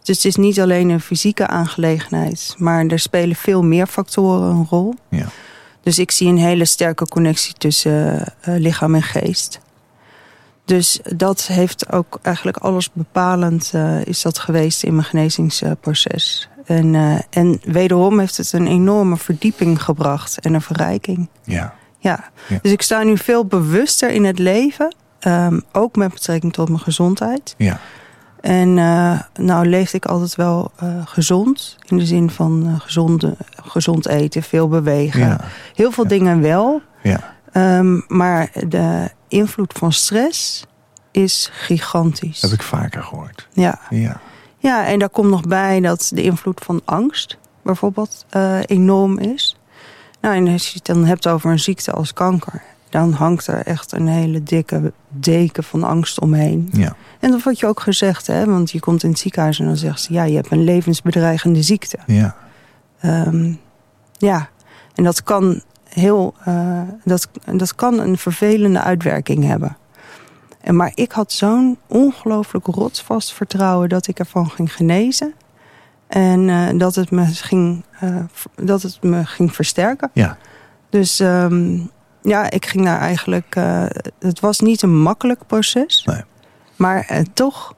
Dus 0.06 0.16
het 0.16 0.24
is 0.24 0.36
niet 0.36 0.60
alleen 0.60 0.88
een 0.88 1.00
fysieke 1.00 1.46
aangelegenheid, 1.46 2.54
maar 2.58 2.86
er 2.86 2.98
spelen 2.98 3.36
veel 3.36 3.62
meer 3.62 3.86
factoren 3.86 4.50
een 4.50 4.66
rol. 4.70 4.94
Ja. 5.10 5.26
Dus 5.82 5.98
ik 5.98 6.10
zie 6.10 6.28
een 6.28 6.38
hele 6.38 6.64
sterke 6.64 7.06
connectie 7.08 7.54
tussen 7.54 8.24
eh, 8.40 8.54
lichaam 8.56 8.94
en 8.94 9.02
geest. 9.02 9.60
Dus 10.64 11.00
dat 11.16 11.46
heeft 11.46 11.92
ook 11.92 12.18
eigenlijk 12.22 12.56
alles 12.56 12.92
bepalend 12.92 13.70
eh, 13.74 14.04
is 14.04 14.22
dat 14.22 14.38
geweest 14.38 14.82
in 14.82 14.94
mijn 14.94 15.06
genezingsproces. 15.06 16.48
En, 16.64 16.94
eh, 16.94 17.18
en 17.30 17.60
wederom 17.64 18.18
heeft 18.18 18.36
het 18.36 18.52
een 18.52 18.66
enorme 18.66 19.16
verdieping 19.16 19.82
gebracht 19.82 20.40
en 20.40 20.54
een 20.54 20.62
verrijking. 20.62 21.28
Ja. 21.44 21.74
Ja. 21.98 22.30
Ja. 22.46 22.58
Dus 22.62 22.72
ik 22.72 22.82
sta 22.82 23.02
nu 23.02 23.18
veel 23.18 23.44
bewuster 23.44 24.10
in 24.10 24.24
het 24.24 24.38
leven. 24.38 24.94
ehm, 25.18 25.60
ook 25.72 25.96
met 25.96 26.12
betrekking 26.12 26.52
tot 26.52 26.68
mijn 26.68 26.80
gezondheid. 26.80 27.54
Ja. 27.58 27.80
En 28.46 28.78
eh, 28.78 29.20
nou 29.34 29.66
leefde 29.66 29.96
ik 29.96 30.04
altijd 30.04 30.34
wel 30.34 30.70
eh, 30.76 30.88
gezond. 31.04 31.76
In 31.86 31.98
de 31.98 32.06
zin 32.06 32.30
van 32.30 32.62
eh, 32.66 32.80
gezonde, 32.80 33.36
gezond 33.64 34.06
eten, 34.08 34.42
veel 34.42 34.68
bewegen. 34.68 35.20
Ja. 35.20 35.40
Heel 35.74 35.90
veel 35.90 36.04
Ja. 36.04 36.10
dingen 36.10 36.40
wel. 36.40 36.82
Ja. 37.02 37.34
Ehm, 37.52 38.00
maar 38.08 38.50
de 38.68 39.10
invloed 39.28 39.72
van 39.72 39.92
stress 39.92 40.64
is 41.10 41.50
gigantisch. 41.52 42.40
Dat 42.40 42.50
heb 42.50 42.60
ik 42.60 42.66
vaker 42.66 43.02
gehoord. 43.02 43.48
Ja. 43.52 43.78
Ja. 43.90 44.20
ja, 44.58 44.86
en 44.86 44.98
daar 44.98 45.08
komt 45.10 45.30
nog 45.30 45.42
bij 45.42 45.80
dat 45.80 46.10
de 46.14 46.22
invloed 46.22 46.60
van 46.64 46.80
angst 46.84 47.38
bijvoorbeeld 47.62 48.26
enorm 48.66 49.18
is. 49.18 49.56
Nou, 50.20 50.34
en 50.36 50.48
als 50.52 50.66
je 50.68 50.74
het 50.74 50.86
dan 50.86 51.04
hebt 51.04 51.28
over 51.28 51.50
een 51.50 51.58
ziekte 51.58 51.92
als 51.92 52.12
kanker... 52.12 52.62
dan 52.88 53.12
hangt 53.12 53.46
er 53.46 53.66
echt 53.66 53.92
een 53.92 54.08
hele 54.08 54.42
dikke 54.42 54.92
deken 55.08 55.64
van 55.64 55.84
angst 55.84 56.20
omheen. 56.20 56.68
Ja. 56.72 56.96
En 57.20 57.30
dat 57.30 57.42
wordt 57.42 57.58
je 57.58 57.66
ook 57.66 57.80
gezegd, 57.80 58.26
hè? 58.26 58.46
want 58.46 58.70
je 58.70 58.80
komt 58.80 59.02
in 59.02 59.10
het 59.10 59.18
ziekenhuis 59.18 59.58
en 59.58 59.66
dan 59.66 59.76
zegt 59.76 60.00
ze... 60.00 60.12
ja, 60.12 60.22
je 60.22 60.36
hebt 60.36 60.50
een 60.50 60.64
levensbedreigende 60.64 61.62
ziekte. 61.62 61.98
Ja. 62.06 62.36
Ehm, 63.00 63.52
ja, 64.12 64.48
en 64.94 65.04
dat 65.04 65.22
kan, 65.22 65.62
heel, 65.88 66.34
eh, 66.44 66.80
dat, 67.04 67.28
dat 67.56 67.74
kan 67.74 67.98
een 67.98 68.18
vervelende 68.18 68.80
uitwerking 68.80 69.44
hebben. 69.44 69.76
En, 70.60 70.76
maar 70.76 70.92
ik 70.94 71.12
had 71.12 71.32
zo'n 71.32 71.78
ongelooflijk 71.86 72.66
rotsvast 72.66 73.32
vertrouwen 73.32 73.88
dat 73.88 74.06
ik 74.06 74.18
ervan 74.18 74.50
ging 74.50 74.74
genezen. 74.74 75.34
En 76.06 76.48
eh, 76.48 76.78
dat, 76.78 76.94
het 76.94 77.10
me 77.10 77.24
ging, 77.26 77.84
eh, 78.00 78.16
dat 78.54 78.82
het 78.82 79.02
me 79.02 79.24
ging 79.24 79.54
versterken. 79.54 80.10
Ja. 80.12 80.36
Dus 80.88 81.20
ehm, 81.20 81.78
ja, 82.26 82.50
ik 82.50 82.66
ging 82.66 82.84
daar 82.84 83.00
eigenlijk... 83.00 83.56
eh, 83.56 83.84
het 84.18 84.40
was 84.40 84.60
niet 84.60 84.82
een 84.82 84.98
makkelijk 84.98 85.46
proces. 85.46 86.04
Nee. 86.04 86.22
Maar 86.76 87.04
eh, 87.08 87.20
toch, 87.34 87.74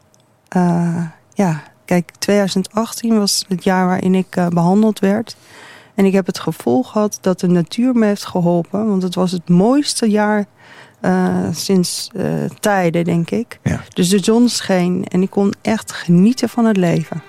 eh, 0.49 1.05
ja, 1.35 1.63
kijk, 1.85 2.11
2018 2.19 3.19
was 3.19 3.45
het 3.49 3.65
jaar 3.65 3.87
waarin 3.87 4.15
ik 4.15 4.37
eh, 4.37 4.47
behandeld 4.47 4.99
werd. 4.99 5.37
En 5.95 6.05
ik 6.05 6.13
heb 6.13 6.27
het 6.27 6.39
gevoel 6.39 6.83
gehad 6.83 7.19
dat 7.21 7.41
de 7.41 7.49
natuur 7.49 7.95
me 7.95 8.07
heeft 8.07 8.25
geholpen. 8.25 8.89
Want 8.89 9.03
het 9.03 9.15
was 9.15 9.33
het 9.33 9.49
mooiste 9.49 10.11
jaar 10.11 10.45
sinds 11.53 12.11
tijden, 12.61 13.05
denk 13.05 13.31
ik. 13.31 13.59
Ja. 13.63 13.81
Dus 13.89 14.09
de 14.09 14.25
zon 14.25 14.49
scheen 14.49 15.05
en 15.05 15.23
ik 15.23 15.31
kon 15.31 15.55
echt 15.63 15.93
genieten 15.93 16.49
van 16.49 16.65
het 16.65 16.77
leven. 16.77 17.23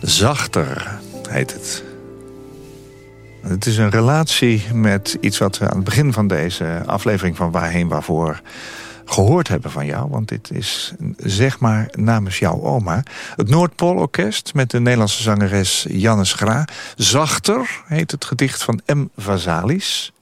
Zachter 0.10 1.00
heet 1.30 1.54
het. 1.54 1.84
Het 3.42 3.66
is 3.66 3.78
een 3.78 3.90
relatie 3.90 4.64
met 4.74 5.18
iets 5.22 5.38
wat 5.38 5.58
we 5.58 5.70
aan 5.70 5.76
het 5.76 5.86
begin 5.86 6.14
van 6.14 6.28
deze 6.28 6.84
aflevering 6.86 7.38
van 7.38 7.52
Waarheen 7.52 7.88
Waarvoor 7.88 8.42
gehoord 9.06 9.48
hebben 9.48 9.72
van 9.72 9.86
jou. 9.86 10.10
Want 10.10 10.28
dit 10.28 10.52
is 10.52 10.94
zeg 11.18 11.60
maar 11.60 11.90
namens 11.98 12.40
jouw 12.40 12.62
oma. 12.62 13.04
Het 13.36 13.50
Noordpoolorkest 13.50 14.54
met 14.54 14.72
de 14.72 14.80
Nederlandse 14.80 15.22
zangeres 15.22 15.86
Jannes 15.90 16.34
Gra. 16.34 16.68
Zachter 16.96 17.82
heet 17.86 18.12
het 18.12 18.26
gedicht 18.26 18.64
van 18.64 18.82
M. 18.86 19.06
Vazalis. 19.18 20.14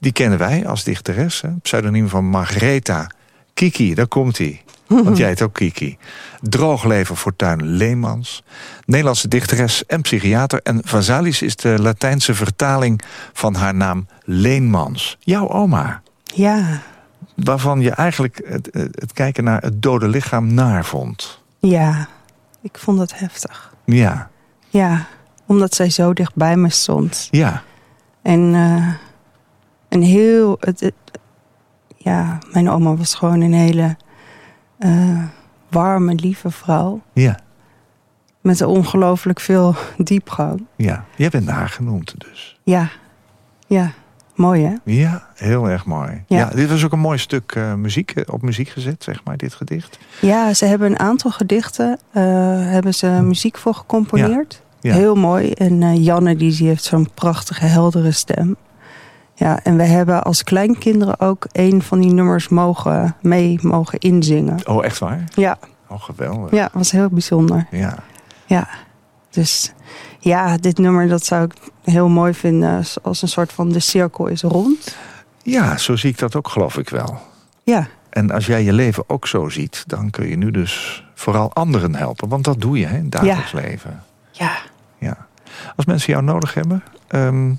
Die 0.00 0.12
kennen 0.12 0.38
wij 0.38 0.66
als 0.66 0.84
dichteres. 0.84 1.40
hè. 1.40 1.48
Pseudoniem 1.62 2.08
van 2.08 2.24
Margreta. 2.24 3.10
Kiki, 3.54 3.94
daar 3.94 4.06
komt 4.08 4.38
hij. 4.38 4.62
Want 4.88 5.16
jij 5.16 5.28
heet 5.28 5.42
ook 5.42 5.52
Kiki. 5.52 5.98
Droogleven 6.40 7.16
Fortuin 7.16 7.62
Leemans. 7.66 8.42
Nederlandse 8.84 9.28
dichteres 9.28 9.86
en 9.86 10.00
psychiater. 10.00 10.60
En 10.62 10.80
Vazalis 10.84 11.42
is 11.42 11.56
de 11.56 11.76
Latijnse 11.82 12.34
vertaling 12.34 13.00
van 13.32 13.54
haar 13.54 13.74
naam 13.74 14.06
Leenmans. 14.24 15.16
Jouw 15.20 15.48
oma. 15.48 16.02
Ja, 16.24 16.80
Waarvan 17.34 17.80
je 17.80 17.90
eigenlijk 17.90 18.40
het, 18.44 18.68
het 18.72 19.12
kijken 19.12 19.44
naar 19.44 19.62
het 19.62 19.82
dode 19.82 20.08
lichaam 20.08 20.54
naar 20.54 20.84
vond. 20.84 21.42
ja. 21.58 22.08
Ik 22.62 22.78
vond 22.78 22.98
dat 22.98 23.18
heftig. 23.18 23.74
Ja, 23.84 24.30
Ja, 24.68 25.06
omdat 25.46 25.74
zij 25.74 25.90
zo 25.90 26.12
dicht 26.12 26.34
bij 26.34 26.56
me 26.56 26.68
stond. 26.70 27.28
ja, 27.30 27.62
En 28.22 28.54
eh, 28.54 28.88
een 29.88 30.02
heel... 30.02 30.56
Het, 30.60 30.80
het- 30.80 30.94
ja, 31.96 32.38
mijn 32.52 32.70
oma 32.70 32.94
was 32.96 33.14
gewoon 33.14 33.40
een 33.40 33.52
hele 33.52 33.96
eh, 34.78 35.22
warme, 35.68 36.14
lieve 36.14 36.50
vrouw. 36.50 37.00
ja, 37.12 37.38
Met 38.40 38.62
ongelooflijk 38.62 39.40
veel 39.40 39.74
diepgang. 39.98 40.64
ja. 40.76 41.04
Jij 41.16 41.28
bent 41.28 41.48
haar 41.48 41.68
genoemd 41.68 42.14
dus. 42.18 42.60
Ja, 42.62 42.88
ja. 43.66 43.90
Mooi 44.34 44.64
hè? 44.64 44.74
Ja, 44.84 45.26
heel 45.34 45.68
erg 45.68 45.86
mooi. 45.86 46.22
Ja. 46.26 46.38
Ja. 46.38 46.44
dit 46.46 46.68
was 46.68 46.84
ook 46.84 46.92
een 46.92 46.98
mooi 46.98 47.18
stuk 47.18 47.52
eh, 47.52 47.74
muziek, 47.74 48.10
eh, 48.10 48.34
op 48.34 48.42
muziek 48.42 48.68
gezet, 48.68 49.04
zeg 49.04 49.24
maar, 49.24 49.36
dit 49.36 49.54
gedicht. 49.54 49.98
Ja, 50.20 50.54
ze 50.54 50.64
hebben 50.64 50.90
een 50.90 50.98
aantal 50.98 51.30
gedichten, 51.30 51.98
hebben 52.70 52.94
ze 52.94 53.06
muziek 53.06 53.58
voor 53.58 53.74
gecomponeerd. 53.74 54.62
Ja. 54.80 54.94
Heel 54.94 55.14
mooi. 55.14 55.52
En 55.52 56.02
Janne 56.02 56.36
die, 56.36 56.56
die 56.56 56.66
heeft 56.68 56.84
zo'n 56.84 57.08
prachtige, 57.14 57.64
heldere 57.66 58.12
stem. 58.12 58.56
Ja, 59.38 59.60
en 59.62 59.76
we 59.76 59.82
hebben 59.84 60.22
als 60.22 60.44
kleinkinderen 60.44 61.20
ook 61.20 61.46
een 61.52 61.82
van 61.82 62.00
die 62.00 62.12
nummers 62.12 62.48
mogen, 62.48 63.16
mee 63.22 63.58
mogen 63.62 63.98
inzingen. 63.98 64.66
Oh, 64.66 64.84
echt 64.84 64.98
waar? 64.98 65.24
Ja, 65.34 65.58
Oh, 65.90 66.02
geweldig. 66.02 66.50
ja, 66.50 66.68
was 66.72 66.90
heel 66.90 67.08
bijzonder. 67.08 67.66
Ja. 67.70 67.98
Ja, 68.46 68.68
dus 69.30 69.72
ja, 70.18 70.56
dit 70.56 70.78
nummer 70.78 71.08
dat 71.08 71.24
zou 71.24 71.44
ik 71.44 71.52
heel 71.82 72.08
mooi 72.08 72.34
vinden 72.34 72.84
als 73.02 73.22
een 73.22 73.28
soort 73.28 73.52
van 73.52 73.68
de 73.72 73.80
cirkel 73.80 74.26
is 74.26 74.42
rond. 74.42 74.96
Ja, 75.42 75.76
zo 75.76 75.96
zie 75.96 76.10
ik 76.10 76.18
dat 76.18 76.36
ook, 76.36 76.48
geloof 76.48 76.76
ik 76.78 76.88
wel. 76.88 77.18
Ja, 77.62 77.86
En 78.10 78.30
als 78.30 78.46
jij 78.46 78.62
je 78.64 78.72
leven 78.72 79.04
ook 79.06 79.26
zo 79.26 79.48
ziet, 79.48 79.84
dan 79.86 80.10
kun 80.10 80.28
je 80.28 80.36
nu 80.36 80.50
dus 80.50 81.04
vooral 81.14 81.52
anderen 81.52 81.94
helpen. 81.94 82.28
Want 82.28 82.44
dat 82.44 82.60
doe 82.60 82.78
je 82.78 82.86
hè, 82.86 82.96
in 82.96 83.10
dagelijks 83.10 83.52
leven. 83.52 84.02
ja. 84.32 84.52
Ja. 84.98 85.26
Als 85.76 85.86
mensen 85.86 86.12
jou 86.12 86.24
nodig 86.24 86.54
hebben, 86.54 86.82
ehm, 87.08 87.52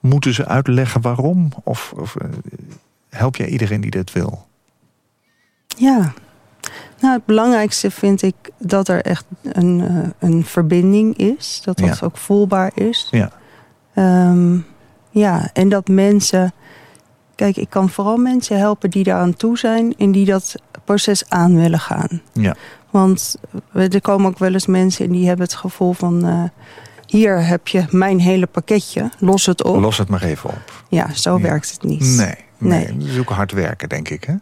moeten 0.00 0.34
ze 0.34 0.46
uitleggen 0.46 1.00
waarom? 1.00 1.48
Of, 1.64 1.92
of 1.96 2.16
eh, 2.16 2.28
help 3.10 3.36
jij 3.36 3.48
iedereen 3.48 3.80
die 3.80 3.90
dit 3.90 4.12
wil? 4.12 4.46
Ja. 5.76 6.12
Nou, 7.00 7.14
het 7.14 7.24
belangrijkste 7.24 7.90
vind 7.90 8.22
ik 8.22 8.34
dat 8.58 8.88
er 8.88 9.02
echt 9.02 9.24
een, 9.42 9.80
eh, 9.88 10.28
een 10.28 10.44
verbinding 10.44 11.16
is. 11.16 11.60
Dat 11.64 11.78
dat 11.78 11.98
Ja. 11.98 12.06
ook 12.06 12.16
voelbaar 12.16 12.70
is. 12.74 13.08
Ja. 13.10 13.30
Ehm, 13.94 14.56
ja, 15.10 15.50
en 15.52 15.68
dat 15.68 15.88
mensen... 15.88 16.52
Kijk, 17.34 17.56
ik 17.56 17.70
kan 17.70 17.88
vooral 17.90 18.16
mensen 18.16 18.58
helpen 18.58 18.90
die 18.90 19.04
daaraan 19.04 19.34
toe 19.34 19.58
zijn... 19.58 19.94
en 19.98 20.12
die 20.12 20.24
dat 20.26 20.54
proces 20.84 21.28
aan 21.30 21.56
willen 21.56 21.80
gaan. 21.80 22.22
Ja. 22.32 22.54
Want 22.90 23.36
we- 23.72 23.88
er 23.88 24.00
komen 24.00 24.30
ook 24.30 24.38
wel 24.38 24.52
eens 24.52 24.66
mensen 24.66 25.04
en 25.04 25.12
die 25.12 25.26
hebben 25.26 25.46
het 25.46 25.54
gevoel 25.54 25.92
van... 25.92 26.26
eh, 26.26 26.42
hier 27.08 27.44
heb 27.46 27.68
je 27.68 27.84
mijn 27.90 28.20
hele 28.20 28.46
pakketje, 28.46 29.10
los 29.18 29.46
het 29.46 29.62
op. 29.64 29.80
Los 29.80 29.98
het 29.98 30.08
maar 30.08 30.22
even 30.22 30.50
op. 30.50 30.72
Ja, 30.88 31.12
zo 31.14 31.36
Ja. 31.36 31.42
werkt 31.42 31.70
het 31.70 31.82
niet. 31.82 32.00
Nee, 32.16 32.34
nee. 32.58 32.84
Nee. 32.86 32.96
Dat 32.98 33.08
is 33.08 33.18
ook 33.18 33.28
hard 33.30 33.52
werken, 33.52 33.88
denk 33.88 34.08
ik. 34.08 34.24
Hè? 34.24 34.34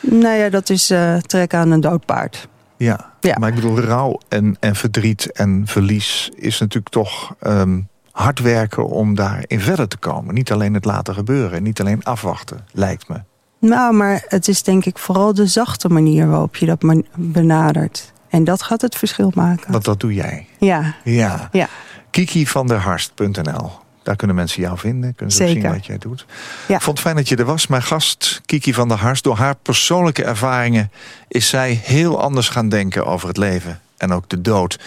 Nou 0.00 0.36
ja, 0.36 0.48
dat 0.48 0.70
is 0.70 0.90
eh 0.90 1.16
trekken 1.16 1.58
aan 1.58 1.70
een 1.70 1.80
dood 1.80 2.06
paard. 2.06 2.48
Ja. 2.76 3.10
Ja. 3.20 3.36
maar 3.38 3.48
ik 3.48 3.54
bedoel, 3.54 3.80
rouw 3.80 4.18
en, 4.28 4.56
en 4.60 4.74
verdriet 4.76 5.32
en 5.32 5.62
verlies 5.66 6.30
is 6.34 6.58
natuurlijk 6.58 6.92
toch 6.92 7.34
ehm, 7.40 7.80
hard 8.12 8.38
werken 8.38 8.86
om 8.86 9.14
daarin 9.14 9.60
verder 9.60 9.88
te 9.88 9.96
komen. 9.96 10.34
Niet 10.34 10.52
alleen 10.52 10.74
het 10.74 10.84
laten 10.84 11.14
gebeuren, 11.14 11.62
niet 11.62 11.80
alleen 11.80 12.04
afwachten, 12.04 12.64
lijkt 12.72 13.08
me. 13.08 13.16
Nou, 13.58 13.94
maar 13.94 14.24
het 14.28 14.48
is 14.48 14.62
denk 14.62 14.84
ik 14.84 14.98
vooral 14.98 15.34
de 15.34 15.46
zachte 15.46 15.88
manier 15.88 16.28
waarop 16.28 16.56
je 16.56 16.66
dat 16.66 17.04
benadert. 17.16 18.12
En 18.28 18.44
dat 18.44 18.62
gaat 18.62 18.80
het 18.80 18.96
verschil 18.96 19.32
maken. 19.34 19.72
Want 19.72 19.84
dat 19.84 20.00
doe 20.00 20.14
jij. 20.14 20.46
Ja, 20.58 20.94
Ja. 21.04 21.48
ja, 21.52 21.68
Kiki 22.12 22.46
van 22.46 22.66
der 22.66 22.78
Harst.nl. 22.78 23.70
Daar 24.02 24.16
kunnen 24.16 24.36
mensen 24.36 24.62
jou 24.62 24.78
vinden. 24.78 25.14
Kunnen 25.14 25.34
ze 25.34 25.48
zien 25.48 25.62
wat 25.62 25.86
jij 25.86 25.98
doet. 25.98 26.26
Ja. 26.68 26.74
Ik 26.74 26.80
vond 26.80 26.96
het 26.96 27.06
fijn 27.06 27.16
dat 27.16 27.28
je 27.28 27.36
er 27.36 27.44
was. 27.44 27.66
Mijn 27.66 27.82
gast, 27.82 28.40
Kiki 28.46 28.74
van 28.74 28.88
der 28.88 28.98
Harst. 28.98 29.24
Door 29.24 29.36
haar 29.36 29.54
persoonlijke 29.54 30.24
ervaringen 30.24 30.90
is 31.28 31.48
zij 31.48 31.80
heel 31.84 32.20
anders 32.20 32.48
gaan 32.48 32.68
denken 32.68 33.06
over 33.06 33.28
het 33.28 33.36
leven. 33.36 33.80
En 33.96 34.12
ook 34.12 34.28
de 34.28 34.40
dood. 34.40 34.78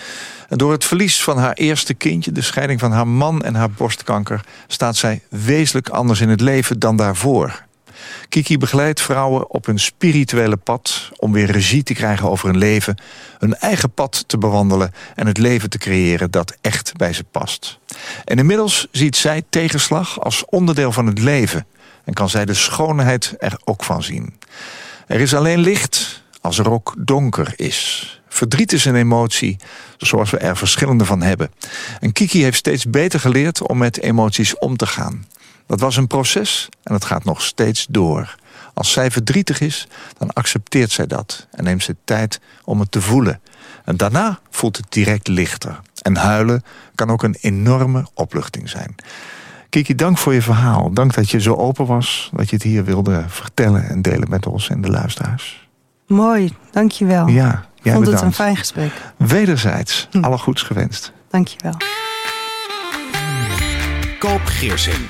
En 0.49 0.57
door 0.57 0.71
het 0.71 0.85
verlies 0.85 1.23
van 1.23 1.37
haar 1.37 1.53
eerste 1.53 1.93
kindje, 1.93 2.31
de 2.31 2.41
scheiding 2.41 2.79
van 2.79 2.91
haar 2.91 3.07
man 3.07 3.41
en 3.41 3.55
haar 3.55 3.71
borstkanker, 3.71 4.41
staat 4.67 4.95
zij 4.95 5.21
wezenlijk 5.29 5.89
anders 5.89 6.21
in 6.21 6.29
het 6.29 6.41
leven 6.41 6.79
dan 6.79 6.95
daarvoor. 6.95 7.63
Kiki 8.29 8.57
begeleidt 8.57 9.01
vrouwen 9.01 9.49
op 9.49 9.65
hun 9.65 9.79
spirituele 9.79 10.57
pad 10.57 11.11
om 11.17 11.31
weer 11.31 11.51
regie 11.51 11.83
te 11.83 11.93
krijgen 11.93 12.29
over 12.29 12.47
hun 12.47 12.57
leven, 12.57 12.97
hun 13.39 13.55
eigen 13.55 13.91
pad 13.91 14.23
te 14.27 14.37
bewandelen 14.37 14.93
en 15.15 15.27
het 15.27 15.37
leven 15.37 15.69
te 15.69 15.77
creëren 15.77 16.31
dat 16.31 16.57
echt 16.61 16.97
bij 16.97 17.13
ze 17.13 17.23
past. 17.23 17.79
En 18.23 18.37
inmiddels 18.37 18.87
ziet 18.91 19.15
zij 19.15 19.43
tegenslag 19.49 20.21
als 20.21 20.45
onderdeel 20.45 20.91
van 20.91 21.07
het 21.07 21.19
leven 21.19 21.65
en 22.03 22.13
kan 22.13 22.29
zij 22.29 22.45
de 22.45 22.53
schoonheid 22.53 23.33
er 23.37 23.59
ook 23.63 23.83
van 23.83 24.03
zien. 24.03 24.33
Er 25.07 25.19
is 25.19 25.33
alleen 25.33 25.59
licht 25.59 26.23
als 26.41 26.57
er 26.57 26.71
ook 26.71 26.93
donker 26.97 27.53
is. 27.55 28.09
Verdriet 28.29 28.73
is 28.73 28.85
een 28.85 28.95
emotie, 28.95 29.57
zoals 29.97 30.29
we 30.29 30.37
er 30.37 30.57
verschillende 30.57 31.05
van 31.05 31.21
hebben. 31.21 31.51
En 31.99 32.11
Kiki 32.11 32.43
heeft 32.43 32.57
steeds 32.57 32.85
beter 32.85 33.19
geleerd 33.19 33.67
om 33.67 33.77
met 33.77 34.01
emoties 34.01 34.57
om 34.57 34.77
te 34.77 34.87
gaan. 34.87 35.25
Dat 35.67 35.79
was 35.79 35.95
een 35.97 36.07
proces 36.07 36.69
en 36.83 36.93
het 36.93 37.05
gaat 37.05 37.23
nog 37.23 37.41
steeds 37.41 37.85
door. 37.89 38.35
Als 38.73 38.91
zij 38.91 39.11
verdrietig 39.11 39.59
is, 39.59 39.87
dan 40.17 40.33
accepteert 40.33 40.91
zij 40.91 41.07
dat 41.07 41.47
en 41.51 41.63
neemt 41.63 41.83
ze 41.83 41.95
tijd 42.05 42.39
om 42.63 42.79
het 42.79 42.91
te 42.91 43.01
voelen. 43.01 43.41
En 43.85 43.97
daarna 43.97 44.39
voelt 44.49 44.77
het 44.77 44.85
direct 44.89 45.27
lichter. 45.27 45.79
En 46.01 46.15
huilen 46.15 46.63
kan 46.95 47.09
ook 47.09 47.23
een 47.23 47.37
enorme 47.41 48.05
opluchting 48.13 48.69
zijn. 48.69 48.95
Kiki, 49.69 49.95
dank 49.95 50.17
voor 50.17 50.33
je 50.33 50.41
verhaal. 50.41 50.91
Dank 50.93 51.13
dat 51.13 51.29
je 51.29 51.39
zo 51.41 51.53
open 51.55 51.85
was, 51.85 52.29
dat 52.33 52.49
je 52.49 52.55
het 52.55 52.63
hier 52.65 52.83
wilde 52.83 53.23
vertellen 53.27 53.89
en 53.89 54.01
delen 54.01 54.29
met 54.29 54.45
ons 54.45 54.69
en 54.69 54.81
de 54.81 54.89
luisteraars. 54.89 55.67
mooi. 56.07 56.53
Dankjewel. 56.71 57.27
Ja, 57.27 57.65
Ik 57.77 57.83
jij 57.83 57.93
vond 57.93 58.05
het 58.05 58.13
een 58.13 58.13
bedankt. 58.15 58.35
fijn 58.35 58.57
gesprek. 58.57 58.91
Wederzijds, 59.17 60.07
alle 60.21 60.37
goeds 60.37 60.61
gewenst. 60.61 61.11
Dankjewel. 61.29 61.77
Koop 64.19 64.41
Geersing. 64.45 65.09